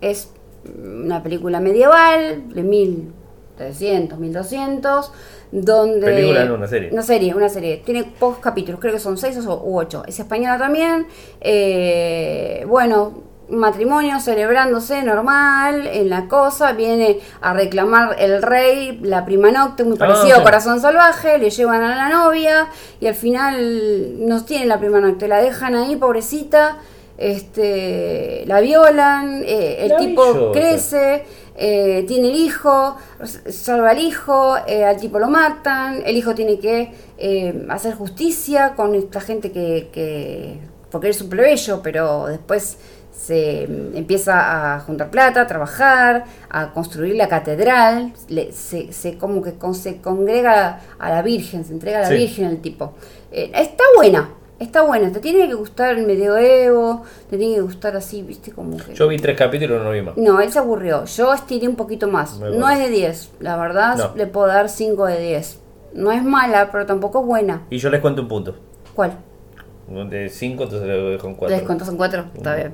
Es 0.01 0.31
una 0.65 1.23
película 1.23 1.59
medieval 1.59 2.49
de 2.53 2.63
1300, 2.63 4.19
1200, 4.19 5.11
donde... 5.51 6.05
Película, 6.05 6.45
no, 6.45 6.55
una 6.55 6.67
serie. 6.67 6.89
Una 6.91 7.01
serie, 7.01 7.35
una 7.35 7.49
serie. 7.49 7.81
Tiene 7.85 8.03
pocos 8.03 8.39
capítulos, 8.39 8.79
creo 8.79 8.93
que 8.93 8.99
son 8.99 9.17
6 9.17 9.39
u 9.45 9.77
8. 9.77 10.03
Es 10.07 10.19
española 10.19 10.57
también. 10.57 11.07
Eh, 11.39 12.65
bueno, 12.67 13.23
matrimonio 13.49 14.19
celebrándose 14.19 15.03
normal 15.03 15.87
en 15.87 16.09
la 16.09 16.27
cosa. 16.27 16.73
Viene 16.73 17.19
a 17.41 17.53
reclamar 17.53 18.15
el 18.19 18.41
rey 18.41 18.99
la 19.03 19.25
prima 19.25 19.51
nocte, 19.51 19.83
muy 19.83 19.95
Ah, 19.95 19.99
parecido 19.99 20.37
a. 20.37 20.43
Corazón 20.43 20.79
Salvaje. 20.79 21.37
Le 21.37 21.49
llevan 21.49 21.83
a 21.83 21.95
la 21.95 22.09
novia 22.09 22.67
y 22.99 23.07
al 23.07 23.15
final 23.15 24.27
no 24.27 24.43
tienen 24.43 24.69
la 24.69 24.79
prima 24.79 24.99
nocte. 24.99 25.27
La 25.27 25.41
dejan 25.41 25.75
ahí, 25.75 25.95
pobrecita. 25.95 26.77
Este, 27.17 28.43
la 28.45 28.61
violan, 28.61 29.41
eh, 29.43 29.77
el 29.85 29.89
La 29.89 29.97
tipo 29.97 30.51
crece, 30.51 31.23
eh, 31.55 32.05
tiene 32.07 32.29
el 32.29 32.35
hijo, 32.35 32.95
salva 33.49 33.89
al 33.89 33.97
hijo, 33.97 34.55
eh, 34.67 34.85
al 34.85 34.97
tipo 34.97 35.17
lo 35.17 35.27
matan, 35.27 36.03
el 36.05 36.15
hijo 36.15 36.35
tiene 36.35 36.59
que 36.59 36.93
hacer 37.69 37.95
justicia 37.95 38.73
con 38.75 38.93
esta 38.93 39.19
gente 39.19 39.51
que, 39.51 39.89
que 39.91 40.59
porque 40.91 41.09
es 41.09 41.19
un 41.19 41.29
plebeyo, 41.29 41.81
pero 41.81 42.27
después 42.27 42.77
se 43.17 43.63
empieza 43.63 44.75
a 44.75 44.79
juntar 44.81 45.09
plata, 45.09 45.41
a 45.41 45.47
trabajar, 45.47 46.25
a 46.49 46.71
construir 46.71 47.15
la 47.15 47.27
catedral, 47.27 48.13
le- 48.29 48.51
se, 48.51 48.93
se 48.93 49.17
como 49.17 49.41
que 49.41 49.53
con- 49.55 49.73
se 49.75 49.97
congrega 50.01 50.79
a 50.99 51.09
la 51.09 51.21
Virgen, 51.23 51.65
se 51.65 51.73
entrega 51.73 51.99
a 51.99 52.01
la 52.03 52.07
Sí. 52.09 52.15
Virgen 52.15 52.45
el 52.45 52.61
tipo. 52.61 52.93
Eh, 53.31 53.51
está 53.55 53.83
buena, 53.95 54.29
está 54.59 54.83
buena, 54.83 55.11
te 55.11 55.19
tiene 55.19 55.47
que 55.47 55.55
gustar 55.55 55.97
el 55.97 56.05
medioevo, 56.05 57.03
te 57.29 57.37
tiene 57.37 57.55
que 57.55 57.61
gustar 57.61 57.95
así, 57.95 58.21
viste, 58.21 58.51
como 58.51 58.77
que... 58.77 58.93
Yo 58.93 59.07
vi 59.07 59.17
tres 59.17 59.37
capítulos 59.37 59.81
y 59.81 59.83
no 59.83 59.91
vi 59.91 60.01
más. 60.03 60.15
No, 60.17 60.39
él 60.39 60.51
se 60.51 60.59
aburrió. 60.59 61.05
Yo 61.05 61.33
estiré 61.33 61.67
un 61.67 61.75
poquito 61.75 62.07
más. 62.07 62.39
No 62.39 62.69
es 62.69 62.79
de 62.79 62.89
10. 62.89 63.31
La 63.39 63.57
verdad, 63.57 63.97
No. 63.97 64.11
le 64.15 64.27
puedo 64.27 64.47
dar 64.47 64.69
5 64.69 65.05
de 65.07 65.19
10. 65.19 65.59
No 65.93 66.11
es 66.11 66.23
mala, 66.23 66.69
pero 66.71 66.85
tampoco 66.85 67.21
es 67.21 67.25
buena. 67.25 67.63
Y 67.71 67.77
yo 67.79 67.89
les 67.89 67.99
cuento 67.99 68.21
un 68.21 68.27
punto. 68.27 68.55
¿Cuál? 68.93 69.17
De 69.87 70.29
cinco, 70.29 70.63
entonces 70.63 70.87
lo 70.87 71.09
dejo 71.11 71.27
en 71.27 71.35
cuatro. 71.35 71.55
Les 71.55 71.65
contás 71.65 71.87
en 71.87 71.95
4. 71.97 72.25
Está 72.35 72.55
bien. 72.55 72.73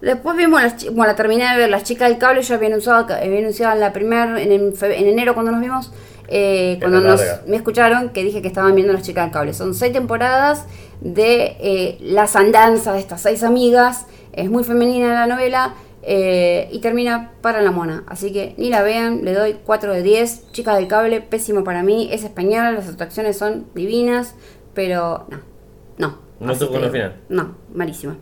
Después 0.00 0.36
vimos, 0.36 0.62
las, 0.62 0.84
bueno, 0.86 1.06
la 1.06 1.16
terminé 1.16 1.50
de 1.50 1.56
ver, 1.58 1.70
Las 1.70 1.82
Chicas 1.82 2.08
del 2.08 2.18
Cable. 2.18 2.42
Yo 2.42 2.54
había 2.54 2.68
anunciado, 2.68 3.06
que- 3.06 3.14
había 3.14 3.38
anunciado 3.40 3.74
en 3.74 3.80
la 3.80 3.92
primer, 3.92 4.38
en, 4.38 4.52
en 4.52 4.72
en 4.80 5.06
enero 5.08 5.34
cuando 5.34 5.50
nos 5.52 5.60
vimos. 5.60 5.92
eh, 6.28 6.78
cuando 6.80 7.00
nos, 7.00 7.20
me 7.48 7.56
escucharon 7.56 8.10
que 8.10 8.22
dije 8.22 8.40
que 8.42 8.48
estaban 8.48 8.74
viendo 8.76 8.92
Las 8.92 9.02
Chicas 9.02 9.24
del 9.24 9.32
Cable. 9.32 9.54
Son 9.54 9.74
6 9.74 9.92
temporadas 9.92 10.66
de 11.00 11.56
eh, 11.60 11.98
las 12.00 12.36
andanzas 12.36 12.94
de 12.94 13.00
estas 13.00 13.20
seis 13.20 13.42
amigas. 13.42 14.06
Es 14.32 14.48
muy 14.48 14.62
femenina 14.64 15.12
la 15.14 15.26
novela. 15.26 15.74
eh, 16.04 16.68
y 16.72 16.78
termina 16.80 17.30
para 17.42 17.60
la 17.62 17.70
mona. 17.70 18.02
Así 18.08 18.32
que 18.32 18.54
ni 18.56 18.70
la 18.70 18.82
vean, 18.82 19.24
le 19.24 19.34
doy 19.34 19.58
4 19.64 19.92
de 19.92 20.02
10. 20.02 20.50
Chicas 20.52 20.76
del 20.76 20.86
Cable, 20.88 21.20
pésimo 21.20 21.62
para 21.64 21.82
mí. 21.82 22.08
Es 22.12 22.24
española, 22.24 22.72
las 22.72 22.88
atracciones 22.88 23.36
son 23.36 23.66
divinas. 23.74 24.34
Pero 24.74 25.26
no, 25.28 25.38
no. 26.46 26.52
Te 26.58 26.74
la 26.74 26.80
digo. 26.80 26.92
final. 26.92 27.14
No, 27.28 27.54
malísima. 27.74 28.16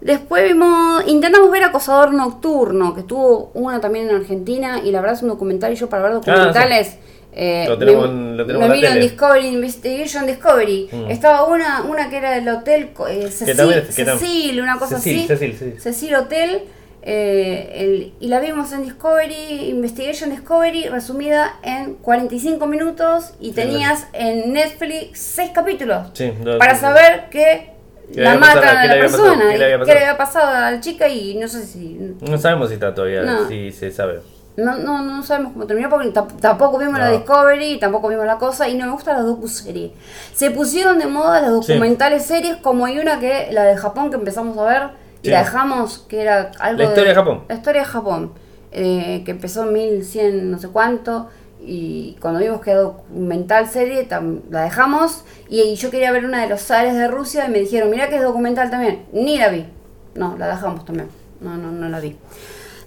Después 0.00 0.42
vimos, 0.44 1.04
intentamos 1.06 1.50
ver 1.52 1.62
Acosador 1.62 2.12
Nocturno, 2.12 2.92
que 2.94 3.02
tuvo 3.04 3.52
una 3.54 3.80
también 3.80 4.08
en 4.08 4.16
Argentina, 4.16 4.80
y 4.84 4.90
la 4.90 5.00
verdad 5.00 5.16
es 5.16 5.22
un 5.22 5.28
documental, 5.28 5.72
y 5.72 5.76
yo 5.76 5.88
para 5.88 6.02
ver 6.02 6.12
documentales... 6.14 6.96
eh, 7.34 7.64
Ah, 7.66 7.70
Lo 7.70 7.78
tenemos 7.78 8.08
me- 8.10 8.10
en- 8.30 8.36
lo 8.36 8.44
tenemos 8.46 8.66
en 8.74 8.82
la 8.82 8.88
tele. 8.88 9.00
Discovery, 9.00 9.46
Investigation 9.46 10.26
Discovery. 10.26 10.88
Mm. 10.92 11.10
Estaba 11.10 11.44
una, 11.46 11.82
una 11.82 12.10
que 12.10 12.16
era 12.18 12.32
del 12.32 12.48
hotel 12.48 12.90
eh, 13.08 13.30
Cecil, 13.30 13.82
Cecil, 13.90 14.60
una 14.60 14.78
cosa 14.78 14.96
Cecil, 14.98 15.18
así. 15.18 15.26
Cecil, 15.28 15.56
sí. 15.58 15.74
Cecil 15.80 16.14
Hotel. 16.16 16.62
Eh, 17.02 17.72
el- 17.74 18.14
y 18.20 18.28
la 18.28 18.38
vimos 18.40 18.72
en 18.72 18.84
Discovery, 18.84 19.68
Investigation 19.70 20.30
Discovery, 20.30 20.88
resumida 20.88 21.54
en 21.62 21.94
45 21.94 22.66
minutos 22.66 23.32
y 23.40 23.52
tenías 23.52 24.06
en 24.12 24.52
Netflix 24.52 25.18
6 25.18 25.50
capítulos 25.52 26.08
Sí, 26.14 26.32
para 26.58 26.74
saber 26.76 27.28
que 27.30 27.72
¿Qué 28.12 28.18
le 28.20 28.24
la 28.24 28.36
matan 28.38 28.76
a 28.76 28.82
¿Qué 28.82 28.88
la 28.88 28.94
persona. 28.94 29.44
¿Qué 29.50 29.58
le 29.58 29.64
había 29.64 29.76
¿Qué 29.78 29.80
pasado? 29.80 29.94
le 29.98 30.04
había 30.04 30.16
pasado 30.18 30.46
a 30.48 30.70
la 30.70 30.80
chica? 30.80 31.08
Y 31.08 31.34
no 31.36 31.48
sé 31.48 31.64
si. 31.64 32.14
No 32.20 32.36
sabemos 32.38 32.68
si 32.68 32.74
está 32.74 32.94
todavía, 32.94 33.22
No. 33.22 33.48
si 33.48 33.72
se 33.72 33.90
sabe. 33.90 34.20
No, 34.54 34.76
no, 34.76 35.00
no 35.00 35.22
sabemos 35.22 35.54
cómo 35.54 35.66
terminó 35.66 35.88
porque 35.88 36.08
tam- 36.12 36.38
tampoco 36.38 36.76
vimos 36.76 36.98
la. 36.98 37.10
Discovery, 37.10 37.78
tampoco 37.80 38.08
vimos 38.08 38.26
la 38.26 38.36
cosa 38.36 38.68
y 38.68 38.74
no 38.74 38.84
me 38.84 38.92
gustan 38.92 39.16
las 39.16 39.24
docuseries. 39.24 39.92
Se 40.34 40.50
pusieron 40.50 40.98
de 40.98 41.06
moda 41.06 41.40
las 41.40 41.52
documentales 41.52 42.26
series 42.26 42.56
como 42.58 42.84
hay 42.84 42.98
una 42.98 43.18
que, 43.18 43.48
la 43.50 43.62
de 43.64 43.76
Japón 43.78 44.10
que 44.10 44.16
empezamos 44.16 44.58
a 44.58 44.64
ver 44.64 45.01
y 45.22 45.30
la 45.30 45.38
dejamos, 45.44 45.98
que 46.08 46.20
era 46.22 46.50
algo 46.58 46.78
La 46.78 46.84
historia 46.88 47.08
de 47.10 47.14
Japón. 47.14 47.40
La 47.48 47.54
historia 47.54 47.80
de 47.82 47.86
Japón, 47.86 48.32
eh, 48.72 49.22
que 49.24 49.30
empezó 49.32 49.62
en 49.64 49.72
1100 49.72 50.50
no 50.50 50.58
sé 50.58 50.68
cuánto 50.68 51.28
y 51.64 52.16
cuando 52.20 52.40
vimos 52.40 52.60
que 52.60 52.72
era 52.72 52.80
documental 52.80 53.68
serie 53.68 54.08
tam- 54.08 54.40
la 54.50 54.62
dejamos 54.62 55.24
y, 55.48 55.60
y 55.60 55.76
yo 55.76 55.90
quería 55.90 56.10
ver 56.10 56.24
una 56.24 56.40
de 56.42 56.48
los 56.48 56.60
zares 56.62 56.94
de 56.94 57.06
Rusia 57.08 57.46
y 57.46 57.50
me 57.50 57.60
dijeron, 57.60 57.88
mira 57.90 58.08
que 58.08 58.16
es 58.16 58.22
documental 58.22 58.68
también, 58.70 59.04
ni 59.12 59.38
la 59.38 59.48
vi. 59.48 59.66
No, 60.14 60.36
la 60.36 60.48
dejamos 60.48 60.84
también. 60.84 61.08
No, 61.40 61.56
no, 61.56 61.70
no 61.70 61.88
la 61.88 62.00
vi. 62.00 62.16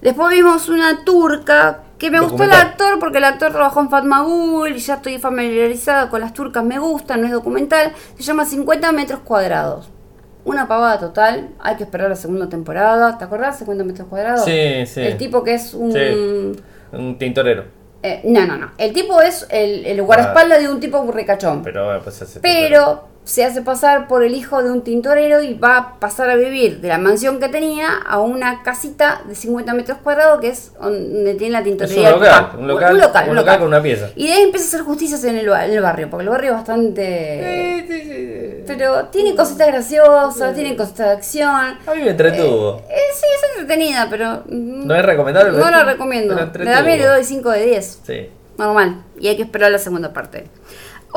Después 0.01 0.29
vimos 0.29 0.67
una 0.69 1.03
turca 1.05 1.79
que 1.97 2.11
me 2.11 2.19
gustó 2.19 2.43
el 2.43 2.49
actor 2.51 2.99
porque 2.99 3.17
el 3.19 3.23
actor 3.23 3.51
trabajó 3.51 3.79
en 3.79 3.89
Fatmagul 3.89 4.75
y 4.75 4.79
ya 4.79 4.95
estoy 4.95 5.17
familiarizada 5.17 6.09
con 6.09 6.19
las 6.21 6.33
turcas, 6.33 6.63
me 6.63 6.77
gusta, 6.77 7.15
no 7.17 7.25
es 7.25 7.31
documental. 7.31 7.93
Se 8.17 8.23
llama 8.23 8.45
50 8.45 8.91
metros 8.91 9.21
cuadrados. 9.21 9.89
Una 10.45 10.67
pavada 10.67 10.99
total, 10.99 11.49
hay 11.59 11.75
que 11.75 11.83
esperar 11.83 12.07
la 12.09 12.15
segunda 12.15 12.47
temporada. 12.47 13.17
¿Te 13.17 13.25
acordás? 13.25 13.57
50 13.57 13.83
metros 13.83 14.07
cuadrados. 14.07 14.45
Sí, 14.45 14.85
sí. 14.85 15.01
El 15.01 15.17
tipo 15.17 15.43
que 15.43 15.55
es 15.55 15.73
un... 15.73 15.91
Sí. 15.91 16.63
Un 16.91 17.17
tintorero. 17.17 17.65
eh, 18.03 18.21
no, 18.25 18.45
no, 18.45 18.55
no. 18.55 18.71
El 18.77 18.93
tipo 18.93 19.19
es 19.21 19.47
el, 19.49 19.85
el 19.85 20.01
guardaespaldas 20.03 20.59
de 20.61 20.69
un 20.69 20.79
tipo 20.79 21.03
ricachón. 21.11 21.63
Pero 21.63 21.85
bueno, 21.85 21.99
pues 22.03 22.21
hace 22.21 22.39
Pero 22.39 23.07
se 23.25 23.43
hace 23.43 23.61
pasar 23.63 24.07
por 24.07 24.23
el 24.23 24.35
hijo 24.35 24.61
de 24.63 24.71
un 24.71 24.81
tintorero 24.83 25.41
y 25.41 25.55
va 25.55 25.77
a 25.77 25.99
pasar 25.99 26.29
a 26.29 26.35
vivir 26.35 26.79
de 26.79 26.87
la 26.89 26.97
mansión 26.99 27.39
que 27.39 27.49
tenía 27.49 27.87
a 28.07 28.19
una 28.19 28.61
casita 28.63 29.21
de 29.27 29.33
50 29.35 29.73
metros 29.73 29.97
cuadrados 30.03 30.39
que 30.39 30.49
es 30.49 30.71
donde 30.79 31.33
tiene 31.33 31.53
la 31.53 31.59
Es 31.59 31.65
tintorería. 31.65 32.15
un 32.15 32.19
del 32.19 32.21
local, 32.21 32.49
un 32.59 32.67
local, 32.67 32.93
un 33.29 33.35
local, 33.35 33.57
con 33.59 33.67
una 33.67 33.81
pieza. 33.81 34.09
Y 34.15 34.27
de 34.27 34.33
ahí 34.33 34.41
empieza 34.43 34.65
a 34.65 34.67
hacer 34.69 34.81
justicias 34.81 35.23
en 35.23 35.37
el, 35.37 35.49
ba- 35.49 35.65
en 35.65 35.71
el 35.73 35.81
barrio, 35.81 36.09
porque 36.09 36.23
el 36.23 36.29
barrio 36.29 36.51
es 36.51 36.57
bastante... 36.57 38.63
Pero 38.67 39.05
tiene 39.05 39.35
cositas 39.35 39.67
graciosas, 39.67 40.55
tiene 40.55 40.75
cositas 40.75 41.07
de 41.07 41.13
acción. 41.13 41.49
A 41.85 41.93
mí 41.95 42.01
me 42.03 42.11
entretuvo. 42.11 42.81
Eh, 42.89 42.95
sí, 43.15 43.25
es 43.35 43.59
entretenida, 43.59 44.07
pero... 44.09 44.43
mm, 44.47 44.87
¿No 44.87 44.95
es 44.95 45.05
recomendable? 45.05 45.57
No 45.57 45.69
la 45.69 45.83
recomiendo. 45.83 46.35
Le 46.35 46.65
da 46.65 46.81
le 46.81 47.05
doy 47.05 47.23
5 47.23 47.49
de 47.51 47.65
10 47.65 47.99
Sí. 48.05 48.29
normal 48.57 49.03
y 49.19 49.27
hay 49.27 49.35
que 49.35 49.43
esperar 49.43 49.71
la 49.71 49.77
segunda 49.79 50.13
parte. 50.13 50.45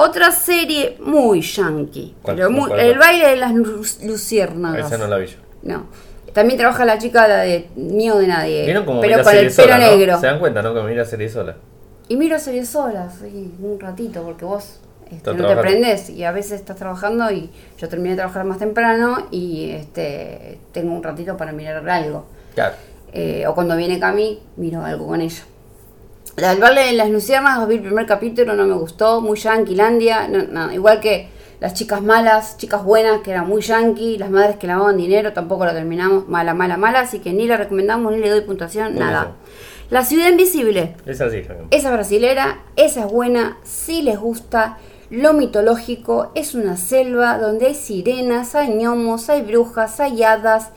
Otra 0.01 0.31
serie 0.31 0.97
muy 1.01 1.41
yankee, 1.41 2.15
¿Cuál? 2.23 2.37
pero 2.37 2.51
muy- 2.51 2.69
¿Cuál? 2.69 2.79
el 2.81 2.99
baile 2.99 3.29
de 3.31 3.37
las 3.37 3.53
lu- 3.53 3.83
luciérnagas. 4.05 4.87
Esa 4.87 4.97
no 4.97 5.09
la 5.09 5.19
vi 5.19 5.27
yo. 5.27 5.39
No. 5.63 5.87
También 6.33 6.57
trabaja 6.57 6.85
la 6.85 6.99
chica 6.99 7.27
la 7.27 7.39
de 7.39 7.69
Mío 7.75 8.17
de 8.19 8.29
Nadie, 8.29 8.65
Vieron 8.65 8.85
como 8.85 9.01
pero 9.01 9.25
con 9.25 9.33
el 9.35 9.39
pelo 9.41 9.51
sola, 9.51 9.79
¿no? 9.79 9.97
negro. 9.97 10.21
Se 10.21 10.27
dan 10.27 10.39
cuenta, 10.39 10.63
¿no? 10.63 10.73
Que 10.73 10.83
mira 10.83 11.05
serie 11.05 11.29
sola. 11.29 11.57
Y 12.07 12.17
miro 12.17 12.39
series 12.39 12.69
solas, 12.69 13.17
sí, 13.21 13.53
un 13.61 13.81
ratito, 13.81 14.23
porque 14.23 14.45
vos 14.45 14.79
este, 15.11 15.35
no 15.35 15.49
te 15.49 15.57
prendes 15.57 16.11
y 16.11 16.23
a 16.23 16.31
veces 16.31 16.53
estás 16.61 16.77
trabajando 16.77 17.31
y 17.33 17.51
yo 17.77 17.89
terminé 17.89 18.11
de 18.11 18.17
trabajar 18.19 18.45
más 18.45 18.59
temprano 18.59 19.27
y 19.33 19.71
este 19.71 20.61
tengo 20.71 20.93
un 20.95 21.03
ratito 21.03 21.37
para 21.37 21.51
mirar 21.51 21.89
algo. 21.91 22.27
Claro. 22.55 22.77
Eh, 23.13 23.47
o 23.49 23.55
cuando 23.57 23.75
viene 23.77 23.99
Cami, 23.99 24.39
miro 24.59 24.85
algo 24.85 25.09
con 25.09 25.21
ella. 25.21 25.43
La 26.41 26.51
del 26.51 26.61
baile 26.61 26.83
de 26.87 26.93
las 26.93 27.11
luciérnagas, 27.11 27.67
vi 27.69 27.77
el 27.77 27.83
primer 27.83 28.07
capítulo, 28.07 28.55
no 28.55 28.65
me 28.65 28.75
gustó, 28.75 29.21
muy 29.21 29.39
yanquilandia, 29.39 30.29
no, 30.29 30.43
no, 30.45 30.73
igual 30.73 31.01
que 31.01 31.29
las 31.61 31.75
chicas 31.75 32.01
malas, 32.03 32.57
chicas 32.57 32.85
buenas, 32.85 33.23
que 33.23 33.33
eran 33.33 33.49
muy 33.49 33.61
yankee, 33.63 34.19
las 34.19 34.31
madres 34.31 34.57
que 34.57 34.69
lavaban 34.69 34.97
dinero, 34.97 35.33
tampoco 35.33 35.65
la 35.65 35.73
terminamos, 35.73 36.29
mala, 36.29 36.55
mala, 36.55 36.77
mala, 36.77 37.01
así 37.01 37.19
que 37.19 37.33
ni 37.33 37.47
la 37.49 37.57
recomendamos, 37.57 38.13
ni 38.13 38.19
le 38.21 38.31
doy 38.31 38.43
puntuación, 38.43 38.95
Buenísimo. 38.95 39.11
nada. 39.11 39.33
La 39.91 40.05
ciudad 40.05 40.29
invisible, 40.29 40.95
Esa 41.07 41.29
sí. 41.31 41.43
también. 41.43 41.67
esa 41.73 41.91
brasilera, 41.91 42.61
esa 42.77 43.07
es 43.07 43.11
buena, 43.13 43.59
si 43.65 44.03
les 44.03 44.19
gusta. 44.19 44.79
Lo 45.11 45.33
mitológico 45.33 46.31
es 46.35 46.55
una 46.55 46.77
selva 46.77 47.39
donde 47.39 47.69
hay 47.69 47.75
sirenas, 47.75 48.55
hay 48.55 48.75
gnomos, 48.75 49.31
hay 49.31 49.41
brujas, 49.41 49.99
hay 50.01 50.23
hadas. 50.23 50.69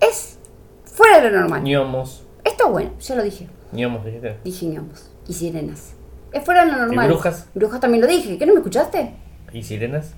Es 0.00 0.38
fuera 0.86 1.20
de 1.20 1.30
lo 1.30 1.38
normal. 1.40 1.62
Ñomos. 1.62 2.22
Está 2.44 2.64
bueno, 2.64 2.92
ya 2.98 3.14
lo 3.14 3.22
dije. 3.22 3.46
Ñomos, 3.72 4.04
dijiste. 4.04 4.38
Dije 4.44 4.66
gnomos 4.66 5.10
y 5.28 5.32
sirenas. 5.34 5.92
Es 6.32 6.44
fuera 6.44 6.64
de 6.64 6.72
lo 6.72 6.78
normal. 6.78 7.08
brujas? 7.08 7.46
Brujas 7.54 7.80
también 7.80 8.02
lo 8.02 8.06
dije. 8.08 8.38
¿Qué 8.38 8.46
no 8.46 8.52
me 8.54 8.58
escuchaste? 8.60 9.14
¿Y 9.52 9.62
sirenas? 9.62 10.12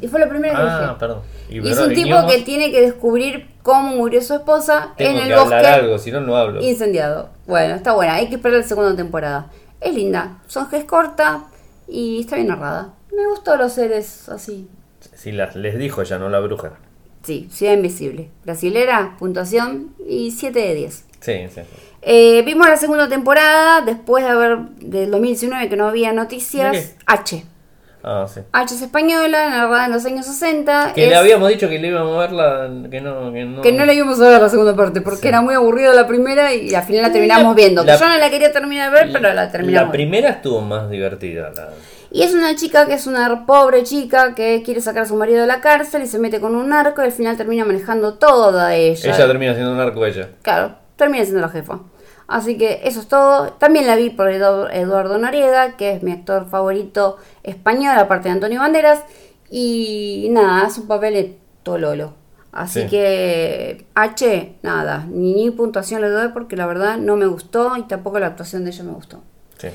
Y 0.00 0.06
fue 0.08 0.20
lo 0.20 0.28
primero 0.28 0.54
que 0.54 0.60
Ah, 0.62 0.80
dije. 0.86 0.98
perdón. 1.00 1.22
Y, 1.50 1.68
es 1.68 1.78
un 1.78 1.92
tipo 1.92 2.08
ñomos, 2.10 2.32
que 2.32 2.42
tiene 2.42 2.70
que 2.70 2.80
descubrir 2.80 3.48
cómo 3.62 3.96
murió 3.96 4.22
su 4.22 4.34
esposa 4.34 4.92
Tengo 4.96 5.10
en 5.18 5.24
el 5.24 5.28
que 5.28 5.34
bosque. 5.34 5.54
hablar 5.54 5.80
algo, 5.80 5.98
si 5.98 6.12
no, 6.12 6.20
no 6.20 6.36
hablo. 6.36 6.62
Incendiado. 6.62 7.30
Bueno, 7.46 7.74
está 7.74 7.92
buena. 7.92 8.14
Hay 8.14 8.28
que 8.28 8.36
esperar 8.36 8.58
la 8.60 8.66
segunda 8.66 8.94
temporada. 8.94 9.50
Es 9.80 9.92
linda. 9.94 10.38
Sonja 10.46 10.76
es 10.78 10.84
corta 10.84 11.44
y 11.88 12.20
está 12.20 12.36
bien 12.36 12.48
narrada. 12.48 12.94
Me 13.14 13.26
gustó 13.28 13.56
los 13.56 13.72
seres 13.72 14.28
así. 14.28 14.68
Si 15.14 15.32
las, 15.32 15.56
les 15.56 15.76
dijo 15.78 16.02
ya, 16.02 16.18
no 16.18 16.28
la 16.28 16.40
bruja. 16.40 16.72
Sí, 17.22 17.48
Ciudad 17.50 17.72
Invisible. 17.74 18.30
Brasilera, 18.44 19.16
puntuación 19.18 19.94
y 20.06 20.30
7 20.30 20.58
de 20.58 20.74
10. 20.74 21.04
Sí, 21.24 21.46
sí. 21.54 21.60
Eh, 22.02 22.42
vimos 22.44 22.68
la 22.68 22.76
segunda 22.76 23.08
temporada 23.08 23.80
después 23.80 24.22
de 24.24 24.30
haber 24.30 24.58
del 24.80 25.10
2019 25.10 25.68
que 25.70 25.76
no 25.76 25.86
había 25.88 26.12
noticias. 26.12 26.94
H. 27.06 27.44
Ah, 28.06 28.26
sí. 28.28 28.40
H 28.52 28.74
es 28.74 28.82
española, 28.82 29.48
narrada 29.48 29.86
en 29.86 29.92
los 29.92 30.04
años 30.04 30.26
60. 30.26 30.92
Que 30.94 31.04
es- 31.04 31.08
le 31.08 31.16
habíamos 31.16 31.48
dicho 31.48 31.66
que 31.70 31.78
le 31.78 31.88
íbamos 31.88 32.14
a 32.16 32.20
ver 32.20 32.32
la. 32.32 32.90
Que 32.90 33.00
no, 33.00 33.32
que 33.32 33.44
no. 33.46 33.62
que 33.62 33.72
no 33.72 33.86
le 33.86 33.94
íbamos 33.94 34.20
a 34.20 34.28
ver 34.28 34.42
la 34.42 34.50
segunda 34.50 34.76
parte 34.76 35.00
porque 35.00 35.22
Sí. 35.22 35.28
era 35.28 35.40
muy 35.40 35.54
aburrida 35.54 35.94
la 35.94 36.06
primera 36.06 36.52
y 36.52 36.74
al 36.74 36.82
final 36.82 37.00
la 37.04 37.12
terminamos 37.12 37.56
viendo. 37.56 37.80
Que 37.82 37.92
la- 37.92 37.96
yo 37.98 38.06
no 38.06 38.18
la 38.18 38.28
quería 38.28 38.52
terminar 38.52 38.90
de 38.92 38.96
ver, 39.04 39.10
pero 39.10 39.32
la 39.32 39.50
terminamos. 39.50 39.86
La 39.88 39.92
primera 39.92 40.28
estuvo 40.28 40.60
más 40.60 40.90
divertida. 40.90 41.50
La... 41.56 41.70
Y 42.10 42.22
es 42.22 42.34
una 42.34 42.54
chica 42.54 42.84
que 42.86 42.92
es 42.92 43.06
una 43.06 43.46
pobre 43.46 43.82
chica 43.84 44.34
que 44.34 44.62
quiere 44.62 44.82
sacar 44.82 45.04
a 45.04 45.06
su 45.06 45.16
marido 45.16 45.40
de 45.40 45.46
la 45.46 45.62
cárcel 45.62 46.02
y 46.02 46.06
se 46.06 46.18
mete 46.18 46.38
con 46.40 46.54
un 46.54 46.68
narco 46.68 47.00
y 47.00 47.06
al 47.06 47.12
final 47.12 47.38
termina 47.38 47.64
manejando 47.64 48.14
toda 48.18 48.74
ella. 48.74 49.14
Ella 49.14 49.26
termina 49.26 49.54
siendo 49.54 49.72
un 49.72 49.80
arco 49.80 50.04
ella. 50.04 50.28
Claro, 50.42 50.74
termina 50.96 51.24
siendo 51.24 51.40
la 51.40 51.48
jefa. 51.48 51.80
Así 52.26 52.56
que 52.56 52.80
eso 52.84 53.00
es 53.00 53.08
todo. 53.08 53.52
También 53.54 53.86
la 53.86 53.96
vi 53.96 54.10
por 54.10 54.28
Edu- 54.28 54.68
Eduardo 54.72 55.18
Noriega, 55.18 55.76
que 55.76 55.92
es 55.92 56.02
mi 56.02 56.12
actor 56.12 56.48
favorito 56.48 57.18
español, 57.42 57.98
aparte 57.98 58.28
de 58.28 58.32
Antonio 58.34 58.60
Banderas. 58.60 59.00
Y 59.50 60.28
nada, 60.30 60.66
es 60.66 60.78
un 60.78 60.86
papel 60.88 61.14
de 61.14 61.38
tololo. 61.62 62.14
Así 62.50 62.82
Sí. 62.82 62.86
que 62.88 63.84
H, 63.94 64.54
nada, 64.62 65.06
ni, 65.10 65.34
ni 65.34 65.50
puntuación 65.50 66.00
le 66.00 66.08
doy 66.08 66.28
porque 66.28 66.56
la 66.56 66.66
verdad 66.66 66.96
no 66.98 67.16
me 67.16 67.26
gustó 67.26 67.76
y 67.76 67.82
tampoco 67.82 68.18
la 68.20 68.28
actuación 68.28 68.64
de 68.64 68.70
ella 68.70 68.84
me 68.84 68.92
gustó. 68.92 69.20
Sí. 69.58 69.68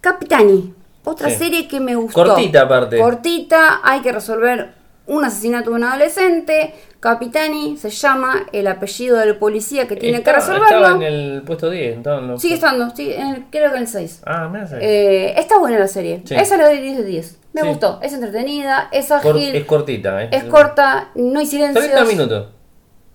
Capitani, 0.00 0.74
otra 1.04 1.30
Sí. 1.30 1.36
serie 1.36 1.68
que 1.68 1.80
me 1.80 1.94
gustó. 1.96 2.24
Cortita, 2.24 2.62
aparte. 2.62 2.98
Cortita, 2.98 3.80
hay 3.82 4.00
que 4.02 4.12
resolver 4.12 4.74
un 5.06 5.24
asesinato 5.24 5.70
de 5.70 5.76
un 5.76 5.84
adolescente. 5.84 6.74
Capitani 7.00 7.76
se 7.76 7.90
llama 7.90 8.46
el 8.52 8.66
apellido 8.66 9.18
del 9.18 9.36
policía 9.36 9.86
que 9.86 9.94
tiene 9.96 10.22
que 10.22 10.32
resolverlo. 10.32 10.66
Estaba 10.66 10.96
en 10.96 11.02
el 11.02 11.42
puesto 11.42 11.70
10. 11.70 11.98
estaba 11.98 12.18
en 12.18 12.26
los- 12.28 12.42
Sigue 12.42 12.54
estando, 12.54 12.90
sí, 12.94 13.12
en 13.12 13.26
el- 13.28 13.44
creo 13.50 13.70
que 13.70 13.76
en 13.76 13.82
el 13.82 13.88
6. 13.88 14.22
Ah, 14.26 14.48
me 14.48 14.60
hace. 14.62 14.78
Eh, 14.80 15.34
está 15.38 15.58
buena 15.58 15.78
la 15.78 15.86
serie. 15.86 16.22
Sí. 16.24 16.34
Esa 16.34 16.56
le 16.56 16.64
doy 16.64 16.80
10 16.80 16.96
de 16.98 17.04
10. 17.04 17.38
Me 17.52 17.62
Sí. 17.62 17.68
gustó. 17.68 18.00
Es 18.02 18.12
entretenida, 18.12 18.88
es 18.92 19.06
Cor- 19.08 19.36
ágil, 19.36 19.54
es 19.54 19.64
cortita, 19.64 20.24
¿eh? 20.24 20.28
es 20.32 20.44
corta, 20.44 21.10
no 21.14 21.38
hay 21.38 21.46
silencios. 21.46 21.84
30 21.84 22.04
minutos. 22.04 22.48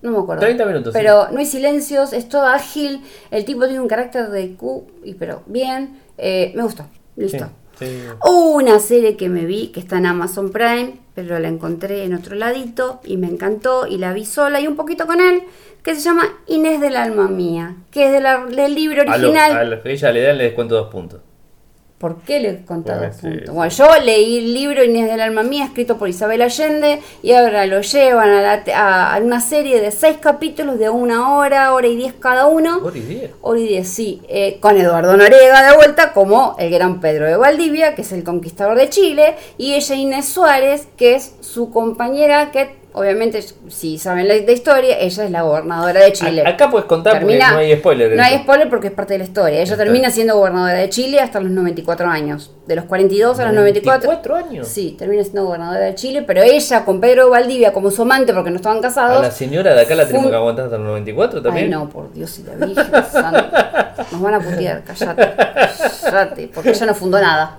No 0.02 0.10
me 0.10 0.18
acuerdo. 0.18 0.40
30 0.40 0.64
minutos, 0.66 0.92
sí. 0.92 0.98
Pero 0.98 1.28
no 1.30 1.38
hay 1.38 1.46
silencios, 1.46 2.12
es 2.12 2.28
todo 2.28 2.46
ágil. 2.46 3.02
El 3.30 3.44
tipo 3.44 3.64
tiene 3.64 3.80
un 3.80 3.88
carácter 3.88 4.28
de 4.30 4.54
Q, 4.54 4.86
pero 5.18 5.42
bien. 5.46 6.00
Eh, 6.18 6.52
me 6.54 6.62
gustó. 6.62 6.86
Listo. 7.16 7.48
Sí. 7.78 8.02
Una 8.24 8.78
serie 8.78 9.16
que 9.16 9.28
me 9.28 9.44
vi, 9.46 9.68
que 9.68 9.80
está 9.80 9.98
en 9.98 10.06
Amazon 10.06 10.50
Prime, 10.50 10.94
pero 11.14 11.38
la 11.38 11.48
encontré 11.48 12.04
en 12.04 12.14
otro 12.14 12.34
ladito 12.36 13.00
y 13.04 13.16
me 13.16 13.26
encantó 13.26 13.86
y 13.86 13.98
la 13.98 14.12
vi 14.12 14.24
sola 14.24 14.60
y 14.60 14.66
un 14.66 14.76
poquito 14.76 15.06
con 15.06 15.20
él, 15.20 15.42
que 15.82 15.94
se 15.94 16.00
llama 16.00 16.24
Inés 16.46 16.80
del 16.80 16.96
alma 16.96 17.28
mía, 17.28 17.76
que 17.90 18.06
es 18.06 18.12
de 18.12 18.20
la- 18.20 18.46
del 18.46 18.74
libro 18.74 19.02
A 19.02 19.04
lo- 19.04 19.28
original. 19.28 19.52
a 19.56 19.64
lo 19.64 19.82
que 19.82 19.92
ella 19.92 20.12
le 20.12 20.22
da 20.22 20.32
le 20.32 20.44
descuento 20.44 20.74
dos 20.76 20.88
puntos. 20.90 21.20
¿Por 22.04 22.20
qué 22.20 22.38
le 22.38 22.50
he 22.50 22.64
contado 22.66 23.02
sí, 23.14 23.22
puntos? 23.22 23.40
sí. 23.46 23.50
Bueno, 23.50 23.72
yo 23.72 24.04
leí 24.04 24.36
el 24.36 24.52
libro 24.52 24.84
Inés 24.84 25.08
del 25.10 25.22
alma 25.22 25.42
mía, 25.42 25.64
escrito 25.64 25.96
por 25.96 26.06
Isabel 26.06 26.42
Allende, 26.42 27.00
y 27.22 27.32
ahora 27.32 27.64
lo 27.64 27.80
llevan 27.80 28.28
a, 28.28 28.42
la 28.42 29.14
a 29.14 29.18
una 29.20 29.40
serie 29.40 29.80
de 29.80 29.90
seis 29.90 30.18
capítulos 30.20 30.78
de 30.78 30.90
una 30.90 31.34
hora, 31.34 31.72
hora 31.72 31.86
y 31.86 31.96
diez 31.96 32.12
cada 32.12 32.44
uno. 32.44 32.80
Hora 32.84 32.98
y 32.98 33.00
diez. 33.00 33.30
Hora 33.40 33.58
y 33.58 33.68
diez, 33.68 33.88
sí, 33.88 34.20
eh, 34.28 34.58
con 34.60 34.76
Eduardo 34.76 35.16
Noriega 35.16 35.66
de 35.66 35.76
vuelta 35.76 36.12
como 36.12 36.56
el 36.58 36.70
gran 36.70 37.00
Pedro 37.00 37.24
de 37.24 37.38
Valdivia, 37.38 37.94
que 37.94 38.02
es 38.02 38.12
el 38.12 38.22
conquistador 38.22 38.76
de 38.76 38.90
Chile, 38.90 39.36
y 39.56 39.72
ella 39.72 39.94
Inés 39.94 40.26
Suárez, 40.26 40.86
que 40.98 41.14
es 41.14 41.36
su 41.40 41.70
compañera 41.70 42.50
que 42.50 42.83
Obviamente, 42.96 43.44
si 43.70 43.98
saben 43.98 44.28
la, 44.28 44.34
la 44.36 44.52
historia, 44.52 44.96
ella 45.00 45.24
es 45.24 45.30
la 45.32 45.42
gobernadora 45.42 46.00
de 46.00 46.12
Chile. 46.12 46.44
A- 46.46 46.50
Acá 46.50 46.70
puedes 46.70 46.86
contar 46.86 47.14
Termina- 47.14 47.46
porque 47.50 47.54
no 47.54 47.58
hay 47.72 47.76
spoiler. 47.76 48.16
No 48.16 48.22
hay 48.22 48.34
eso. 48.34 48.42
spoiler 48.44 48.68
porque 48.68 48.86
es 48.86 48.92
parte 48.92 49.14
de 49.14 49.18
la 49.18 49.24
historia. 49.24 49.56
Ella 49.60 49.64
Está 49.64 49.76
termina 49.78 50.10
siendo 50.10 50.36
gobernadora 50.36 50.74
de 50.74 50.88
Chile 50.90 51.18
hasta 51.18 51.40
los 51.40 51.50
94 51.50 52.06
años. 52.08 52.52
De 52.68 52.76
los 52.76 52.84
42 52.84 53.38
a 53.40 53.44
los 53.46 53.52
94. 53.54 54.08
24 54.10 54.36
años. 54.36 54.68
Sí, 54.68 54.94
termina 54.96 55.22
siendo 55.24 55.44
gobernadora 55.44 55.80
de 55.80 55.94
Chile, 55.96 56.22
pero 56.22 56.42
ella 56.42 56.84
con 56.84 57.00
Pedro 57.00 57.30
Valdivia 57.30 57.72
como 57.72 57.90
su 57.90 58.02
amante 58.02 58.32
porque 58.32 58.50
no 58.50 58.56
estaban 58.56 58.78
A 58.78 58.82
casados. 58.82 59.22
la 59.22 59.30
señora 59.32 59.74
de 59.74 59.80
acá 59.80 59.96
la 59.96 60.06
tenemos 60.06 60.30
que 60.30 60.36
aguantar 60.36 60.66
hasta 60.66 60.78
los 60.78 60.86
94 60.86 61.42
también. 61.42 61.64
Ay, 61.66 61.70
no, 61.72 61.88
por 61.90 62.12
Dios 62.12 62.38
y 62.38 62.42
la 62.44 62.64
Virgen 62.64 62.86
Santa. 63.10 63.83
Nos 64.12 64.20
van 64.20 64.34
a 64.34 64.40
putear, 64.40 64.82
callate. 64.84 65.36
Callate, 66.02 66.48
porque 66.54 66.70
ella 66.70 66.86
no 66.86 66.94
fundó 66.94 67.20
nada. 67.20 67.58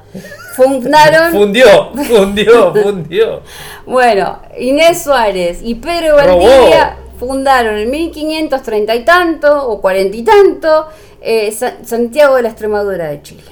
Fundaron. 0.55 1.31
Fundió, 1.31 1.91
fundió, 1.93 2.73
fundió. 2.73 3.41
Bueno, 3.85 4.39
Inés 4.59 5.03
Suárez 5.03 5.59
y 5.63 5.75
Pedro. 5.75 6.15
Valdivia 6.15 6.97
fundaron 7.19 7.77
en 7.77 7.89
1530 7.89 8.95
y 8.95 9.05
tanto, 9.05 9.67
o 9.69 9.79
40 9.81 10.17
y 10.17 10.23
tanto, 10.23 10.87
eh, 11.21 11.51
Sa- 11.51 11.83
Santiago 11.83 12.35
de 12.35 12.41
la 12.43 12.49
Extremadura 12.49 13.07
de 13.07 13.21
Chile. 13.21 13.43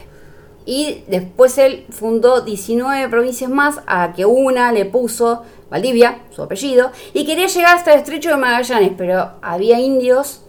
Y 0.65 1.03
después 1.07 1.57
él 1.57 1.85
fundó 1.89 2.41
19 2.41 3.09
provincias 3.09 3.49
más, 3.49 3.79
a 3.85 4.13
que 4.15 4.25
una 4.25 4.71
le 4.71 4.85
puso 4.85 5.43
Valdivia, 5.69 6.19
su 6.29 6.43
apellido, 6.43 6.91
y 7.13 7.25
quería 7.25 7.47
llegar 7.47 7.75
hasta 7.77 7.93
el 7.93 7.99
estrecho 7.99 8.29
de 8.29 8.37
Magallanes, 8.37 8.91
pero 8.97 9.31
había 9.41 9.79
indios 9.79 10.41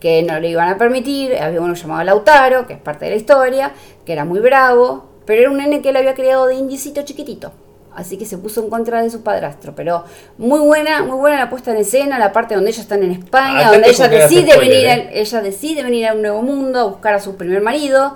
que 0.00 0.22
no 0.22 0.38
le 0.40 0.48
iban 0.50 0.68
a 0.68 0.78
permitir, 0.78 1.36
había 1.36 1.60
uno 1.60 1.74
llamado 1.74 2.04
Lautaro, 2.04 2.66
que 2.66 2.74
es 2.74 2.80
parte 2.80 3.04
de 3.06 3.12
la 3.12 3.16
historia, 3.16 3.72
que 4.04 4.12
era 4.12 4.24
muy 4.24 4.40
bravo, 4.40 5.06
pero 5.26 5.40
era 5.42 5.50
un 5.50 5.56
nene 5.58 5.82
que 5.82 5.88
él 5.90 5.96
había 5.96 6.14
criado 6.14 6.46
de 6.46 6.54
indicito 6.54 7.02
chiquitito. 7.02 7.52
Así 7.94 8.16
que 8.16 8.24
se 8.26 8.38
puso 8.38 8.62
en 8.62 8.70
contra 8.70 9.02
de 9.02 9.10
su 9.10 9.22
padrastro. 9.24 9.74
Pero 9.74 10.04
muy 10.36 10.60
buena, 10.60 11.02
muy 11.02 11.16
buena 11.16 11.36
la 11.40 11.50
puesta 11.50 11.72
en 11.72 11.78
escena, 11.78 12.16
la 12.18 12.32
parte 12.32 12.54
donde 12.54 12.70
ellos 12.70 12.82
están 12.82 13.02
en 13.02 13.10
España, 13.10 13.62
donde 13.72 13.88
ella 13.90 14.08
decide, 14.22 14.52
spoiler, 14.52 14.68
venir 14.70 14.86
¿eh? 14.86 14.92
al- 14.92 15.08
ella 15.12 15.40
decide 15.42 15.82
venir 15.82 16.06
a 16.06 16.14
un 16.14 16.22
nuevo 16.22 16.42
mundo, 16.42 16.78
a 16.78 16.84
buscar 16.84 17.14
a 17.14 17.20
su 17.20 17.36
primer 17.36 17.60
marido, 17.60 18.14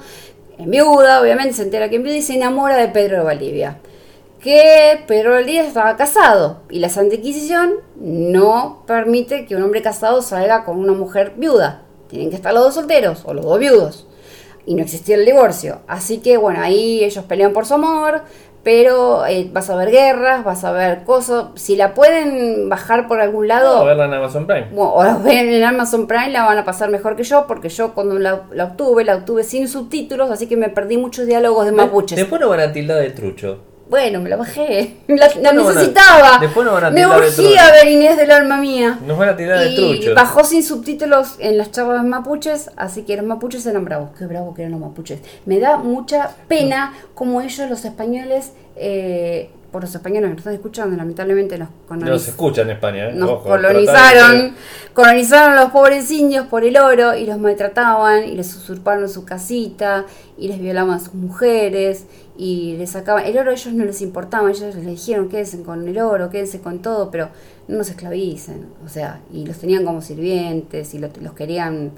en 0.59 0.71
viuda, 0.71 1.21
obviamente 1.21 1.55
se 1.55 1.63
entera 1.63 1.89
que 1.89 1.97
en 1.97 2.05
viuda 2.05 2.17
y 2.17 2.23
se 2.23 2.35
enamora 2.35 2.77
de 2.77 2.89
Pedro 2.89 3.17
de 3.19 3.25
Valdivia. 3.25 3.79
Que 4.43 5.05
Pedro 5.07 5.31
Valdivia 5.31 5.65
estaba 5.65 5.97
casado 5.97 6.63
y 6.69 6.81
la 6.81 6.89
Santa 6.89 7.15
Inquisición 7.15 7.75
no 7.95 8.83
permite 8.89 9.47
que 9.47 9.55
un 9.55 9.63
hombre 9.63 9.83
casado 9.83 10.21
salga 10.21 10.65
con 10.65 10.79
una 10.79 10.95
mujer 10.95 11.35
viuda. 11.37 11.83
Tienen 12.09 12.29
que 12.29 12.35
estar 12.35 12.53
los 12.53 12.65
dos 12.65 12.75
solteros 12.75 13.23
o 13.25 13.35
los 13.35 13.45
dos 13.45 13.61
viudos. 13.61 14.09
Y 14.67 14.75
no 14.75 14.83
existía 14.83 15.15
el 15.15 15.25
divorcio. 15.25 15.83
Así 15.87 16.19
que 16.19 16.39
bueno, 16.39 16.61
ahí 16.61 17.05
ellos 17.05 17.25
pelean 17.25 17.53
por 17.53 17.67
su 17.67 17.75
amor, 17.75 18.23
pero 18.65 19.25
eh, 19.27 19.49
vas 19.53 19.71
a 19.71 19.77
ver 19.77 19.93
guerras, 19.93 20.43
vas 20.43 20.65
a 20.65 20.73
ver 20.73 21.05
cosas. 21.05 21.47
Si 21.55 21.77
la 21.77 21.95
pueden 21.95 22.69
bajar 22.69 23.07
por 23.07 23.21
algún 23.21 23.47
lado, 23.47 23.77
a 23.77 23.85
verla 23.85 24.07
en 24.07 24.15
Amazon 24.15 24.49
Prime. 24.49 24.71
bueno, 24.73 24.93
o 24.93 25.05
la 25.05 25.19
ven 25.19 25.53
en 25.53 25.63
Amazon 25.63 26.09
Prime, 26.09 26.31
la 26.31 26.47
van 26.47 26.59
a 26.59 26.65
pasar 26.65 26.91
mejor 26.91 27.15
que 27.15 27.23
yo, 27.23 27.47
porque 27.47 27.69
yo 27.69 27.95
cuando 27.95 28.19
la, 28.19 28.43
la 28.53 28.65
obtuve, 28.65 29.05
la 29.05 29.15
obtuve 29.19 29.45
sin 29.45 29.69
subtítulos, 29.69 30.33
así 30.33 30.49
que 30.49 30.57
me 30.57 30.69
perdí 30.69 30.99
muchos 30.99 31.27
diálogos 31.27 31.65
de 31.65 31.71
mapuches. 31.71 32.19
Después 32.19 32.41
nos 32.41 32.51
van 32.51 32.61
a 32.61 32.73
tildar 32.73 32.99
de 32.99 33.11
trucho. 33.11 33.72
Bueno, 33.93 34.21
me 34.23 34.31
la 34.31 34.37
bajé, 34.37 34.97
la, 35.07 35.29
la 35.43 35.53
no 35.53 35.65
van 35.65 35.77
a- 35.77 35.81
necesitaba. 35.81 36.39
después 36.41 36.65
no 36.67 36.73
van 36.73 36.85
a 36.87 36.91
me 36.91 37.07
urgía 37.07 37.71
ver 37.73 37.89
Inés 37.89 38.17
del 38.17 38.31
alma 38.31 38.57
mía. 38.57 38.99
Nos 39.07 39.19
van 39.19 39.29
a 39.29 39.37
tirar 39.37 39.59
de 39.59 39.69
Y 39.71 39.77
trucho. 40.01 40.15
bajó 40.15 40.45
sin 40.45 40.65
subtítulos 40.65 41.35
en 41.41 41.59
las 41.59 41.71
charlas 41.73 42.03
mapuches, 42.03 42.71
así 42.77 43.03
que 43.03 43.19
los 43.19 43.27
mapuches 43.27 43.67
eran 43.67 43.85
bravos. 43.85 44.09
Qué 44.19 44.25
bravos 44.25 44.55
que 44.57 44.63
eran 44.63 44.73
los 44.73 44.81
mapuches. 44.81 45.21
Me 45.45 45.61
da 45.61 45.77
mucha 45.77 46.31
pena 46.49 46.95
como 47.13 47.43
ellos, 47.43 47.69
los 47.69 47.85
españoles, 47.85 48.53
eh, 48.77 49.51
por 49.71 49.83
los 49.83 49.95
españoles 49.95 50.25
que 50.29 50.31
nos 50.31 50.39
están 50.41 50.55
escuchando, 50.55 50.97
lamentablemente 50.97 51.57
nos 51.59 51.69
No 51.69 51.75
colonizaron 51.89 52.21
se 52.21 52.31
escucha 52.31 52.63
en 52.63 52.71
España, 52.71 53.09
¿eh? 53.09 53.13
nos 53.15 53.31
Ojo, 53.31 53.49
colonizaron, 53.49 54.55
colonizaron 54.93 55.53
a 55.59 55.63
los 55.63 55.71
pobres 55.71 56.11
indios 56.11 56.47
por 56.47 56.65
el 56.65 56.77
oro 56.77 57.15
y 57.17 57.25
los 57.27 57.39
maltrataban 57.39 58.25
y 58.25 58.33
les 58.37 58.55
usurparon 58.55 59.09
su 59.09 59.25
casita 59.25 60.05
y 60.37 60.49
les 60.49 60.61
violaban 60.61 60.97
a 60.97 61.01
sus 61.01 61.15
mujeres 61.15 62.05
y 62.37 62.77
les 62.79 62.91
sacaban, 62.91 63.25
el 63.27 63.37
oro 63.39 63.51
a 63.51 63.55
ellos 63.55 63.73
no 63.75 63.85
les 63.85 64.01
importaba, 64.03 64.51
ellos 64.51 64.75
les 64.75 64.87
dijeron 64.87 65.29
quédense 65.29 65.63
con 65.63 65.87
el 65.87 65.99
oro, 65.99 66.31
quédense 66.31 66.61
con 66.61 66.81
todo, 66.81 67.11
pero 67.11 67.29
no 67.69 67.79
nos 67.79 67.89
esclavicen, 67.91 68.67
o 68.85 68.89
sea, 68.89 69.21
y 69.33 69.45
los 69.47 69.59
tenían 69.59 69.85
como 69.85 70.01
sirvientes 70.03 70.95
y 70.95 70.99
lo- 70.99 71.11
los 71.21 71.33
querían 71.35 71.93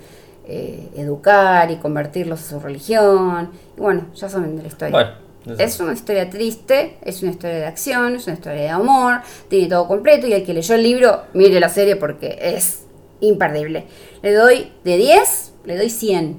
eh, 0.46 0.90
educar 0.96 1.70
y 1.70 1.76
convertirlos 1.76 2.40
a 2.42 2.50
su 2.50 2.60
religión, 2.60 3.48
y 3.76 3.80
bueno, 3.80 4.08
ya 4.14 4.28
saben 4.28 4.56
de 4.56 4.62
la 4.62 4.68
historia. 4.68 4.90
Bueno. 4.92 5.24
Es 5.58 5.78
una 5.80 5.92
historia 5.92 6.28
triste, 6.30 6.96
es 7.02 7.22
una 7.22 7.30
historia 7.32 7.56
de 7.56 7.66
acción, 7.66 8.16
es 8.16 8.26
una 8.26 8.34
historia 8.34 8.60
de 8.62 8.68
amor, 8.70 9.20
tiene 9.48 9.68
todo 9.68 9.86
completo 9.86 10.26
y 10.26 10.32
el 10.32 10.44
que 10.44 10.52
leyó 10.54 10.74
el 10.74 10.82
libro, 10.82 11.22
mire 11.34 11.60
la 11.60 11.68
serie 11.68 11.96
porque 11.96 12.38
es 12.40 12.84
imperdible. 13.20 13.84
Le 14.22 14.32
doy 14.32 14.72
de 14.84 14.96
10, 14.96 15.52
le 15.64 15.76
doy 15.76 15.90
100. 15.90 16.36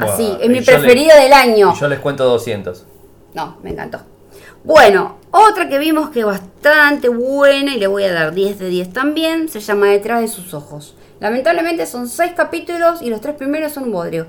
Así, 0.00 0.36
es 0.40 0.48
mi 0.48 0.60
le- 0.60 0.62
preferida 0.62 1.16
del 1.22 1.32
año. 1.32 1.72
Y 1.74 1.80
yo 1.80 1.88
les 1.88 1.98
cuento 1.98 2.24
200. 2.24 2.86
No, 3.34 3.56
me 3.62 3.70
encantó. 3.70 4.00
Bueno, 4.64 5.16
otra 5.30 5.68
que 5.68 5.78
vimos 5.78 6.10
que 6.10 6.20
es 6.20 6.26
bastante 6.26 7.08
buena 7.08 7.74
y 7.74 7.78
le 7.78 7.86
voy 7.86 8.04
a 8.04 8.12
dar 8.12 8.32
10 8.34 8.58
de 8.58 8.68
10 8.68 8.92
también, 8.92 9.48
se 9.48 9.60
llama 9.60 9.86
Detrás 9.88 10.20
de 10.20 10.28
sus 10.28 10.52
ojos. 10.54 10.94
Lamentablemente 11.20 11.86
son 11.86 12.08
6 12.08 12.32
capítulos 12.36 13.02
y 13.02 13.10
los 13.10 13.20
tres 13.20 13.34
primeros 13.36 13.72
son 13.72 13.84
un 13.84 13.92
bodrio. 13.92 14.26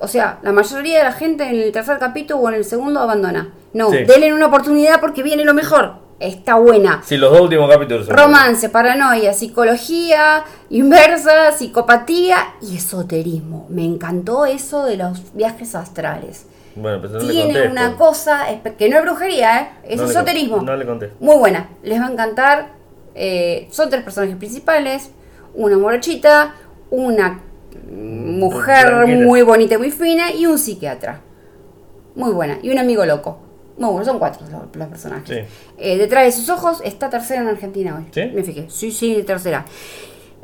O 0.00 0.08
sea, 0.08 0.38
la 0.42 0.52
mayoría 0.52 0.98
de 0.98 1.04
la 1.04 1.12
gente 1.12 1.44
en 1.44 1.56
el 1.60 1.72
tercer 1.72 1.98
capítulo 1.98 2.40
o 2.40 2.48
en 2.48 2.56
el 2.56 2.64
segundo 2.64 3.00
abandona. 3.00 3.52
No, 3.72 3.90
Sí. 3.90 3.98
denle 4.04 4.34
una 4.34 4.46
oportunidad 4.46 5.00
porque 5.00 5.22
viene 5.22 5.44
lo 5.44 5.54
mejor. 5.54 6.02
Está 6.20 6.54
buena. 6.56 7.02
Sí, 7.04 7.16
los 7.16 7.32
dos 7.32 7.40
últimos 7.42 7.68
capítulos 7.70 8.06
son 8.06 8.16
Romance, 8.16 8.68
paranoia, 8.68 9.32
psicología 9.32 10.44
inversa, 10.70 11.52
psicopatía 11.52 12.54
y 12.62 12.76
esoterismo. 12.76 13.66
Me 13.68 13.84
encantó 13.84 14.46
eso 14.46 14.84
de 14.84 14.96
los 14.96 15.34
viajes 15.34 15.74
astrales. 15.74 16.46
Bueno, 16.76 17.00
pues 17.00 17.12
no 17.12 17.18
Tiene 17.20 17.68
una 17.68 17.96
cosa 17.96 18.46
que 18.76 18.88
no 18.88 18.96
es 18.96 19.02
brujería, 19.02 19.60
¿eh? 19.60 19.68
es 19.84 20.00
No 20.00 20.06
esoterismo. 20.06 20.62
No 20.62 20.76
le 20.76 20.84
contesto. 20.84 21.16
Muy 21.20 21.36
buena, 21.36 21.68
les 21.82 22.00
va 22.00 22.06
a 22.06 22.12
encantar. 22.12 22.72
Eh, 23.14 23.68
son 23.70 23.90
tres 23.90 24.02
personajes 24.02 24.36
principales: 24.36 25.10
una 25.54 25.78
morochita, 25.78 26.54
una 26.90 27.40
mujer 27.90 28.86
Tranquila. 28.86 29.24
muy 29.26 29.42
bonita 29.42 29.74
y 29.74 29.78
muy 29.78 29.90
fina 29.90 30.32
y 30.32 30.46
un 30.46 30.58
psiquiatra. 30.58 31.20
Muy 32.14 32.32
buena. 32.32 32.58
Y 32.62 32.70
un 32.70 32.78
amigo 32.78 33.04
loco. 33.04 33.38
Muy 33.76 33.90
bueno, 33.90 34.04
son 34.04 34.18
cuatro 34.18 34.46
los, 34.50 34.76
los 34.76 34.88
personajes. 34.88 35.48
Sí. 35.48 35.54
Eh, 35.78 35.98
detrás 35.98 36.24
de 36.24 36.32
sus 36.32 36.48
ojos 36.48 36.80
está 36.84 37.10
tercera 37.10 37.42
en 37.42 37.48
Argentina 37.48 37.96
hoy. 37.96 38.06
¿Sí? 38.12 38.30
Me 38.32 38.42
fijé. 38.44 38.66
Sí, 38.68 38.92
sí, 38.92 39.24
tercera. 39.26 39.64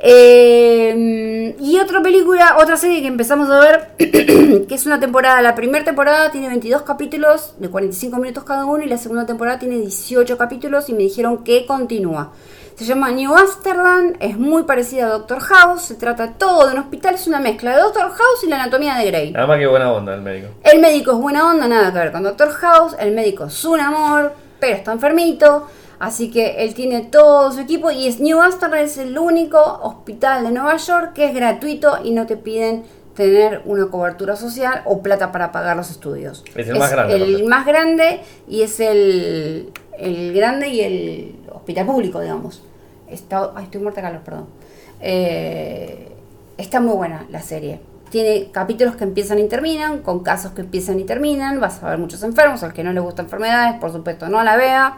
Eh, 0.03 1.55
y 1.61 1.79
otra 1.79 2.03
película, 2.03 2.57
otra 2.59 2.77
serie 2.77 3.03
que 3.03 3.09
empezamos 3.09 3.51
a 3.51 3.61
ver, 3.61 3.89
que 3.99 4.75
es 4.75 4.87
una 4.87 4.99
temporada. 4.99 5.43
La 5.43 5.55
primera 5.55 5.85
temporada 5.85 6.31
tiene 6.31 6.49
22 6.49 6.83
capítulos 6.83 7.55
de 7.59 7.69
45 7.69 8.17
minutos 8.17 8.45
cada 8.45 8.65
uno 8.65 8.83
y 8.83 8.89
la 8.89 8.97
segunda 8.97 9.27
temporada 9.27 9.59
tiene 9.59 9.77
18 9.77 10.39
capítulos 10.39 10.89
y 10.89 10.95
me 10.95 11.03
dijeron 11.03 11.45
que 11.45 11.67
continúa. 11.67 12.33
Se 12.77 12.87
llama 12.87 13.11
New 13.11 13.37
Amsterdam, 13.37 14.15
es 14.21 14.39
muy 14.39 14.63
parecida 14.63 15.05
a 15.05 15.11
Doctor 15.11 15.41
House, 15.41 15.83
se 15.83 15.97
trata 15.97 16.33
todo 16.39 16.67
de 16.67 16.73
un 16.73 16.81
hospital, 16.81 17.15
es 17.15 17.27
una 17.27 17.39
mezcla 17.39 17.77
de 17.77 17.83
Doctor 17.83 18.11
House 18.11 18.45
y 18.45 18.47
la 18.47 18.63
anatomía 18.63 18.97
de 18.97 19.05
Grey. 19.05 19.33
Además 19.37 19.59
que 19.59 19.67
buena 19.67 19.93
onda 19.93 20.15
el 20.15 20.23
médico. 20.23 20.49
El 20.63 20.81
médico 20.81 21.13
es 21.13 21.19
buena 21.19 21.51
onda, 21.51 21.69
nada 21.69 21.93
que 21.93 21.99
ver 21.99 22.11
con 22.11 22.23
Doctor 22.23 22.49
House. 22.49 22.97
El 22.99 23.13
médico 23.13 23.45
es 23.45 23.65
un 23.67 23.81
amor, 23.81 24.33
pero 24.59 24.77
está 24.79 24.93
enfermito. 24.93 25.69
Así 26.01 26.31
que 26.31 26.65
él 26.65 26.73
tiene 26.73 27.03
todo 27.03 27.53
su 27.53 27.61
equipo 27.61 27.91
y 27.91 28.07
es 28.09 28.21
New 28.21 28.41
Amsterdam 28.41 28.81
es 28.81 28.97
el 28.97 29.19
único 29.19 29.61
hospital 29.61 30.45
de 30.45 30.51
Nueva 30.51 30.79
York 30.79 31.13
que 31.13 31.27
es 31.27 31.35
gratuito 31.35 31.99
y 32.03 32.13
no 32.13 32.27
te 32.27 32.39
piden 32.39 32.85
tener 33.15 33.61
una 33.67 33.87
cobertura 33.89 34.35
social 34.35 34.81
o 34.87 35.03
plata 35.03 35.31
para 35.31 35.53
pagar 35.53 35.77
los 35.77 35.91
estudios. 35.91 36.43
Es 36.57 36.69
el 36.69 36.79
más 36.79 36.91
grande, 36.91 37.15
El 37.15 37.45
más 37.47 37.67
grande 37.67 38.21
y 38.49 38.63
es 38.63 38.81
el, 38.81 39.75
el 39.99 40.33
grande 40.33 40.69
y 40.69 40.81
el 40.81 41.35
hospital 41.53 41.85
público, 41.85 42.19
digamos. 42.19 42.63
Está, 43.07 43.53
ay, 43.55 43.65
estoy 43.65 43.83
muerta 43.83 44.01
calor, 44.01 44.23
perdón. 44.23 44.47
Eh, 45.03 46.09
está 46.57 46.81
muy 46.81 46.95
buena 46.95 47.27
la 47.29 47.43
serie. 47.43 47.79
Tiene 48.09 48.51
capítulos 48.51 48.97
que 48.97 49.05
empiezan 49.05 49.39
y 49.39 49.49
terminan, 49.49 49.99
con 49.99 50.21
casos 50.21 50.53
que 50.53 50.63
empiezan 50.63 50.99
y 50.99 51.05
terminan. 51.05 51.61
Vas 51.61 51.83
a 51.83 51.91
ver 51.91 51.99
muchos 51.99 52.23
enfermos, 52.23 52.63
al 52.63 52.73
que 52.73 52.83
no 52.83 52.95
le 52.95 53.01
gustan 53.01 53.27
enfermedades, 53.27 53.79
por 53.79 53.93
supuesto, 53.93 54.31
no 54.31 54.43
la 54.43 54.57
vea. 54.57 54.97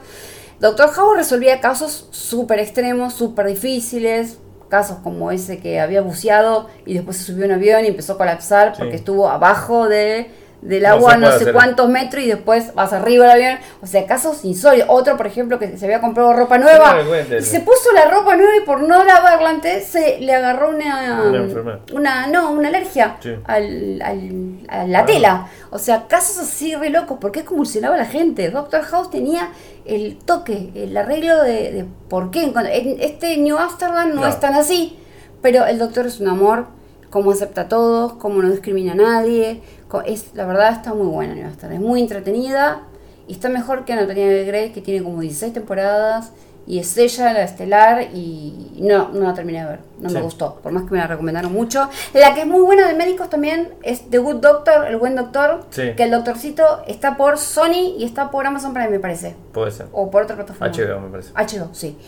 Doctor 0.62 0.90
House 0.92 1.16
resolvía 1.16 1.60
casos 1.60 2.06
súper 2.12 2.60
extremos, 2.60 3.14
súper 3.14 3.46
difíciles. 3.48 4.38
Casos 4.68 4.98
como 5.02 5.32
ese 5.32 5.58
que 5.58 5.80
había 5.80 6.02
buceado 6.02 6.68
y 6.86 6.94
después 6.94 7.16
se 7.16 7.24
subió 7.24 7.42
a 7.44 7.46
un 7.48 7.54
avión 7.54 7.84
y 7.84 7.88
empezó 7.88 8.12
a 8.12 8.16
colapsar 8.16 8.72
porque 8.78 8.92
Sí. 8.92 8.96
estuvo 8.98 9.28
abajo 9.28 9.88
de, 9.88 10.30
del 10.62 10.84
No 10.84 10.88
agua 10.90 11.16
no, 11.16 11.26
puede 11.26 11.32
sé 11.38 11.42
hacer. 11.42 11.54
cuántos 11.54 11.88
metros 11.88 12.22
y 12.22 12.28
después 12.28 12.72
vas 12.74 12.92
arriba 12.92 13.24
del 13.26 13.32
avión. 13.32 13.58
O 13.82 13.86
sea, 13.86 14.06
casos 14.06 14.44
insólitos. 14.44 14.88
Otro, 14.90 15.16
por 15.16 15.26
ejemplo, 15.26 15.58
que 15.58 15.76
se 15.76 15.84
había 15.84 16.00
comprado 16.00 16.32
ropa 16.32 16.56
nueva 16.58 16.96
y 17.38 17.42
se 17.42 17.60
puso 17.60 17.92
la 17.94 18.04
ropa 18.08 18.36
nueva 18.36 18.56
y 18.56 18.64
por 18.64 18.80
no 18.80 19.02
lavarla 19.04 19.50
antes 19.50 19.86
se 19.86 20.20
le 20.20 20.32
agarró 20.34 20.70
una, 20.70 21.20
Una 21.22 21.78
una 21.92 22.26
no, 22.28 22.52
una 22.52 22.68
alergia 22.68 23.16
Sí. 23.20 23.34
al, 23.44 24.00
al- 24.02 24.60
a 24.68 24.84
la 24.86 25.00
Ah. 25.00 25.06
tela. 25.06 25.48
O 25.70 25.78
sea, 25.78 26.06
casos 26.06 26.38
así 26.38 26.74
re 26.76 26.90
locos. 26.90 27.18
¿Por 27.18 27.32
qué 27.32 27.44
convulsionaba 27.44 27.96
a 27.96 27.98
la 27.98 28.06
gente? 28.06 28.48
Doctor 28.50 28.82
House 28.82 29.10
tenía 29.10 29.50
el 29.84 30.16
toque, 30.18 30.70
el 30.76 30.96
arreglo 30.96 31.42
de, 31.42 31.72
de 31.72 31.86
por 32.08 32.30
qué. 32.30 32.44
En 32.44 32.96
este 33.00 33.36
New 33.38 33.58
Amsterdam 33.58 34.10
no, 34.14 34.20
No. 34.22 34.26
es 34.28 34.38
tan 34.38 34.54
así. 34.54 34.98
Pero 35.42 35.66
el 35.66 35.78
doctor 35.80 36.06
es 36.06 36.20
un 36.20 36.28
amor, 36.28 36.66
cómo 37.12 37.30
acepta 37.30 37.62
a 37.62 37.68
todos, 37.68 38.14
cómo 38.14 38.40
no 38.40 38.50
discrimina 38.50 38.92
a 38.92 38.94
nadie. 38.94 39.60
Es, 40.06 40.34
la 40.34 40.46
verdad 40.46 40.72
está 40.72 40.94
muy 40.94 41.06
buena 41.06 41.34
New 41.34 41.44
Amsterdam. 41.44 41.76
Es 41.76 41.86
muy 41.86 42.00
entretenida 42.00 42.84
y 43.28 43.34
está 43.34 43.50
mejor 43.50 43.84
que 43.84 43.92
Anatomía 43.92 44.26
de 44.28 44.46
Grey, 44.46 44.72
que 44.72 44.80
tiene 44.80 45.04
como 45.04 45.20
16 45.20 45.52
temporadas. 45.52 46.32
Y 46.64 46.78
es 46.78 46.96
ella, 46.96 47.32
la 47.32 47.42
estelar, 47.42 48.02
y 48.14 48.76
no, 48.78 49.08
no 49.08 49.26
la 49.26 49.34
terminé 49.34 49.60
de 49.62 49.66
ver. 49.70 49.80
No 49.98 50.08
Sí. 50.08 50.14
me 50.14 50.20
gustó, 50.22 50.56
por 50.62 50.70
más 50.72 50.84
que 50.84 50.90
me 50.92 50.98
la 50.98 51.06
recomendaron 51.08 51.52
mucho. 51.52 51.88
La 52.14 52.34
que 52.34 52.42
es 52.42 52.46
muy 52.46 52.60
buena 52.62 52.86
de 52.88 52.94
médicos 52.94 53.28
también 53.28 53.74
es 53.82 54.08
The 54.10 54.18
Good 54.18 54.36
Doctor, 54.36 54.86
el 54.86 54.96
buen 54.96 55.16
doctor. 55.16 55.64
Sí. 55.70 55.92
Que 55.96 56.04
el 56.04 56.10
doctorcito 56.12 56.82
está 56.86 57.16
por 57.16 57.38
Sony 57.38 57.96
y 57.98 58.04
está 58.04 58.30
por 58.30 58.46
Amazon 58.46 58.72
Prime, 58.74 58.90
me 58.90 59.00
parece. 59.00 59.34
Puede 59.52 59.72
ser. 59.72 59.86
O 59.92 60.08
por 60.10 60.22
otra 60.22 60.36
plataforma. 60.36 60.72
HBO, 60.72 61.00
me 61.00 61.08
parece. 61.10 61.32
HBO, 61.34 61.68
sí. 61.74 61.98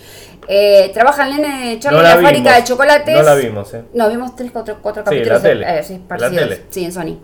Eh, 0.47 0.91
trabaja 0.95 1.27
el 1.27 1.41
nene 1.41 1.79
Charlie 1.81 1.99
No 1.99 2.05
en 2.05 2.11
la 2.11 2.17
la 2.17 2.23
fábrica 2.23 2.57
de 2.57 2.65
chocolates. 2.65 3.17
No 3.17 3.23
la 3.23 3.35
vimos, 3.35 3.75
¿eh? 3.75 3.85
No, 3.95 4.09
vimos 4.09 4.37
tres, 4.37 4.51
cuatro, 4.53 4.77
cuatro 4.83 5.03
Sí, 5.03 5.11
capítulos. 5.11 5.43
la 5.43 5.49
tele. 5.49 5.79
eh, 5.79 5.83
sí, 5.83 6.01
La 6.19 6.31
tele. 6.31 6.63
Sí, 6.71 6.85
en 6.85 6.93
Sony. 6.93 7.19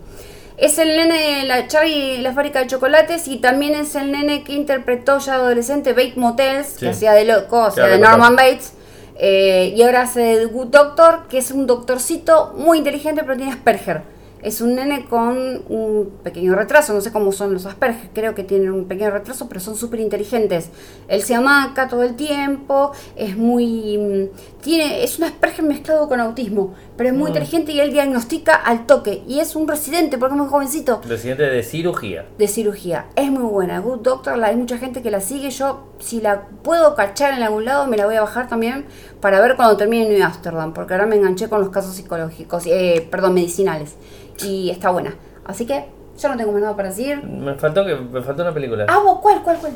Es 0.60 0.78
el 0.78 0.88
nene, 0.88 1.44
la 1.46 1.66
Charlie 1.68 2.16
en 2.16 2.22
la 2.22 2.34
fábrica 2.34 2.60
de 2.60 2.66
chocolates 2.66 3.26
y 3.28 3.38
también 3.38 3.74
es 3.74 3.94
el 3.94 4.12
nene 4.12 4.44
que 4.44 4.52
interpretó 4.52 5.18
ya 5.18 5.34
adolescente 5.36 5.92
Bate 5.92 6.12
Motels, 6.16 6.66
Sí. 6.68 6.80
que 6.80 6.88
hacía 6.90 7.12
de 7.12 7.24
loco, 7.24 7.62
o 7.62 7.70
sea, 7.70 7.86
de 7.86 7.98
Norman. 7.98 8.36
Bates. 8.36 8.74
eh, 9.22 9.74
y 9.76 9.82
ahora 9.82 10.02
hace 10.02 10.36
The 10.38 10.44
Good 10.46 10.68
Doctor, 10.68 11.28
que 11.28 11.38
es 11.38 11.50
un 11.50 11.66
doctorcito 11.66 12.54
muy 12.56 12.78
inteligente, 12.78 13.22
pero 13.22 13.36
tiene 13.36 13.52
Asperger. 13.52 14.02
Es 14.42 14.62
un 14.62 14.74
nene 14.74 15.04
con 15.04 15.36
un 15.68 16.12
pequeño 16.22 16.54
retraso, 16.54 16.94
no 16.94 17.02
sé 17.02 17.12
cómo 17.12 17.30
son 17.30 17.52
los 17.52 17.66
Asperger, 17.66 18.08
creo 18.14 18.34
que 18.34 18.44
tienen 18.44 18.70
un 18.70 18.86
pequeño 18.86 19.10
retraso, 19.10 19.46
pero 19.48 19.60
son 19.60 19.76
súper 19.76 20.00
inteligentes. 20.00 20.70
Él 21.08 21.22
se 21.22 21.34
amaca 21.34 21.88
todo 21.88 22.02
el 22.02 22.16
tiempo, 22.16 22.92
es 23.16 23.36
muy... 23.36 24.30
tiene 24.60 25.02
Es 25.04 25.18
un 25.18 25.24
Asperger 25.24 25.64
mezclado 25.64 26.08
con 26.08 26.20
autismo, 26.20 26.74
pero 26.96 27.08
es 27.10 27.14
muy 27.14 27.24
Mm. 27.30 27.34
inteligente 27.34 27.72
y 27.72 27.80
él 27.80 27.92
diagnostica 27.92 28.54
al 28.54 28.86
toque. 28.86 29.22
Y 29.26 29.40
es 29.40 29.56
un 29.56 29.66
residente, 29.68 30.18
porque 30.18 30.34
es 30.34 30.40
muy 30.40 30.48
jovencito 30.48 31.00
Lo 31.08 31.16
siguiente 31.16 31.44
de 31.44 31.62
cirugía. 31.62 32.26
de 32.38 32.48
cirugía. 32.48 33.06
Es 33.16 33.30
muy 33.30 33.42
buena. 33.44 33.78
Good 33.80 34.00
Doctor, 34.00 34.36
la, 34.38 34.48
hay 34.48 34.56
mucha 34.56 34.78
gente 34.78 35.02
que 35.02 35.10
la 35.10 35.20
sigue. 35.20 35.50
Yo, 35.50 35.84
si 35.98 36.20
la 36.20 36.42
puedo 36.62 36.94
cachar 36.94 37.34
en 37.34 37.42
algún 37.42 37.64
lado, 37.64 37.86
me 37.86 37.96
la 37.96 38.06
voy 38.06 38.16
a 38.16 38.20
bajar 38.22 38.48
también 38.48 38.84
para 39.20 39.40
ver 39.40 39.56
cuando 39.56 39.76
termine 39.76 40.08
New 40.08 40.24
Amsterdam, 40.24 40.72
porque 40.74 40.94
ahora 40.94 41.06
me 41.06 41.16
enganché 41.16 41.48
con 41.48 41.60
los 41.60 41.70
casos 41.70 41.94
psicológicos, 41.94 42.64
eh, 42.66 43.06
perdón, 43.10 43.34
medicinales. 43.34 43.96
Y 44.44 44.70
está 44.70 44.90
buena. 44.90 45.14
Así 45.44 45.66
que 45.66 45.86
ya 46.18 46.28
no 46.28 46.36
tengo 46.36 46.52
más 46.52 46.60
nada 46.62 46.76
para 46.76 46.88
decir. 46.90 47.22
Me 47.24 47.54
faltó 47.54 47.84
que 47.84 47.94
me 47.96 48.22
faltó 48.22 48.42
una 48.42 48.52
película. 48.54 48.86
Ah, 48.88 49.00
vos, 49.02 49.18
¿cuál, 49.20 49.42
cuál, 49.42 49.56
cuál? 49.58 49.72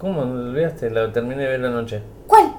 ¿Cómo? 0.00 0.24
¿Me 0.26 0.50
olvidaste? 0.50 0.90
La 0.90 1.10
terminé 1.12 1.42
de 1.44 1.48
ver 1.58 1.64
anoche. 1.64 2.02
¿Cuál? 2.26 2.52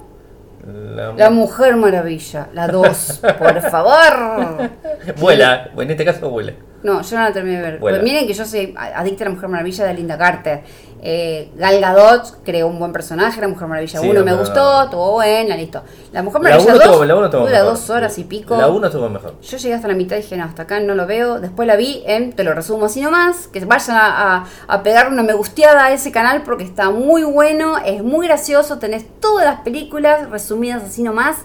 La... 0.68 1.14
La 1.14 1.30
Mujer 1.30 1.78
Maravilla, 1.78 2.50
la 2.54 2.68
2, 2.68 3.22
por 3.40 3.62
favor. 3.62 4.70
Vuela. 5.18 5.72
En 5.78 5.92
este 5.92 6.04
caso 6.04 6.30
vuela. 6.30 6.54
No, 6.88 7.02
yo 7.02 7.18
no 7.18 7.24
la 7.24 7.34
terminé 7.34 7.58
de 7.58 7.62
ver. 7.64 7.80
Pero 7.84 8.02
miren 8.02 8.26
que 8.26 8.34
yo 8.34 8.46
soy 8.46 8.74
adicta 8.78 9.26
a 9.26 9.28
la 9.28 9.34
Mujer 9.36 9.50
Maravilla 9.50 9.86
de 9.86 9.94
Linda 9.94 10.18
Carter. 10.18 10.64
Eh, 11.00 11.52
Gal 11.56 11.80
Gadot 11.80 12.44
creó 12.44 12.68
un 12.68 12.80
buen 12.80 12.92
personaje, 12.92 13.40
la 13.40 13.48
Mujer 13.48 13.68
Maravilla 13.68 14.00
Sí, 14.00 14.10
1 14.10 14.24
me 14.24 14.32
no, 14.32 14.38
gustó, 14.40 14.84
estuvo 14.84 15.12
buena, 15.12 15.56
listo. 15.56 15.82
La 16.12 16.24
Mujer 16.24 16.42
La 16.42 16.50
Maravilla 16.50 16.74
1 16.74 16.84
2 16.86 16.92
tuvo, 16.94 17.06
la 17.06 17.16
uno 17.16 17.30
tuvo 17.30 17.42
dura 17.42 17.52
mejor. 17.52 17.68
dos 17.68 17.90
horas 17.90 18.18
y 18.18 18.24
pico. 18.24 18.58
La 18.58 18.68
1 18.70 18.88
estuvo 18.88 19.10
mejor. 19.10 19.36
Yo 19.42 19.58
llegué 19.58 19.76
hasta 19.76 19.88
la 19.90 19.94
mitad 19.94 20.16
y 20.16 20.22
dije, 20.22 20.38
no, 20.38 20.46
hasta 20.46 20.64
acá 20.64 20.80
no 20.80 20.96
lo 20.96 21.06
veo. 21.06 21.40
Después 21.40 21.68
la 21.68 21.76
vi 21.76 22.04
en, 22.08 22.34
te 22.34 22.44
lo 22.44 22.54
resumo 22.54 22.86
así 22.86 23.02
nomás, 23.02 23.48
que 23.48 23.64
vayan 23.66 23.96
a, 23.96 24.38
a, 24.38 24.46
a 24.68 24.84
pegar 24.84 25.10
una 25.12 25.22
me 25.24 25.34
gusteada 25.34 25.86
a 25.86 25.92
ese 25.92 26.12
canal 26.12 26.42
porque 26.44 26.64
está 26.64 26.90
muy 26.90 27.24
bueno, 27.24 27.78
es 27.86 28.02
muy 28.02 28.26
gracioso, 28.28 28.80
tenés 28.80 29.06
todas 29.20 29.46
las 29.46 29.60
películas 29.62 30.30
resumidas 30.32 30.84
así 30.84 31.04
nomás. 31.04 31.38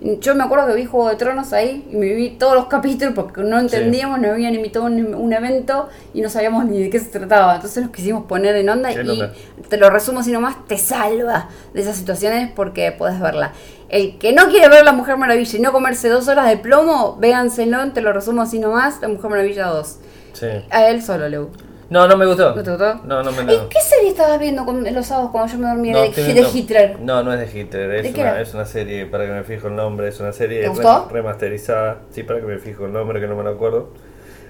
Yo 0.00 0.34
me 0.34 0.44
acuerdo 0.44 0.68
que 0.68 0.74
vi 0.74 0.84
Juego 0.84 1.08
de 1.08 1.16
Tronos 1.16 1.52
ahí 1.52 1.86
y 1.90 1.96
me 1.96 2.12
vi 2.14 2.30
todos 2.30 2.54
los 2.54 2.66
capítulos 2.68 3.14
porque 3.14 3.40
no 3.42 3.58
entendíamos, 3.58 4.20
no 4.20 4.30
habían 4.30 4.54
invitado 4.54 4.84
un, 4.84 5.14
un 5.14 5.32
evento 5.32 5.88
y 6.14 6.20
no 6.20 6.28
sabíamos 6.28 6.64
ni 6.66 6.80
de 6.82 6.90
qué 6.90 7.00
se 7.00 7.06
trataba. 7.06 7.56
Entonces 7.56 7.82
nos 7.82 7.92
quisimos 7.92 8.24
poner 8.26 8.54
en 8.56 8.68
onda 8.68 8.90
Qué 8.90 9.00
y 9.00 9.04
loca. 9.04 9.32
te 9.68 9.76
lo 9.76 9.90
resumo 9.90 10.20
así 10.20 10.30
nomás, 10.30 10.64
te 10.66 10.78
salva 10.78 11.48
de 11.74 11.80
esas 11.80 11.96
situaciones 11.96 12.50
porque 12.54 12.92
podés 12.92 13.18
verla. 13.20 13.52
El 13.88 14.18
que 14.18 14.32
no 14.32 14.48
quiere 14.48 14.68
ver 14.68 14.84
La 14.84 14.92
Mujer 14.92 15.16
Maravilla 15.16 15.58
y 15.58 15.60
no 15.60 15.72
comerse 15.72 16.08
dos 16.08 16.28
horas 16.28 16.48
de 16.48 16.58
plomo, 16.58 17.16
véanselo, 17.18 17.90
te 17.92 18.00
lo 18.02 18.12
resumo 18.12 18.42
así 18.42 18.58
nomás, 18.58 19.00
La 19.00 19.08
Mujer 19.08 19.30
Maravilla 19.30 19.66
2. 19.66 19.98
Sí. 20.34 20.46
A 20.70 20.88
él 20.88 21.02
solo 21.02 21.28
le 21.28 21.38
gustó. 21.38 21.64
No, 21.90 22.06
no 22.06 22.16
me 22.18 22.26
gustó. 22.26 22.54
¿No 22.54 22.62
te 22.62 22.70
gustó? 22.70 22.94
No, 23.04 23.22
no 23.22 23.32
me 23.32 23.42
¿Y 23.42 23.56
no. 23.56 23.68
qué 23.70 23.80
serie 23.80 24.10
estabas 24.10 24.38
viendo 24.38 24.66
con- 24.66 24.84
los 24.94 25.06
sábados 25.06 25.30
cuando 25.30 25.50
yo 25.52 25.58
me 25.58 25.68
dormía 25.68 25.92
No, 25.94 26.02
de, 26.02 26.48
Hitler? 26.52 27.00
No, 27.00 27.22
no 27.22 27.32
es 27.32 27.40
de 27.52 27.60
Hitler, 27.60 27.88
¿De 27.88 28.00
es 28.00 28.14
qué 28.14 28.20
una, 28.20 28.30
era? 28.32 28.40
es 28.42 28.52
una 28.52 28.66
serie, 28.66 29.06
para 29.06 29.24
que 29.24 29.32
me 29.32 29.42
fijo 29.42 29.68
el 29.68 29.76
nombre, 29.76 30.08
es 30.08 30.20
una 30.20 30.32
serie 30.32 30.60
¿Te 30.60 30.68
gustó? 30.68 31.08
remasterizada. 31.10 32.00
Sí, 32.10 32.24
para 32.24 32.40
que 32.40 32.46
me 32.46 32.58
fijo 32.58 32.84
el 32.84 32.92
nombre, 32.92 33.20
que 33.20 33.26
no 33.26 33.36
me 33.36 33.42
lo 33.42 33.50
acuerdo. 33.50 33.88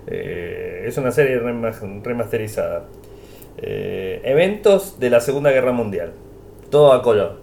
Eh, 0.08 0.84
es 0.86 0.96
una 0.98 1.12
serie 1.12 1.38
rema- 1.38 1.70
remasterizada. 2.02 2.84
Eh, 3.58 4.20
eventos 4.24 4.98
de 4.98 5.10
la 5.10 5.20
Segunda 5.20 5.50
Guerra 5.52 5.72
Mundial. 5.72 6.12
Todo 6.70 6.92
a 6.92 7.02
color. 7.02 7.36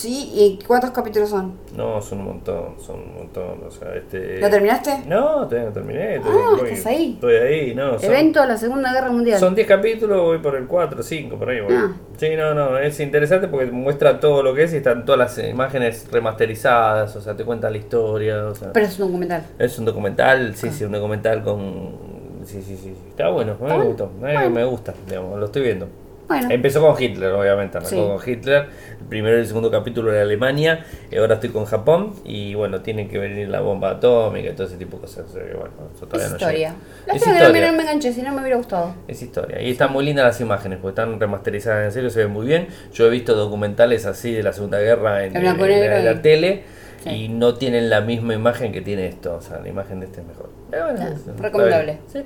Sí, 0.00 0.30
¿y 0.34 0.58
cuántos 0.66 0.92
capítulos 0.92 1.28
son? 1.28 1.52
No, 1.76 2.00
son 2.00 2.20
un 2.20 2.24
montón, 2.24 2.74
son 2.80 3.00
un 3.00 3.14
montón. 3.16 3.64
O 3.66 3.70
sea, 3.70 3.94
este... 3.94 4.40
¿La 4.40 4.48
terminaste? 4.48 5.02
No, 5.06 5.46
todavía 5.46 5.64
no 5.64 5.72
terminé. 5.72 6.16
Ah, 6.24 6.56
voy- 6.58 6.70
¿estás 6.70 6.86
ahí? 6.86 7.12
Estoy 7.14 7.34
ahí, 7.34 7.74
no. 7.74 7.98
son- 7.98 8.10
Evento 8.10 8.40
de 8.40 8.46
la 8.48 8.56
Segunda 8.56 8.92
Guerra 8.94 9.10
Mundial. 9.12 9.38
Son 9.38 9.54
10 9.54 9.66
capítulos, 9.68 10.18
voy 10.22 10.38
por 10.38 10.56
el 10.56 10.66
4, 10.66 11.02
5, 11.02 11.36
por 11.36 11.50
ahí 11.50 11.60
voy. 11.60 11.74
Ah. 11.74 11.92
Sí, 12.16 12.28
no, 12.34 12.54
no, 12.54 12.78
es 12.78 12.98
interesante 13.00 13.48
porque 13.48 13.66
muestra 13.70 14.20
todo 14.20 14.42
lo 14.42 14.54
que 14.54 14.62
es 14.64 14.72
y 14.72 14.78
están 14.78 15.04
todas 15.04 15.18
las 15.18 15.38
imágenes 15.46 16.08
remasterizadas, 16.10 17.14
o 17.16 17.20
sea, 17.20 17.36
te 17.36 17.44
cuenta 17.44 17.68
la 17.68 17.76
historia, 17.76 18.46
o 18.46 18.54
sea, 18.54 18.72
Pero 18.72 18.86
es 18.86 18.98
un 18.98 19.06
documental. 19.08 19.44
es 19.58 19.78
un 19.78 19.84
documental, 19.84 20.56
sí, 20.56 20.68
Ah. 20.70 20.72
sí, 20.72 20.84
un 20.84 20.92
documental 20.92 21.42
con... 21.42 22.10
Sí, 22.44 22.62
sí, 22.62 22.74
sí, 22.74 22.76
sí. 22.84 22.94
está 23.10 23.28
bueno, 23.28 23.52
Está 23.52 23.64
me 23.64 23.70
bueno. 23.74 23.84
gustó, 23.90 24.10
Bueno. 24.18 24.50
me 24.50 24.64
gusta, 24.64 24.94
digamos, 25.06 25.38
lo 25.38 25.44
estoy 25.44 25.60
viendo. 25.62 25.88
Bueno, 26.30 26.48
Empezó 26.48 26.80
con 26.80 27.02
Hitler, 27.02 27.32
obviamente, 27.32 27.78
arrancó 27.78 27.90
Sí. 27.90 27.96
con 27.96 28.28
Hitler, 28.32 28.68
el 29.00 29.06
primero 29.08 29.36
y 29.36 29.40
el 29.40 29.46
segundo 29.48 29.68
capítulo 29.68 30.12
era 30.12 30.22
Alemania, 30.22 30.84
y 31.10 31.16
ahora 31.16 31.34
estoy 31.34 31.50
con 31.50 31.64
Japón, 31.64 32.12
y 32.24 32.54
bueno, 32.54 32.82
tiene 32.82 33.08
que 33.08 33.18
venir 33.18 33.48
la 33.48 33.60
bomba 33.60 33.90
atómica 33.90 34.48
y 34.50 34.52
todo 34.52 34.68
ese 34.68 34.76
tipo 34.76 34.96
de 34.96 35.00
cosas, 35.02 35.24
bueno, 35.32 35.70
eso 35.92 36.06
es 36.06 36.12
no 36.30 36.36
historia. 36.36 36.74
La 37.06 37.14
Es 37.14 37.24
pena 37.24 37.36
que 37.38 37.42
no 37.42 37.50
me, 37.52 37.58
historia. 37.58 37.72
no 37.72 37.80
enganché, 37.82 38.12
si 38.12 38.22
no 38.22 38.32
me 38.32 38.40
hubiera 38.42 38.56
gustado. 38.58 38.94
Es 39.08 39.20
historia. 39.20 39.60
Y 39.60 39.72
están 39.72 39.92
muy 39.92 40.04
lindas 40.04 40.24
las 40.24 40.40
imágenes, 40.40 40.78
porque 40.80 41.00
están 41.00 41.18
remasterizadas 41.18 41.84
en 41.86 41.90
serio, 41.92 42.10
se 42.10 42.20
ven 42.22 42.30
muy 42.32 42.46
bien. 42.46 42.68
Yo 42.92 43.06
he 43.08 43.10
visto 43.10 43.34
documentales 43.34 44.06
así 44.06 44.32
de 44.32 44.44
la 44.44 44.52
Segunda 44.52 44.78
Guerra 44.78 45.24
en, 45.24 45.32
la, 45.32 45.40
en 45.50 46.04
la 46.04 46.12
y- 46.12 46.18
tele 46.22 46.62
Sí. 47.02 47.08
y 47.10 47.28
no 47.28 47.54
tienen 47.54 47.90
la 47.90 48.02
misma 48.02 48.34
imagen 48.34 48.70
que 48.70 48.82
tiene 48.82 49.08
esto. 49.08 49.34
O 49.34 49.40
sea, 49.40 49.58
la 49.58 49.68
imagen 49.68 49.98
de 49.98 50.06
este 50.06 50.20
es 50.20 50.26
mejor. 50.28 50.50
Pero 50.70 50.84
bueno, 50.84 51.08
es- 51.08 51.26
recomendable. 51.40 51.98
Sí. 52.06 52.20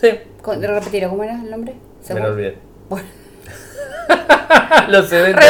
Sí, 0.00 0.08
Con- 0.40 0.62
Repetirlo, 0.62 1.10
¿cómo 1.10 1.22
era 1.24 1.34
el 1.42 1.50
nombre? 1.50 1.74
me 2.14 2.20
lo 2.20 2.26
olvidé. 2.28 2.56
Bueno. 2.88 3.06
los, 4.88 5.12
eventos, 5.12 5.44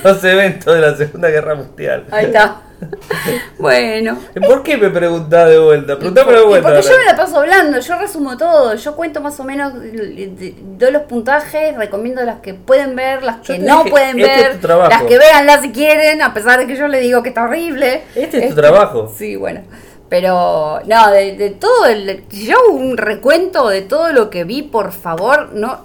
los 0.04 0.24
eventos 0.24 0.74
de 0.74 0.80
la 0.80 0.96
Segunda 0.96 1.28
Guerra 1.28 1.54
Mundial. 1.54 2.04
Ahí 2.10 2.26
está. 2.26 2.62
bueno. 3.58 4.18
¿Por 4.46 4.62
qué 4.62 4.76
me 4.76 4.90
preguntás 4.90 5.48
de 5.48 5.58
vuelta? 5.58 5.96
Preguntame 5.96 6.32
de 6.32 6.44
vuelta. 6.44 6.68
porque 6.68 6.86
yo 6.86 6.98
me 6.98 7.04
la 7.04 7.16
paso 7.16 7.38
hablando, 7.38 7.80
yo 7.80 7.98
resumo 7.98 8.36
todo, 8.36 8.74
yo 8.74 8.96
cuento 8.96 9.20
más 9.20 9.38
o 9.40 9.44
menos, 9.44 9.72
doy 9.74 10.92
los 10.92 11.02
puntajes, 11.02 11.76
recomiendo 11.76 12.22
las 12.24 12.40
que 12.40 12.54
pueden 12.54 12.94
ver, 12.94 13.22
las 13.22 13.38
que 13.38 13.58
no 13.58 13.78
dije, 13.78 13.90
pueden 13.90 14.20
este 14.20 14.34
es 14.34 14.42
ver, 14.42 14.52
tu 14.56 14.58
trabajo. 14.58 14.90
las 14.90 15.02
que 15.04 15.18
veanlas 15.18 15.62
si 15.62 15.72
quieren, 15.72 16.22
a 16.22 16.34
pesar 16.34 16.58
de 16.58 16.66
que 16.66 16.76
yo 16.76 16.86
le 16.88 17.00
digo 17.00 17.22
que 17.22 17.30
está 17.30 17.44
horrible. 17.44 18.02
Este 18.14 18.44
es 18.44 18.50
tu 18.50 18.56
trabajo. 18.56 19.12
Sí, 19.16 19.36
bueno. 19.36 19.62
Pero, 20.08 20.80
no, 20.86 21.10
de, 21.10 21.36
de 21.36 21.50
todo, 21.50 21.86
el, 21.86 22.24
si 22.28 22.46
yo 22.46 22.56
un 22.70 22.96
recuento 22.96 23.68
de 23.68 23.82
todo 23.82 24.12
lo 24.12 24.30
que 24.30 24.44
vi, 24.44 24.62
por 24.62 24.92
favor, 24.92 25.52
no 25.52 25.80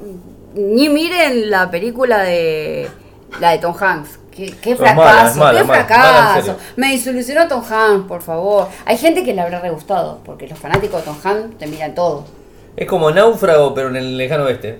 ni 0.55 0.89
miren 0.89 1.49
la 1.49 1.69
película 1.71 2.19
de 2.19 2.87
la 3.39 3.51
de 3.51 3.57
Tom 3.59 3.75
Hanks. 3.79 4.19
Qué, 4.31 4.75
fracaso, 4.75 4.95
mala, 4.95 5.29
es 5.29 5.35
mala, 5.35 5.59
qué 5.59 5.67
mala, 5.67 5.85
fracaso. 5.85 6.47
mala. 6.53 6.59
Me 6.77 6.91
desilusionó 6.91 7.47
Tom 7.47 7.63
Hanks, 7.69 8.07
por 8.07 8.21
favor. 8.21 8.69
Hay 8.85 8.97
gente 8.97 9.23
que 9.23 9.33
le 9.33 9.41
habrá 9.41 9.59
re 9.59 9.69
gustado, 9.69 10.19
porque 10.25 10.47
los 10.47 10.57
fanáticos 10.57 11.01
de 11.01 11.05
Tom 11.05 11.17
Hanks 11.23 11.57
te 11.57 11.67
miran 11.67 11.93
todo. 11.93 12.23
Es 12.75 12.87
como 12.87 13.11
náufrago, 13.11 13.73
pero 13.73 13.89
en 13.89 13.97
el 13.97 14.17
lejano 14.17 14.45
oeste. 14.45 14.79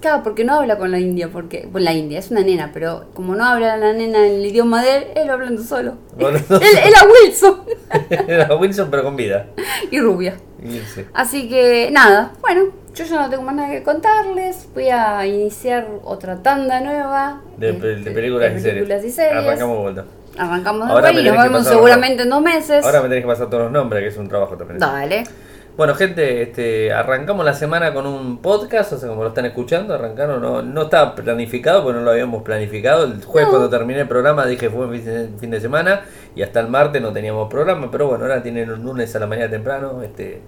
Claro, 0.00 0.22
porque 0.22 0.44
no 0.44 0.54
habla 0.54 0.78
con 0.78 0.90
la 0.90 0.98
India, 0.98 1.28
porque 1.32 1.68
con 1.70 1.84
la 1.84 1.92
India, 1.92 2.18
es 2.18 2.30
una 2.30 2.40
nena, 2.42 2.70
pero 2.72 3.06
como 3.14 3.34
no 3.34 3.44
habla 3.44 3.76
la 3.76 3.92
nena 3.92 4.26
en 4.26 4.34
el 4.34 4.46
idioma 4.46 4.82
de 4.82 4.96
él, 4.96 5.04
él 5.16 5.30
hablando 5.30 5.62
solo. 5.62 5.94
Hablando 6.14 6.56
él, 6.60 6.78
él 6.84 6.94
a 6.94 7.06
Wilson 7.06 7.60
Era 8.28 8.56
Wilson, 8.56 8.88
pero 8.90 9.04
con 9.04 9.16
vida. 9.16 9.46
y 9.90 10.00
rubia. 10.00 10.36
Sí. 10.94 11.04
Así 11.14 11.48
que 11.48 11.90
nada, 11.92 12.32
bueno, 12.42 12.66
Yo 12.94 13.04
ya 13.04 13.22
no 13.22 13.30
tengo 13.30 13.42
más 13.42 13.54
nada 13.54 13.70
que 13.70 13.82
contarles. 13.82 14.68
Voy 14.74 14.88
a 14.90 15.26
iniciar 15.26 15.88
otra 16.04 16.42
tanda 16.42 16.80
nueva 16.80 17.40
De, 17.56 17.70
este, 17.70 17.86
de 17.96 18.10
películas, 18.10 18.54
de 18.54 18.60
y, 18.60 18.62
películas 18.62 19.00
series. 19.00 19.12
y 19.14 19.16
series. 19.16 19.44
Arrancamos 19.46 19.76
de 19.76 19.82
vuelta. 19.82 20.04
Arrancamos 20.38 20.86
de 20.88 20.92
vuelta 20.92 21.12
y 21.12 21.24
nos 21.24 21.42
vemos 21.42 21.66
seguramente 21.66 22.22
en 22.24 22.30
dos 22.30 22.42
meses. 22.42 22.84
Ahora 22.84 23.00
me 23.02 23.08
tenés 23.08 23.24
que 23.24 23.28
pasar 23.28 23.48
todos 23.48 23.64
los 23.64 23.72
nombres, 23.72 24.02
que 24.02 24.08
es 24.08 24.16
un 24.16 24.28
trabajo 24.28 24.56
también. 24.56 24.78
Dale. 24.78 25.24
Bueno, 25.80 25.94
gente, 25.94 26.42
este, 26.42 26.92
arrancamos 26.92 27.42
la 27.42 27.54
semana 27.54 27.94
con 27.94 28.06
un 28.06 28.42
podcast, 28.42 28.92
o 28.92 28.98
sea, 28.98 29.08
como 29.08 29.22
lo 29.22 29.30
están 29.30 29.46
escuchando, 29.46 29.94
arrancaron, 29.94 30.42
no, 30.42 30.60
no 30.60 30.82
estaba 30.82 31.14
planificado, 31.14 31.82
porque 31.82 31.98
no 31.98 32.04
lo 32.04 32.10
habíamos 32.10 32.42
planificado. 32.42 33.04
El 33.04 33.24
jueves 33.24 33.46
No. 33.46 33.52
cuando 33.56 33.70
terminé 33.70 34.00
el 34.02 34.06
programa 34.06 34.44
dije 34.44 34.68
fue 34.68 34.84
un 34.84 34.92
fin- 34.92 35.38
fin 35.40 35.50
de 35.50 35.58
semana 35.58 36.02
y 36.36 36.42
hasta 36.42 36.60
el 36.60 36.68
martes 36.68 37.00
no 37.00 37.14
teníamos 37.14 37.48
programa, 37.48 37.90
pero 37.90 38.08
bueno, 38.08 38.24
ahora 38.24 38.42
tienen 38.42 38.70
un 38.70 38.82
lunes 38.82 39.16
a 39.16 39.20
la 39.20 39.26
mañana 39.26 39.48
temprano 39.48 40.02
este, 40.02 40.42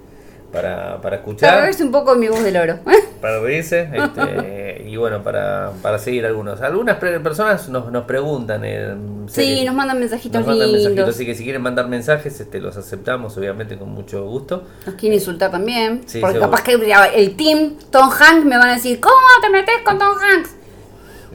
para, 0.53 0.87
para 0.87 1.01
Para 1.03 1.17
escuchar, 1.17 1.63
verse 1.63 1.83
un 1.83 1.91
poco 1.91 2.15
mi 2.15 2.29
voz 2.29 2.43
del 2.45 2.57
oro. 2.57 2.79
para 3.21 3.41
reírse 3.41 3.89
este, 3.93 4.83
y 4.87 4.97
bueno, 4.97 5.23
para, 5.23 5.71
para 5.81 5.99
seguir 5.99 6.27
algunos. 6.27 6.61
Algunas 6.61 6.97
pre- 6.97 7.21
personas 7.21 7.69
nos, 7.69 7.91
nos 7.91 8.05
preguntan. 8.05 8.63
eh, 8.65 8.95
Sí, 9.29 9.61
que- 9.61 9.65
nos 9.65 9.75
mandan 9.75 9.99
mensajitos 9.99 10.41
nos 10.41 10.47
mandan 10.49 10.69
lindos. 10.73 10.85
mensajitos, 10.91 11.15
así 11.15 11.25
que 11.27 11.35
si 11.35 11.45
quieren 11.45 11.63
mandar 11.63 11.89
mensajes, 11.89 12.39
este, 12.41 12.61
los 12.61 12.77
aceptamos 12.77 13.37
obviamente 13.39 13.79
con 13.79 13.89
mucho 13.91 14.25
gusto. 14.27 14.65
Nos 14.87 14.95
quieren 14.97 15.19
insultar 15.19 15.51
también. 15.51 16.03
Sí, 16.07 16.21
porque 16.21 16.35
seguro. 16.39 16.51
capaz 16.51 16.63
que 16.65 16.73
el 17.15 17.37
team 17.37 17.75
Tom 17.91 18.11
Hanks 18.11 18.45
me 18.45 18.59
van 18.59 18.69
a 18.69 18.75
decir, 18.75 19.01
¿cómo 19.01 19.17
te 19.41 19.49
metes 19.51 19.75
con 19.85 19.99
Tom 19.99 20.15
Hanks? 20.19 20.51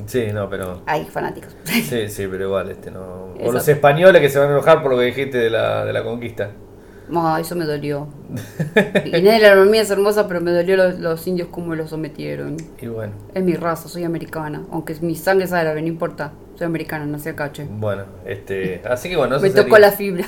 Sí, 0.06 0.28
no, 0.32 0.48
pero... 0.48 0.82
Ay, 0.86 1.06
fanáticos. 1.12 1.56
Sí, 1.64 2.08
sí, 2.10 2.28
pero 2.30 2.44
igual, 2.46 2.70
este 2.70 2.92
no. 2.92 3.34
O 3.42 3.52
los 3.52 3.68
españoles 3.68 4.22
que 4.22 4.30
se 4.30 4.38
van 4.38 4.50
a 4.50 4.52
enojar 4.52 4.84
por 4.84 4.92
lo 4.92 5.00
que 5.00 5.06
dijiste 5.06 5.40
de 5.40 5.50
la, 5.50 5.86
de 5.86 5.92
la 5.94 6.04
conquista. 6.04 6.52
Ah, 7.16 7.38
eso 7.40 7.56
me 7.56 7.66
dolió. 7.66 8.08
Inés 9.06 9.24
de 9.24 9.40
la 9.40 9.52
Armonía 9.54 9.82
es 9.82 9.90
hermosa, 9.90 10.28
pero 10.28 10.42
me 10.42 10.52
dolió 10.52 10.76
los, 10.76 11.00
los 11.00 11.26
indios 11.28 11.48
como 11.50 11.74
los 11.76 11.90
sometieron. 11.90 12.58
Y 12.82 12.88
bueno, 12.88 13.14
Es 13.34 13.44
mi 13.44 13.54
raza, 13.54 13.88
soy 13.88 14.04
americana. 14.04 14.64
Aunque 14.72 14.96
mi 15.02 15.16
sangre 15.16 15.46
es 15.46 15.54
árabe, 15.54 15.82
no 15.82 15.88
importa. 15.88 16.34
Soy 16.56 16.66
americana, 16.68 17.06
nací 17.06 17.30
acá, 17.30 17.52
che. 17.52 17.66
bueno, 17.70 18.04
este. 18.26 18.82
Así 18.86 19.10
que 19.10 19.16
bueno, 19.16 19.36
eso 19.38 19.44
Me 19.44 19.52
tocó 19.52 19.78
la 19.78 19.92
fibra. 19.92 20.26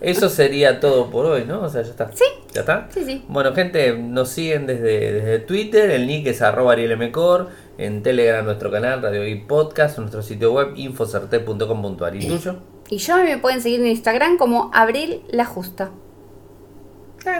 eso 0.00 0.28
sería 0.28 0.80
todo 0.80 1.08
por 1.10 1.24
hoy, 1.26 1.44
¿no? 1.46 1.62
O 1.62 1.68
sea, 1.68 1.82
ya 1.82 1.90
está. 1.90 2.10
Sí. 2.12 2.24
¿Ya 2.52 2.60
está? 2.60 2.88
Sí, 2.90 3.04
sí. 3.04 3.24
Bueno, 3.28 3.54
gente, 3.54 3.96
nos 3.96 4.28
siguen 4.30 4.66
desde, 4.66 5.12
desde 5.12 5.38
Twitter, 5.38 5.90
el 5.90 6.06
nick 6.06 6.26
es 6.26 6.42
arroba 6.42 6.72
arielmcor, 6.72 7.48
en 7.78 8.02
Telegram 8.02 8.44
nuestro 8.44 8.70
canal, 8.70 9.00
Radio 9.02 9.26
y 9.26 9.36
Podcast, 9.36 9.98
nuestro 9.98 10.22
sitio 10.22 10.52
web 10.52 10.72
infocerte.com.ar. 10.76 12.16
¿Y 12.16 12.26
tuyo? 12.26 12.56
Y 12.90 12.96
yo 12.98 13.16
me 13.18 13.38
pueden 13.38 13.60
seguir 13.60 13.80
en 13.80 13.86
Instagram 13.88 14.36
como 14.38 14.70
Abril 14.74 15.20
la 15.30 15.44
Justa. 15.44 15.90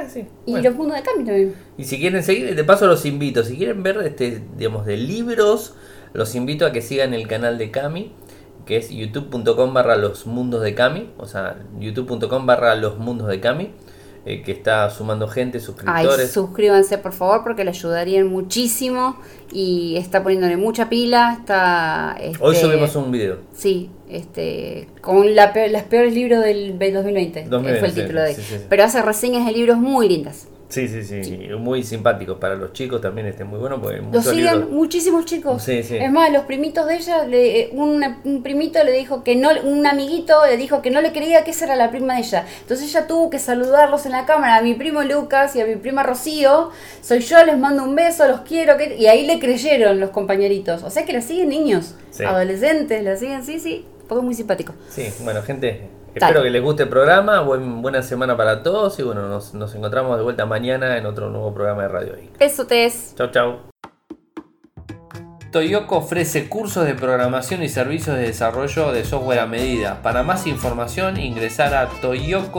Sí. 0.08 0.26
Y 0.46 0.52
bueno. 0.52 0.68
los 0.68 0.78
mundos 0.78 0.96
de 0.96 1.02
cambio 1.02 1.26
también. 1.26 1.54
Y 1.76 1.84
si 1.84 1.98
quieren 1.98 2.22
seguir, 2.22 2.54
de 2.54 2.64
paso 2.64 2.86
los 2.86 3.04
invito, 3.04 3.44
si 3.44 3.56
quieren 3.56 3.82
ver 3.82 3.98
este, 4.04 4.42
digamos, 4.56 4.86
de 4.86 4.96
libros, 4.96 5.74
los 6.12 6.34
invito 6.34 6.66
a 6.66 6.72
que 6.72 6.82
sigan 6.82 7.14
el 7.14 7.26
canal 7.26 7.58
de 7.58 7.70
Cami, 7.70 8.12
que 8.66 8.76
es 8.76 8.90
youtube.com 8.90 9.74
barra 9.74 9.96
los 9.96 10.26
mundos 10.26 10.62
de 10.62 10.74
Cami, 10.74 11.10
o 11.18 11.26
sea, 11.26 11.58
youtube.com 11.78 12.46
barra 12.46 12.74
los 12.74 12.98
mundos 12.98 13.28
de 13.28 13.40
Cami, 13.40 13.72
eh, 14.30 14.42
que 14.42 14.52
está 14.52 14.90
sumando 14.90 15.26
gente, 15.28 15.58
Ay, 15.58 15.64
suscriptores. 15.64 16.30
suscríbanse 16.30 16.98
por 16.98 17.12
favor 17.12 17.42
porque 17.42 17.64
le 17.64 17.70
ayudarían 17.70 18.26
muchísimo 18.26 19.16
y 19.52 19.96
está 19.96 20.22
poniéndole 20.22 20.56
mucha 20.56 20.88
pila, 20.88 21.36
está... 21.40 22.16
Hoy 22.40 22.54
este, 22.54 22.66
subimos 22.66 22.94
un 22.96 23.10
video. 23.10 23.38
Sí, 23.54 23.90
este, 24.08 24.88
con 25.00 25.34
la 25.34 25.52
peor- 25.52 25.70
los 25.70 25.82
peores 25.82 26.12
libros 26.14 26.44
del 26.44 26.78
2020, 26.78 27.42
que 27.44 27.48
2020, 27.48 27.78
fue 27.80 27.88
el 27.88 27.94
título 27.94 28.22
de 28.22 28.34
sí. 28.34 28.56
Pero 28.68 28.84
hace 28.84 29.00
reseñas 29.02 29.46
de 29.46 29.52
libros 29.52 29.78
muy 29.78 30.08
lindas. 30.08 30.48
Sí, 30.68 30.86
sí, 30.86 31.02
sí, 31.02 31.48
muy 31.58 31.82
simpático. 31.82 32.38
Para 32.38 32.54
los 32.54 32.74
chicos 32.74 33.00
también 33.00 33.26
este 33.26 33.42
muy 33.42 33.58
bueno 33.58 33.80
porque 33.80 34.02
Lo 34.12 34.20
siguen 34.20 34.52
libros- 34.60 34.70
muchísimos 34.70 35.24
chicos. 35.24 35.62
Sí, 35.62 35.82
sí. 35.82 35.96
Es 35.96 36.12
más, 36.12 36.30
los 36.30 36.42
primitos 36.44 36.86
de 36.86 36.96
ella, 36.96 37.24
le- 37.24 37.60
eh, 37.60 37.70
una- 37.72 38.20
un 38.24 38.42
primito 38.42 38.82
le 38.84 38.92
dijo 38.92 39.24
que 39.24 39.34
no, 39.34 39.48
un 39.64 39.86
amiguito 39.86 40.34
le 40.46 40.58
dijo 40.58 40.82
que 40.82 40.90
no 40.90 41.00
le 41.00 41.12
creía 41.12 41.42
que 41.42 41.52
esa 41.52 41.64
era 41.64 41.74
la 41.76 41.90
prima 41.90 42.14
de 42.16 42.20
ella. 42.20 42.44
Entonces 42.60 42.86
ella 42.90 43.06
tuvo 43.06 43.30
que 43.30 43.38
saludarlos 43.38 44.04
en 44.04 44.12
la 44.12 44.26
cámara, 44.26 44.56
a 44.56 44.62
mi 44.62 44.74
primo 44.74 45.02
Lucas 45.02 45.56
y 45.56 45.62
a 45.62 45.66
mi 45.66 45.76
prima 45.76 46.02
Rocío. 46.02 46.70
Soy 47.00 47.20
yo, 47.20 47.42
les 47.46 47.56
mando 47.56 47.82
un 47.84 47.94
beso, 47.96 48.28
los 48.28 48.42
quiero. 48.42 48.76
que-". 48.76 48.96
Y 48.98 49.06
ahí 49.06 49.26
le 49.26 49.38
creyeron 49.38 49.98
los 50.00 50.10
compañeritos. 50.10 50.82
O 50.82 50.90
sea 50.90 51.06
que 51.06 51.14
la 51.14 51.22
siguen 51.22 51.48
niños, 51.48 51.94
Sí. 52.10 52.24
adolescentes, 52.24 53.02
la 53.02 53.16
siguen, 53.16 53.42
sí, 53.42 53.58
sí. 53.58 53.86
Es 54.10 54.16
muy 54.22 54.34
simpático. 54.34 54.74
Sí, 54.90 55.06
bueno, 55.24 55.42
gente, 55.42 55.88
Dale. 56.18 56.30
espero 56.30 56.42
que 56.44 56.50
les 56.50 56.62
guste 56.62 56.82
el 56.84 56.88
programa. 56.88 57.40
Buen, 57.40 57.82
buena 57.82 58.02
semana 58.02 58.36
para 58.36 58.62
todos 58.62 58.98
y 58.98 59.02
bueno, 59.02 59.28
nos, 59.28 59.54
nos 59.54 59.74
encontramos 59.74 60.16
de 60.16 60.22
vuelta 60.22 60.46
mañana 60.46 60.96
en 60.96 61.06
otro 61.06 61.30
nuevo 61.30 61.52
programa 61.52 61.82
de 61.82 61.88
Radio 61.88 62.16
Geek. 62.16 62.40
Eso 62.40 62.66
te 62.66 62.84
es. 62.84 63.14
Chau, 63.16 63.30
chau. 63.30 63.58
Toyoko 65.50 65.96
ofrece 65.96 66.48
cursos 66.48 66.84
de 66.84 66.94
programación 66.94 67.62
y 67.62 67.68
servicios 67.68 68.16
de 68.16 68.22
desarrollo 68.22 68.92
de 68.92 69.04
software 69.04 69.38
a 69.38 69.46
medida. 69.46 70.02
Para 70.02 70.22
más 70.22 70.46
información 70.46 71.18
ingresar 71.18 71.74
a 71.74 71.88
toyoko.io. 72.00 72.58